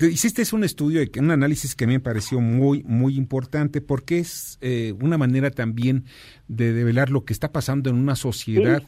hiciste 0.01 0.43
un 0.55 0.65
estudio, 0.65 1.03
un 1.19 1.31
análisis 1.31 1.75
que 1.75 1.87
me 1.87 2.01
pareció 2.01 2.41
muy, 2.41 2.83
muy 2.85 3.17
importante 3.17 3.81
porque 3.81 4.19
es 4.19 4.59
eh, 4.61 4.95
una 5.01 5.19
manera 5.19 5.51
también 5.51 6.05
de 6.49 6.73
develar 6.73 7.11
lo 7.11 7.25
que 7.25 7.33
está 7.33 7.53
pasando 7.53 7.91
en 7.91 7.97
una 7.97 8.17
sociedad 8.17 8.83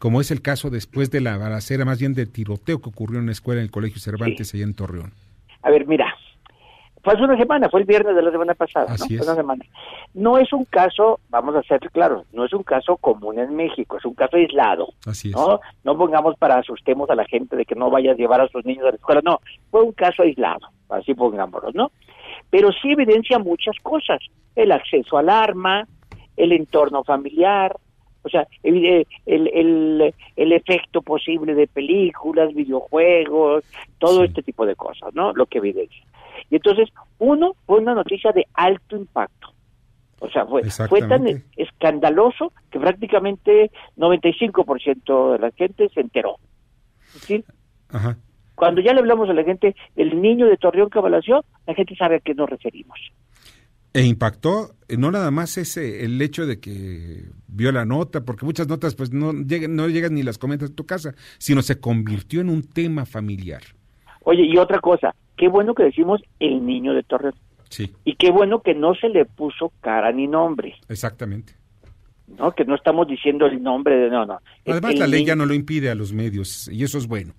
como 0.00 0.22
es 0.22 0.30
el 0.30 0.40
caso 0.40 0.70
después 0.70 1.10
de 1.10 1.20
la 1.20 1.36
balacera, 1.36 1.84
más 1.84 2.00
bien 2.00 2.14
del 2.14 2.32
tiroteo 2.32 2.80
que 2.80 2.88
ocurrió 2.88 3.20
en 3.20 3.26
la 3.26 3.32
escuela 3.32 3.60
en 3.60 3.66
el 3.66 3.70
Colegio 3.70 4.00
Cervantes, 4.00 4.54
allá 4.54 4.64
en 4.64 4.72
Torreón. 4.72 5.12
A 5.60 5.70
ver, 5.70 5.86
mira, 5.86 6.06
fue 7.02 7.14
hace 7.14 7.22
una 7.22 7.36
semana, 7.36 7.68
fue 7.68 7.80
el 7.80 7.86
viernes 7.86 8.14
de 8.14 8.22
la 8.22 8.30
semana 8.30 8.54
pasada, 8.54 8.94
¿no? 8.98 9.04
Es. 9.04 9.22
Una 9.22 9.34
semana. 9.34 9.64
No 10.14 10.38
es 10.38 10.52
un 10.52 10.64
caso, 10.64 11.20
vamos 11.30 11.54
a 11.56 11.62
ser 11.62 11.80
claros, 11.90 12.26
no 12.32 12.44
es 12.44 12.52
un 12.52 12.62
caso 12.62 12.96
común 12.96 13.38
en 13.38 13.54
México, 13.56 13.96
es 13.96 14.04
un 14.04 14.14
caso 14.14 14.36
aislado. 14.36 14.88
Así 15.06 15.30
es. 15.30 15.36
¿no? 15.36 15.60
No 15.84 15.96
pongamos 15.96 16.36
para 16.36 16.58
asustemos 16.58 17.08
a 17.10 17.14
la 17.14 17.24
gente 17.24 17.56
de 17.56 17.64
que 17.64 17.74
no 17.74 17.90
vaya 17.90 18.12
a 18.12 18.16
llevar 18.16 18.40
a 18.40 18.48
sus 18.48 18.64
niños 18.64 18.84
a 18.84 18.90
la 18.90 18.96
escuela, 18.96 19.20
no, 19.24 19.40
fue 19.70 19.82
un 19.82 19.92
caso 19.92 20.22
aislado, 20.22 20.68
así 20.90 21.14
pongámoslo, 21.14 21.70
¿no? 21.72 21.90
Pero 22.50 22.70
sí 22.72 22.92
evidencia 22.92 23.38
muchas 23.38 23.76
cosas, 23.82 24.18
el 24.54 24.72
acceso 24.72 25.16
al 25.16 25.28
arma, 25.28 25.86
el 26.36 26.52
entorno 26.52 27.04
familiar, 27.04 27.76
o 28.22 28.28
sea, 28.28 28.46
el, 28.62 29.06
el, 29.26 30.14
el, 30.36 30.52
efecto 30.52 31.00
posible 31.00 31.54
de 31.54 31.66
películas, 31.66 32.52
videojuegos, 32.54 33.64
todo 33.98 34.24
este 34.24 34.42
tipo 34.42 34.66
de 34.66 34.76
cosas, 34.76 35.14
¿no? 35.14 35.32
Lo 35.32 35.46
que 35.46 35.58
evidencia. 35.58 36.04
Y 36.50 36.56
entonces, 36.56 36.88
uno, 37.18 37.54
fue 37.66 37.78
una 37.78 37.94
noticia 37.94 38.32
de 38.32 38.46
alto 38.54 38.96
impacto. 38.96 39.54
O 40.20 40.28
sea, 40.28 40.44
fue, 40.44 40.62
fue 40.64 41.00
tan 41.00 41.26
escandaloso 41.56 42.52
que 42.70 42.78
prácticamente 42.78 43.70
95% 43.96 45.32
de 45.32 45.38
la 45.38 45.50
gente 45.52 45.88
se 45.88 46.00
enteró. 46.00 46.36
¿Sí? 47.00 47.42
Ajá. 47.88 48.16
Cuando 48.54 48.82
ya 48.82 48.92
le 48.92 49.00
hablamos 49.00 49.30
a 49.30 49.32
la 49.32 49.42
gente 49.42 49.74
del 49.96 50.20
niño 50.20 50.46
de 50.46 50.58
Torreón 50.58 50.90
que 50.90 51.00
la 51.00 51.74
gente 51.74 51.96
sabe 51.96 52.16
a 52.16 52.20
qué 52.20 52.34
nos 52.34 52.50
referimos. 52.50 52.98
E 53.94 54.02
impactó 54.02 54.74
eh, 54.86 54.98
no 54.98 55.10
nada 55.10 55.30
más 55.30 55.56
ese 55.56 56.04
el 56.04 56.20
hecho 56.20 56.46
de 56.46 56.60
que 56.60 57.24
vio 57.48 57.72
la 57.72 57.86
nota, 57.86 58.24
porque 58.24 58.44
muchas 58.44 58.68
notas 58.68 58.94
pues 58.94 59.12
no 59.12 59.32
llegan, 59.32 59.74
no 59.74 59.88
llegan 59.88 60.14
ni 60.14 60.22
las 60.22 60.36
comentas 60.36 60.68
en 60.68 60.76
tu 60.76 60.84
casa, 60.84 61.14
sino 61.38 61.62
se 61.62 61.80
convirtió 61.80 62.42
en 62.42 62.50
un 62.50 62.62
tema 62.62 63.06
familiar. 63.06 63.62
Oye, 64.24 64.44
y 64.44 64.58
otra 64.58 64.78
cosa, 64.78 65.14
qué 65.40 65.48
bueno 65.48 65.74
que 65.74 65.84
decimos 65.84 66.20
el 66.38 66.66
niño 66.66 66.92
de 66.92 67.02
Torres. 67.02 67.34
Sí. 67.70 67.90
Y 68.04 68.16
qué 68.16 68.30
bueno 68.30 68.60
que 68.60 68.74
no 68.74 68.94
se 68.94 69.08
le 69.08 69.24
puso 69.24 69.72
cara 69.80 70.12
ni 70.12 70.26
nombre. 70.26 70.74
Exactamente. 70.90 71.54
No, 72.26 72.52
que 72.52 72.66
no 72.66 72.74
estamos 72.74 73.08
diciendo 73.08 73.46
el 73.46 73.62
nombre 73.62 73.96
de 73.96 74.10
no, 74.10 74.26
no. 74.26 74.38
Además 74.66 74.96
la 74.96 75.06
ley 75.06 75.24
ya 75.24 75.34
no 75.34 75.46
lo 75.46 75.54
impide 75.54 75.90
a 75.90 75.94
los 75.94 76.12
medios 76.12 76.68
y 76.68 76.84
eso 76.84 76.98
es 76.98 77.06
bueno. 77.06 77.32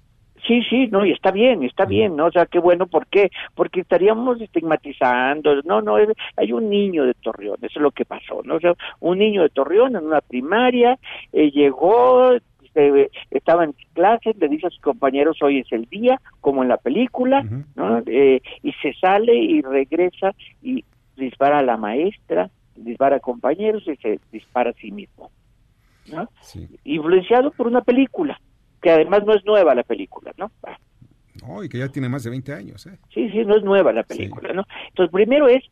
Sí, 0.48 0.64
sí, 0.68 0.88
no, 0.88 1.06
y 1.06 1.12
está 1.12 1.30
bien, 1.30 1.62
está 1.62 1.86
bien, 1.86 2.16
¿no? 2.16 2.26
O 2.26 2.32
sea, 2.32 2.48
qué 2.48 2.58
bueno, 2.58 2.88
¿por 2.88 3.06
qué? 3.06 3.30
Porque 3.54 3.82
estaríamos 3.82 4.42
estigmatizando, 4.42 5.62
no, 5.62 5.82
no, 5.82 5.98
hay 6.36 6.52
un 6.52 6.68
niño 6.68 7.06
de 7.06 7.14
Torreón, 7.14 7.58
eso 7.62 7.78
es 7.78 7.82
lo 7.82 7.92
que 7.92 8.06
pasó, 8.06 8.42
¿no? 8.44 8.56
O 8.56 8.60
sea, 8.60 8.74
un 9.00 9.20
niño 9.20 9.44
de 9.44 9.50
Torreón 9.50 9.96
en 9.96 10.08
una 10.08 10.22
primaria, 10.22 10.98
eh, 11.32 11.52
llegó, 11.52 12.32
este, 12.74 13.12
estaba 13.32 13.64
en 13.64 13.74
clase, 13.94 14.34
le 14.40 14.48
dice 14.48 14.68
a 14.68 14.70
sus 14.70 14.82
compañeros, 14.82 15.42
hoy 15.42 15.60
es 15.60 15.72
el 15.72 15.86
día, 15.86 16.20
como 16.40 16.64
en 16.64 16.70
la 16.70 16.78
película, 16.78 17.44
¿no? 17.76 18.02
Eh, 18.06 18.42
y 18.64 18.72
se 18.82 18.94
sale 18.94 19.36
y 19.36 19.62
regresa 19.62 20.34
y 20.62 20.86
dispara 21.18 21.60
a 21.60 21.64
la 21.64 21.78
maestra, 21.78 22.50
dispara 22.76 23.18
a 23.18 23.20
compañeros 23.20 23.84
y 23.88 23.96
se 23.98 24.20
dispara 24.32 24.72
a 24.72 24.74
sí 24.74 24.92
mismo, 24.92 25.32
¿no? 26.12 26.30
Influenciado 26.84 27.52
por 27.52 27.68
una 27.68 27.82
película 27.82 28.40
que 28.82 28.90
además 28.90 29.24
no 29.26 29.34
es 29.34 29.46
nueva 29.46 29.76
la 29.76 29.84
película, 29.84 30.34
¿no? 30.38 30.52
y 31.64 31.70
que 31.70 31.80
ya 31.80 31.88
tiene 31.90 32.10
más 32.10 32.24
de 32.24 32.30
20 32.30 32.54
años, 32.54 32.86
¿eh? 32.86 32.98
Sí, 33.14 33.30
sí, 33.30 33.46
no 33.46 33.56
es 33.56 33.64
nueva 33.64 33.92
la 33.92 34.04
película, 34.04 34.54
¿no? 34.54 34.66
Entonces, 34.90 35.12
primero 35.12 35.48
es, 35.48 35.64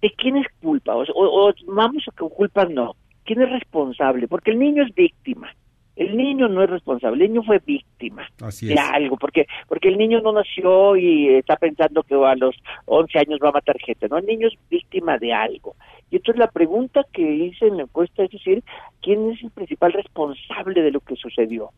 ¿de 0.00 0.10
quién 0.16 0.36
es 0.36 0.46
culpa? 0.60 0.94
O, 0.96 1.52
vamos 1.66 2.04
a 2.08 2.16
que 2.16 2.28
culpa 2.28 2.64
no. 2.64 2.94
¿Quién 3.24 3.42
es 3.42 3.50
responsable? 3.50 4.26
Porque 4.26 4.50
el 4.50 4.58
niño 4.58 4.84
es 4.84 4.94
víctima. 4.94 5.48
El 5.94 6.16
niño 6.16 6.48
no 6.48 6.62
es 6.62 6.70
responsable, 6.70 7.24
el 7.24 7.32
niño 7.32 7.42
fue 7.42 7.58
víctima 7.58 8.26
de 8.38 8.78
algo, 8.78 9.16
porque 9.18 9.46
porque 9.68 9.88
el 9.88 9.98
niño 9.98 10.20
no 10.22 10.32
nació 10.32 10.96
y 10.96 11.28
está 11.28 11.56
pensando 11.56 12.02
que 12.02 12.14
a 12.14 12.34
los 12.34 12.56
11 12.86 13.18
años 13.18 13.40
va 13.42 13.50
a 13.50 13.52
matar 13.52 13.78
gente, 13.78 14.08
¿no? 14.08 14.16
El 14.16 14.26
niño 14.26 14.48
es 14.48 14.54
víctima 14.70 15.18
de 15.18 15.34
algo. 15.34 15.76
Y 16.10 16.16
entonces 16.16 16.38
la 16.38 16.50
pregunta 16.50 17.04
que 17.12 17.22
hice 17.22 17.66
en 17.66 17.76
la 17.76 17.82
encuesta 17.84 18.22
es 18.24 18.30
decir, 18.30 18.62
¿quién 19.02 19.30
es 19.30 19.42
el 19.42 19.50
principal 19.50 19.92
responsable 19.92 20.82
de 20.82 20.90
lo 20.90 21.00
que 21.00 21.16
sucedió? 21.16 21.70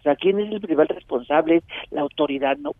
O 0.00 0.02
sea, 0.02 0.16
¿quién 0.16 0.40
es 0.40 0.50
el 0.50 0.60
principal 0.60 0.88
responsable? 0.88 1.62
La 1.90 2.00
autoridad 2.00 2.56
no, 2.56 2.72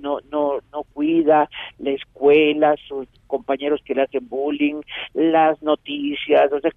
no, 0.00 0.18
no, 0.30 0.58
no 0.72 0.82
cuida, 0.92 1.48
la 1.78 1.90
escuela, 1.90 2.74
sus 2.88 3.06
compañeros 3.28 3.80
que 3.84 3.94
le 3.94 4.02
hacen 4.02 4.28
bullying, 4.28 4.80
las 5.12 5.62
noticias, 5.62 6.52
o 6.52 6.60
sea, 6.60 6.70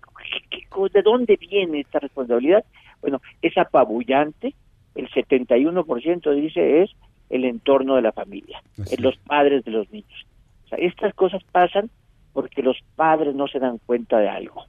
¿de 0.93 1.01
dónde 1.01 1.38
viene 1.38 1.80
esta 1.80 1.97
responsabilidad? 1.97 2.63
Bueno, 3.02 3.22
es 3.41 3.58
apabullante, 3.58 4.54
el 4.95 5.10
71% 5.10 6.34
dice 6.34 6.84
es 6.84 6.91
el 7.30 7.45
entorno 7.45 7.95
de 7.95 8.02
la 8.02 8.12
familia, 8.12 8.62
es 8.78 9.00
los 9.00 9.18
padres 9.18 9.64
de 9.66 9.72
los 9.72 9.91
niños. 9.91 10.26
O 10.66 10.70
sea, 10.70 10.78
estas 10.80 11.14
cosas 11.14 11.43
pasan 11.52 11.89
porque 12.34 12.62
los 12.62 12.78
padres 12.95 13.36
no 13.36 13.48
se 13.48 13.60
dan 13.60 13.80
cuenta 13.86 14.20
de 14.20 14.30
algo. 14.30 14.66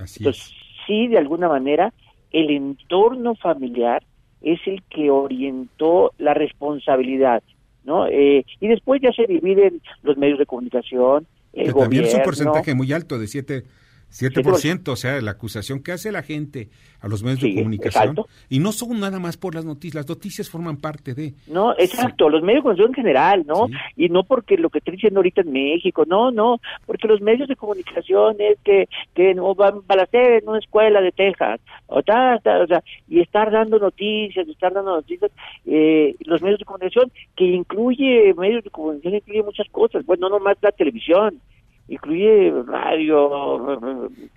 Así 0.00 0.20
Entonces, 0.20 0.52
sí, 0.86 1.08
de 1.08 1.18
alguna 1.18 1.48
manera, 1.48 1.92
el 2.30 2.50
entorno 2.50 3.34
familiar 3.34 4.02
es 4.40 4.60
el 4.66 4.82
que 4.84 5.10
orientó 5.10 6.12
la 6.18 6.34
responsabilidad, 6.34 7.42
¿no? 7.84 8.06
Eh, 8.06 8.44
y 8.60 8.68
después 8.68 9.00
ya 9.02 9.12
se 9.12 9.26
dividen 9.26 9.80
los 10.02 10.16
medios 10.16 10.38
de 10.38 10.46
comunicación, 10.46 11.26
el 11.52 11.72
que 11.72 11.80
también 11.80 12.04
es 12.04 12.14
un 12.14 12.22
porcentaje 12.22 12.74
muy 12.74 12.92
alto 12.92 13.18
de 13.18 13.26
7 13.26 13.64
7%, 14.10 14.88
o 14.88 14.96
sea, 14.96 15.20
la 15.20 15.32
acusación 15.32 15.82
que 15.82 15.92
hace 15.92 16.10
la 16.10 16.22
gente 16.22 16.70
a 17.00 17.08
los 17.08 17.22
medios 17.22 17.40
de 17.40 17.54
comunicación. 17.54 18.16
Y 18.48 18.58
no 18.58 18.72
son 18.72 18.98
nada 19.00 19.18
más 19.18 19.36
por 19.36 19.54
las 19.54 19.64
noticias, 19.64 19.94
las 19.94 20.08
noticias 20.08 20.48
forman 20.48 20.78
parte 20.78 21.14
de... 21.14 21.34
No, 21.46 21.72
exacto, 21.72 22.28
los 22.28 22.42
medios 22.42 22.58
de 22.58 22.62
comunicación 22.62 22.88
en 22.90 22.94
general, 22.94 23.44
¿no? 23.46 23.68
Y 23.96 24.08
no 24.08 24.24
porque 24.24 24.56
lo 24.56 24.70
que 24.70 24.78
estoy 24.78 24.94
diciendo 24.94 25.20
ahorita 25.20 25.42
en 25.42 25.52
México, 25.52 26.04
no, 26.06 26.30
no, 26.30 26.60
porque 26.86 27.06
los 27.06 27.20
medios 27.20 27.48
de 27.48 27.56
comunicación 27.56 28.36
es 28.38 28.58
que, 28.64 28.88
que 29.14 29.34
no 29.34 29.54
van 29.54 29.82
a 29.88 30.02
hacer 30.02 30.42
en 30.42 30.48
una 30.48 30.58
escuela 30.58 31.00
de 31.00 31.12
Texas, 31.12 31.60
o, 31.86 32.02
ta, 32.02 32.40
o 32.62 32.66
sea, 32.66 32.82
y 33.08 33.20
estar 33.20 33.50
dando 33.50 33.78
noticias, 33.78 34.48
estar 34.48 34.72
dando 34.72 34.96
noticias, 34.96 35.30
eh, 35.66 36.16
los 36.20 36.42
medios 36.42 36.58
de 36.58 36.64
comunicación, 36.64 37.12
que 37.36 37.44
incluye, 37.44 38.34
medios 38.34 38.64
de 38.64 38.70
comunicación 38.70 39.16
incluye 39.16 39.42
muchas 39.42 39.68
cosas, 39.68 40.04
bueno, 40.06 40.28
no 40.28 40.38
nomás 40.38 40.56
la 40.62 40.72
televisión, 40.72 41.40
incluye 41.88 42.52
radio 42.66 43.66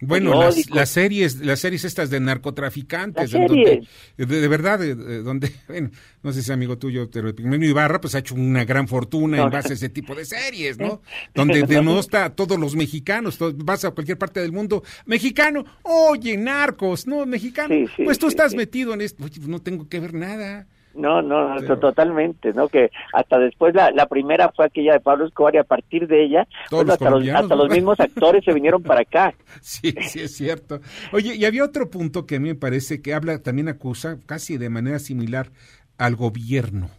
bueno 0.02 0.34
las, 0.41 0.89
series 0.89 1.39
las 1.41 1.60
series 1.60 1.84
estas 1.84 2.10
de 2.10 2.20
narcotraficantes 2.20 3.32
donde, 3.32 3.86
de, 4.18 4.47
verdad 4.47 4.80
donde 5.24 5.52
bueno 5.68 5.91
no 6.24 6.32
sé 6.32 6.41
si 6.43 6.52
amigo 6.52 6.78
tuyo 6.78 7.10
pero 7.12 7.36
Pigmenio 7.36 7.70
Ibarra 7.70 7.99
pues 7.99 8.16
ha 8.16 8.20
hecho 8.20 8.36
una 8.36 8.64
gran 8.64 8.88
fortuna 8.88 9.41
en 9.41 9.49
base 9.49 9.74
a 9.74 9.74
ese 9.74 9.89
tipo 9.89 10.16
de 10.16 10.26
series 10.26 10.78
no 10.80 11.02
donde 11.36 11.66
está 11.99 12.34
todos 12.34 12.58
los 12.58 12.76
mexicanos 12.76 13.38
vas 13.58 13.84
a 13.84 13.91
cualquier 13.91 14.18
parte 14.18 14.39
del 14.39 14.54
mundo 14.54 14.84
mexicano 15.06 15.66
oye 15.84 16.38
narcos 16.38 17.06
no 17.06 17.26
mexicano 17.26 17.76
pues 18.04 18.18
tú 18.18 18.28
estás 18.28 18.56
metido 18.56 18.93
en 18.93 19.02
esto 19.02 19.26
no 19.45 19.62
tengo 19.62 19.89
que 19.89 19.99
ver 19.99 20.14
nada 20.14 20.68
no, 20.93 21.21
no, 21.21 21.55
totalmente, 21.79 22.53
¿no? 22.53 22.67
Que 22.67 22.91
hasta 23.13 23.39
después 23.39 23.73
la, 23.73 23.91
la 23.91 24.07
primera 24.07 24.51
fue 24.55 24.65
aquella 24.65 24.93
de 24.93 24.99
Pablo 24.99 25.25
Escobar 25.25 25.55
y 25.55 25.59
a 25.59 25.63
partir 25.63 26.07
de 26.07 26.23
ella, 26.23 26.47
pues 26.69 26.89
hasta, 26.89 27.09
los, 27.09 27.27
hasta 27.27 27.55
los 27.55 27.69
mismos 27.69 27.99
actores 27.99 28.43
se 28.43 28.53
vinieron 28.53 28.83
para 28.83 29.01
acá. 29.01 29.33
Sí, 29.61 29.93
sí, 30.01 30.21
es 30.21 30.35
cierto. 30.35 30.81
Oye, 31.11 31.35
y 31.35 31.45
había 31.45 31.63
otro 31.63 31.89
punto 31.89 32.25
que 32.25 32.37
a 32.37 32.39
mí 32.39 32.49
me 32.49 32.55
parece 32.55 33.01
que 33.01 33.13
habla, 33.13 33.41
también 33.41 33.69
acusa 33.69 34.17
casi 34.25 34.57
de 34.57 34.69
manera 34.69 34.99
similar 34.99 35.51
al 35.97 36.15
gobierno. 36.15 36.89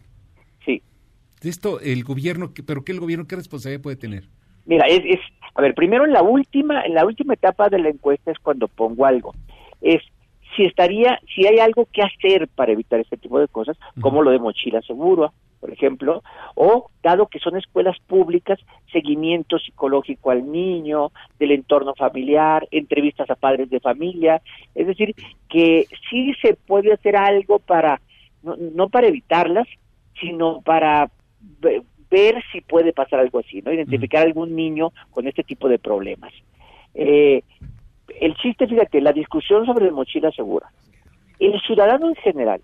Sí. 0.65 0.81
esto 1.41 1.79
el 1.81 2.03
gobierno, 2.03 2.53
pero 2.65 2.83
qué 2.83 2.93
el 2.93 2.99
gobierno 2.99 3.27
qué 3.27 3.35
responsabilidad 3.35 3.81
puede 3.81 3.97
tener? 3.97 4.29
Mira, 4.65 4.85
es, 4.87 5.01
es 5.05 5.19
a 5.55 5.61
ver, 5.61 5.75
primero 5.75 6.05
en 6.05 6.13
la 6.13 6.21
última 6.21 6.83
en 6.83 6.93
la 6.93 7.05
última 7.05 7.33
etapa 7.33 7.69
de 7.69 7.79
la 7.79 7.89
encuesta 7.89 8.31
es 8.31 8.39
cuando 8.39 8.67
pongo 8.67 9.05
algo. 9.05 9.33
Es 9.81 10.01
si 10.55 10.65
estaría 10.65 11.19
si 11.33 11.45
hay 11.47 11.59
algo 11.59 11.87
que 11.91 12.01
hacer 12.01 12.47
para 12.47 12.71
evitar 12.71 12.99
este 12.99 13.17
tipo 13.17 13.39
de 13.39 13.47
cosas, 13.47 13.77
como 14.01 14.21
lo 14.21 14.31
de 14.31 14.39
mochila 14.39 14.81
seguro, 14.81 15.33
por 15.63 15.71
ejemplo, 15.71 16.21
o 16.55 16.89
dado 17.01 17.27
que 17.27 17.39
son 17.39 17.55
escuelas 17.55 17.97
públicas, 18.07 18.59
seguimiento 18.91 19.57
psicológico 19.59 20.29
al 20.29 20.51
niño, 20.51 21.13
del 21.39 21.51
entorno 21.51 21.95
familiar, 21.95 22.67
entrevistas 22.69 23.29
a 23.29 23.35
padres 23.35 23.69
de 23.69 23.79
familia, 23.79 24.41
es 24.75 24.87
decir, 24.87 25.15
que 25.47 25.87
sí 26.09 26.33
se 26.41 26.55
puede 26.55 26.91
hacer 26.91 27.15
algo 27.15 27.59
para, 27.59 28.01
no, 28.41 28.89
para 28.89 29.07
evitarlas, 29.07 29.67
sino 30.19 30.61
para 30.61 31.09
ver 32.11 32.43
si 32.51 32.59
puede 32.59 32.91
pasar 32.91 33.21
algo 33.21 33.39
así, 33.39 33.61
¿no? 33.61 33.71
Identificar 33.71 34.23
algún 34.23 34.57
niño 34.57 34.91
con 35.11 35.27
este 35.27 35.43
tipo 35.43 35.69
de 35.69 35.79
problemas. 35.79 36.33
Eh, 36.93 37.41
el 38.19 38.35
chiste, 38.35 38.67
fíjate, 38.67 39.01
la 39.01 39.13
discusión 39.13 39.65
sobre 39.65 39.85
la 39.85 39.91
mochila 39.91 40.31
segura. 40.31 40.67
El 41.39 41.59
ciudadano 41.61 42.09
en 42.09 42.15
general 42.15 42.61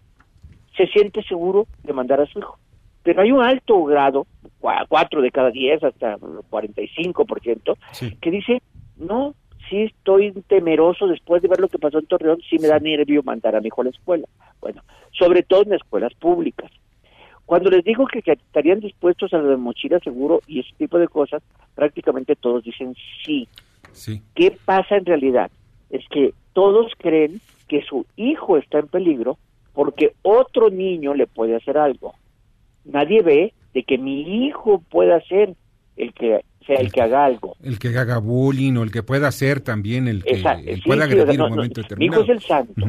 se 0.76 0.88
siente 0.88 1.24
seguro 1.24 1.68
de 1.84 1.94
mandar 1.94 2.22
a 2.22 2.26
su 2.26 2.40
hijo 2.40 2.58
pero 3.04 3.22
hay 3.22 3.32
un 3.32 3.42
alto 3.42 3.84
grado, 3.86 4.28
cuatro 4.60 5.22
de 5.22 5.32
cada 5.32 5.52
diez 5.52 5.84
hasta 5.84 6.18
45%, 6.18 7.78
sí. 7.92 8.16
que 8.22 8.32
dice, 8.32 8.62
no, 8.98 9.34
sí 9.70 9.84
estoy 9.84 10.32
temeroso 10.48 11.08
después 11.08 11.42
de 11.42 11.48
ver 11.48 11.60
lo 11.60 11.70
que 11.70 11.80
pasó 11.80 12.00
en 12.00 12.06
Torreón, 12.06 12.40
sí 12.50 12.58
me 12.60 12.68
da 12.68 12.80
nervio 12.80 13.24
mandar 13.24 13.56
a 13.56 13.62
mi 13.62 13.68
hijo 13.68 13.82
a 13.82 13.86
la 13.86 13.90
escuela. 13.92 14.28
Bueno, 14.62 14.84
sobre 15.18 15.44
todo 15.44 15.64
en 15.64 15.74
escuelas 15.74 16.14
públicas. 16.16 16.72
Cuando 17.46 17.72
les 17.72 17.84
digo 17.84 18.06
que, 18.06 18.22
estarían 18.32 18.80
dispuestos 18.80 19.34
a 19.34 19.40
de 19.40 19.58
mochila 19.58 20.00
seguro 20.00 20.42
y 20.46 20.60
ese 20.60 20.76
tipo 20.78 21.00
de 21.00 21.08
cosas, 21.08 21.42
prácticamente 21.74 22.36
todos 22.36 22.64
dicen 22.64 22.96
sí. 23.26 23.48
Sí. 23.92 24.22
¿Qué 24.36 24.58
pasa 24.66 24.98
en 24.98 25.06
realidad? 25.06 25.52
Es 25.90 26.04
que 26.10 26.34
todos 26.54 26.92
creen 26.98 27.42
que 27.68 27.82
su 27.84 28.06
hijo 28.16 28.58
está 28.58 28.80
en 28.80 28.88
peligro 28.88 29.38
porque 29.74 30.14
otro 30.24 30.70
niño 30.70 31.14
le 31.14 31.28
puede 31.28 31.56
hacer 31.56 31.78
algo 31.78 32.14
nadie 32.92 33.22
ve 33.22 33.54
de 33.74 33.84
que 33.84 33.98
mi 33.98 34.46
hijo 34.46 34.82
pueda 34.90 35.22
ser 35.22 35.56
el 35.96 36.14
que 36.14 36.42
sea 36.66 36.78
el, 36.78 36.92
que 36.92 37.02
haga 37.02 37.26
algo. 37.26 37.56
El 37.64 37.80
que 37.80 37.90
haga 37.90 38.20
bullying 38.20 38.76
o 38.78 38.84
el 38.84 38.92
que 38.92 39.04
pueda 39.04 39.32
ser 39.32 39.62
también 39.62 40.08
el 40.08 40.24
que 40.24 40.42
pueda 40.86 41.06
agredir 41.06 41.36
en 41.36 41.42
un 41.42 41.50
momento 41.50 41.82
determinado. 41.82 42.22
Mi 42.22 42.24
hijo 42.24 42.32
es 42.32 42.38
el 42.38 42.48
santo. 42.48 42.86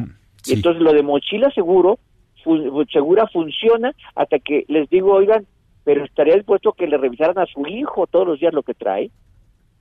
Entonces 0.47 0.81
lo 0.81 0.93
de 0.93 1.03
mochila 1.03 1.51
seguro, 1.51 1.99
segura 2.91 3.27
funciona 3.27 3.93
hasta 4.15 4.39
que 4.39 4.65
les 4.67 4.89
digo, 4.89 5.13
oigan, 5.13 5.45
pero 5.83 6.03
estaría 6.03 6.35
dispuesto 6.35 6.73
que 6.73 6.87
le 6.87 6.97
revisaran 6.97 7.37
a 7.37 7.45
su 7.45 7.65
hijo 7.67 8.07
todos 8.07 8.27
los 8.27 8.39
días 8.39 8.53
lo 8.53 8.63
que 8.63 8.73
trae. 8.73 9.11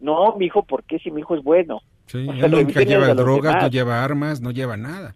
No, 0.01 0.37
mi 0.37 0.47
hijo, 0.47 0.65
¿por 0.65 0.85
qué 0.85 0.99
si 0.99 1.11
mi 1.11 1.21
hijo 1.21 1.37
es 1.37 1.43
bueno? 1.43 1.81
Sí, 2.07 2.27
él 2.29 2.51
nunca 2.51 2.83
lleva 2.83 3.15
drogas, 3.15 3.63
no 3.63 3.69
lleva 3.69 4.03
armas, 4.03 4.41
no 4.41 4.51
lleva 4.51 4.77
nada. 4.77 5.15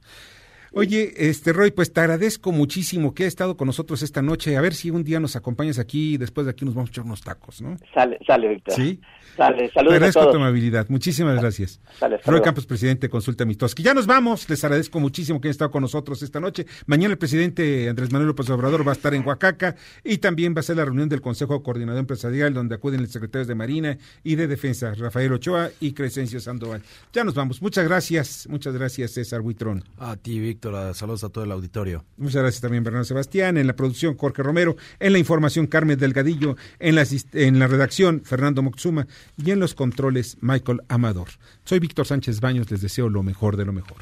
Oye, 0.77 1.15
este 1.17 1.53
Roy, 1.53 1.71
pues 1.71 1.93
te 1.93 2.01
agradezco 2.01 2.51
muchísimo 2.51 3.15
que 3.15 3.23
has 3.23 3.29
estado 3.29 3.57
con 3.57 3.67
nosotros 3.67 4.03
esta 4.03 4.23
noche. 4.23 4.57
A 4.57 4.61
ver 4.61 4.75
si 4.75 4.91
un 4.91 5.05
día 5.05 5.21
nos 5.21 5.37
acompañas 5.37 5.79
aquí 5.79 6.15
y 6.15 6.17
después 6.17 6.47
de 6.47 6.51
aquí 6.51 6.65
nos 6.65 6.75
vamos 6.75 6.91
a 6.91 6.93
echar 6.93 7.05
unos 7.05 7.23
tacos, 7.23 7.63
¿no? 7.63 7.77
Sale, 7.95 8.19
sale, 8.27 8.49
Víctor. 8.49 8.75
Sí. 8.75 9.01
Sale, 9.37 9.71
saludos. 9.73 9.93
Te 9.93 9.97
agradezco 9.97 10.21
a 10.21 10.31
tu 10.31 10.37
amabilidad. 10.37 10.87
Muchísimas 10.89 11.41
gracias. 11.41 11.81
Sale, 11.99 12.19
Roy 12.25 12.41
Campos, 12.41 12.67
presidente 12.67 13.07
de 13.07 13.11
Consulta 13.11 13.45
Mitoski. 13.45 13.85
Ya 13.85 13.95
nos 13.95 14.07
vamos. 14.07 14.49
Les 14.49 14.65
agradezco 14.65 14.99
muchísimo 14.99 15.41
que 15.41 15.49
hayan 15.49 15.53
estado 15.53 15.71
con 15.71 15.83
nosotros 15.83 16.23
esta 16.23 16.41
noche. 16.41 16.67
Mañana 16.87 17.13
el 17.13 17.19
presidente 17.19 17.89
Andrés 17.89 18.11
Manuel 18.11 18.29
López 18.29 18.51
Obrador 18.51 18.87
va 18.87 18.93
a 18.93 18.95
estar 18.95 19.15
en 19.15 19.25
Oaxaca 19.27 19.77
y 20.03 20.19
también 20.19 20.55
va 20.57 20.61
a 20.61 20.63
ser 20.65 20.77
la 20.77 20.85
reunión 20.85 21.09
del 21.09 21.21
Consejo 21.21 21.63
Coordinador 21.63 22.01
Empresarial 22.01 22.53
donde 22.53 22.75
acuden 22.75 23.01
los 23.01 23.11
secretarios 23.11 23.47
de 23.47 23.55
Marina 23.55 23.99
y 24.25 24.35
de 24.35 24.49
Defensa, 24.49 24.93
Rafael 24.95 25.33
Ochoa 25.33 25.71
y 25.81 25.93
Crescencio 25.93 26.41
Sandoval. 26.41 26.83
Ya 27.13 27.23
nos 27.23 27.35
vamos. 27.35 27.63
Muchas 27.63 27.87
gracias. 27.87 28.49
Muchas 28.49 28.75
gracias, 28.75 29.13
César 29.13 29.41
Buitrón. 29.41 29.85
A 29.99 30.17
ti, 30.17 30.41
Víctor. 30.41 30.64
Saludos 30.95 31.25
a 31.25 31.29
todos 31.29 31.47
el 31.47 31.53
auditorio. 31.53 32.05
Muchas 32.17 32.43
gracias 32.43 32.61
también, 32.61 32.85
Bernardo 32.85 33.05
Sebastián. 33.05 33.57
En 33.57 33.67
la 33.67 33.77
producción, 33.77 34.17
Jorge 34.17 34.43
Romero. 34.43 34.77
En 34.99 35.13
la 35.13 35.19
información, 35.19 35.67
Carmen 35.67 35.99
Delgadillo. 35.99 36.57
En 36.79 36.95
la, 36.95 37.07
en 37.33 37.59
la 37.59 37.67
redacción, 37.67 38.23
Fernando 38.25 38.63
Moxuma. 38.63 39.07
Y 39.37 39.51
en 39.51 39.61
los 39.61 39.75
controles, 39.75 40.39
Michael 40.41 40.81
Amador. 40.89 41.29
Soy 41.65 41.81
Víctor 41.81 42.07
Sánchez 42.07 42.41
Baños. 42.41 42.71
Les 42.71 42.81
deseo 42.81 43.09
lo 43.09 43.23
mejor 43.23 43.57
de 43.57 43.65
lo 43.65 43.73
mejor. 43.73 43.99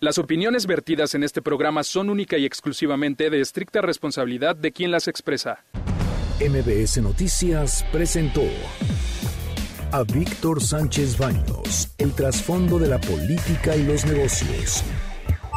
Las 0.00 0.18
opiniones 0.18 0.66
vertidas 0.66 1.14
en 1.14 1.24
este 1.24 1.42
programa 1.42 1.82
son 1.82 2.08
única 2.08 2.38
y 2.38 2.44
exclusivamente 2.44 3.30
de 3.30 3.40
estricta 3.40 3.80
responsabilidad 3.80 4.54
de 4.54 4.72
quien 4.72 4.90
las 4.90 5.08
expresa. 5.08 5.64
MBS 6.40 6.98
Noticias 7.02 7.84
presentó 7.90 8.44
a 9.90 10.04
Víctor 10.04 10.62
Sánchez 10.62 11.18
Baños, 11.18 11.88
el 11.98 12.12
trasfondo 12.12 12.78
de 12.78 12.88
la 12.88 13.00
política 13.00 13.74
y 13.74 13.84
los 13.84 14.04
negocios. 14.04 14.84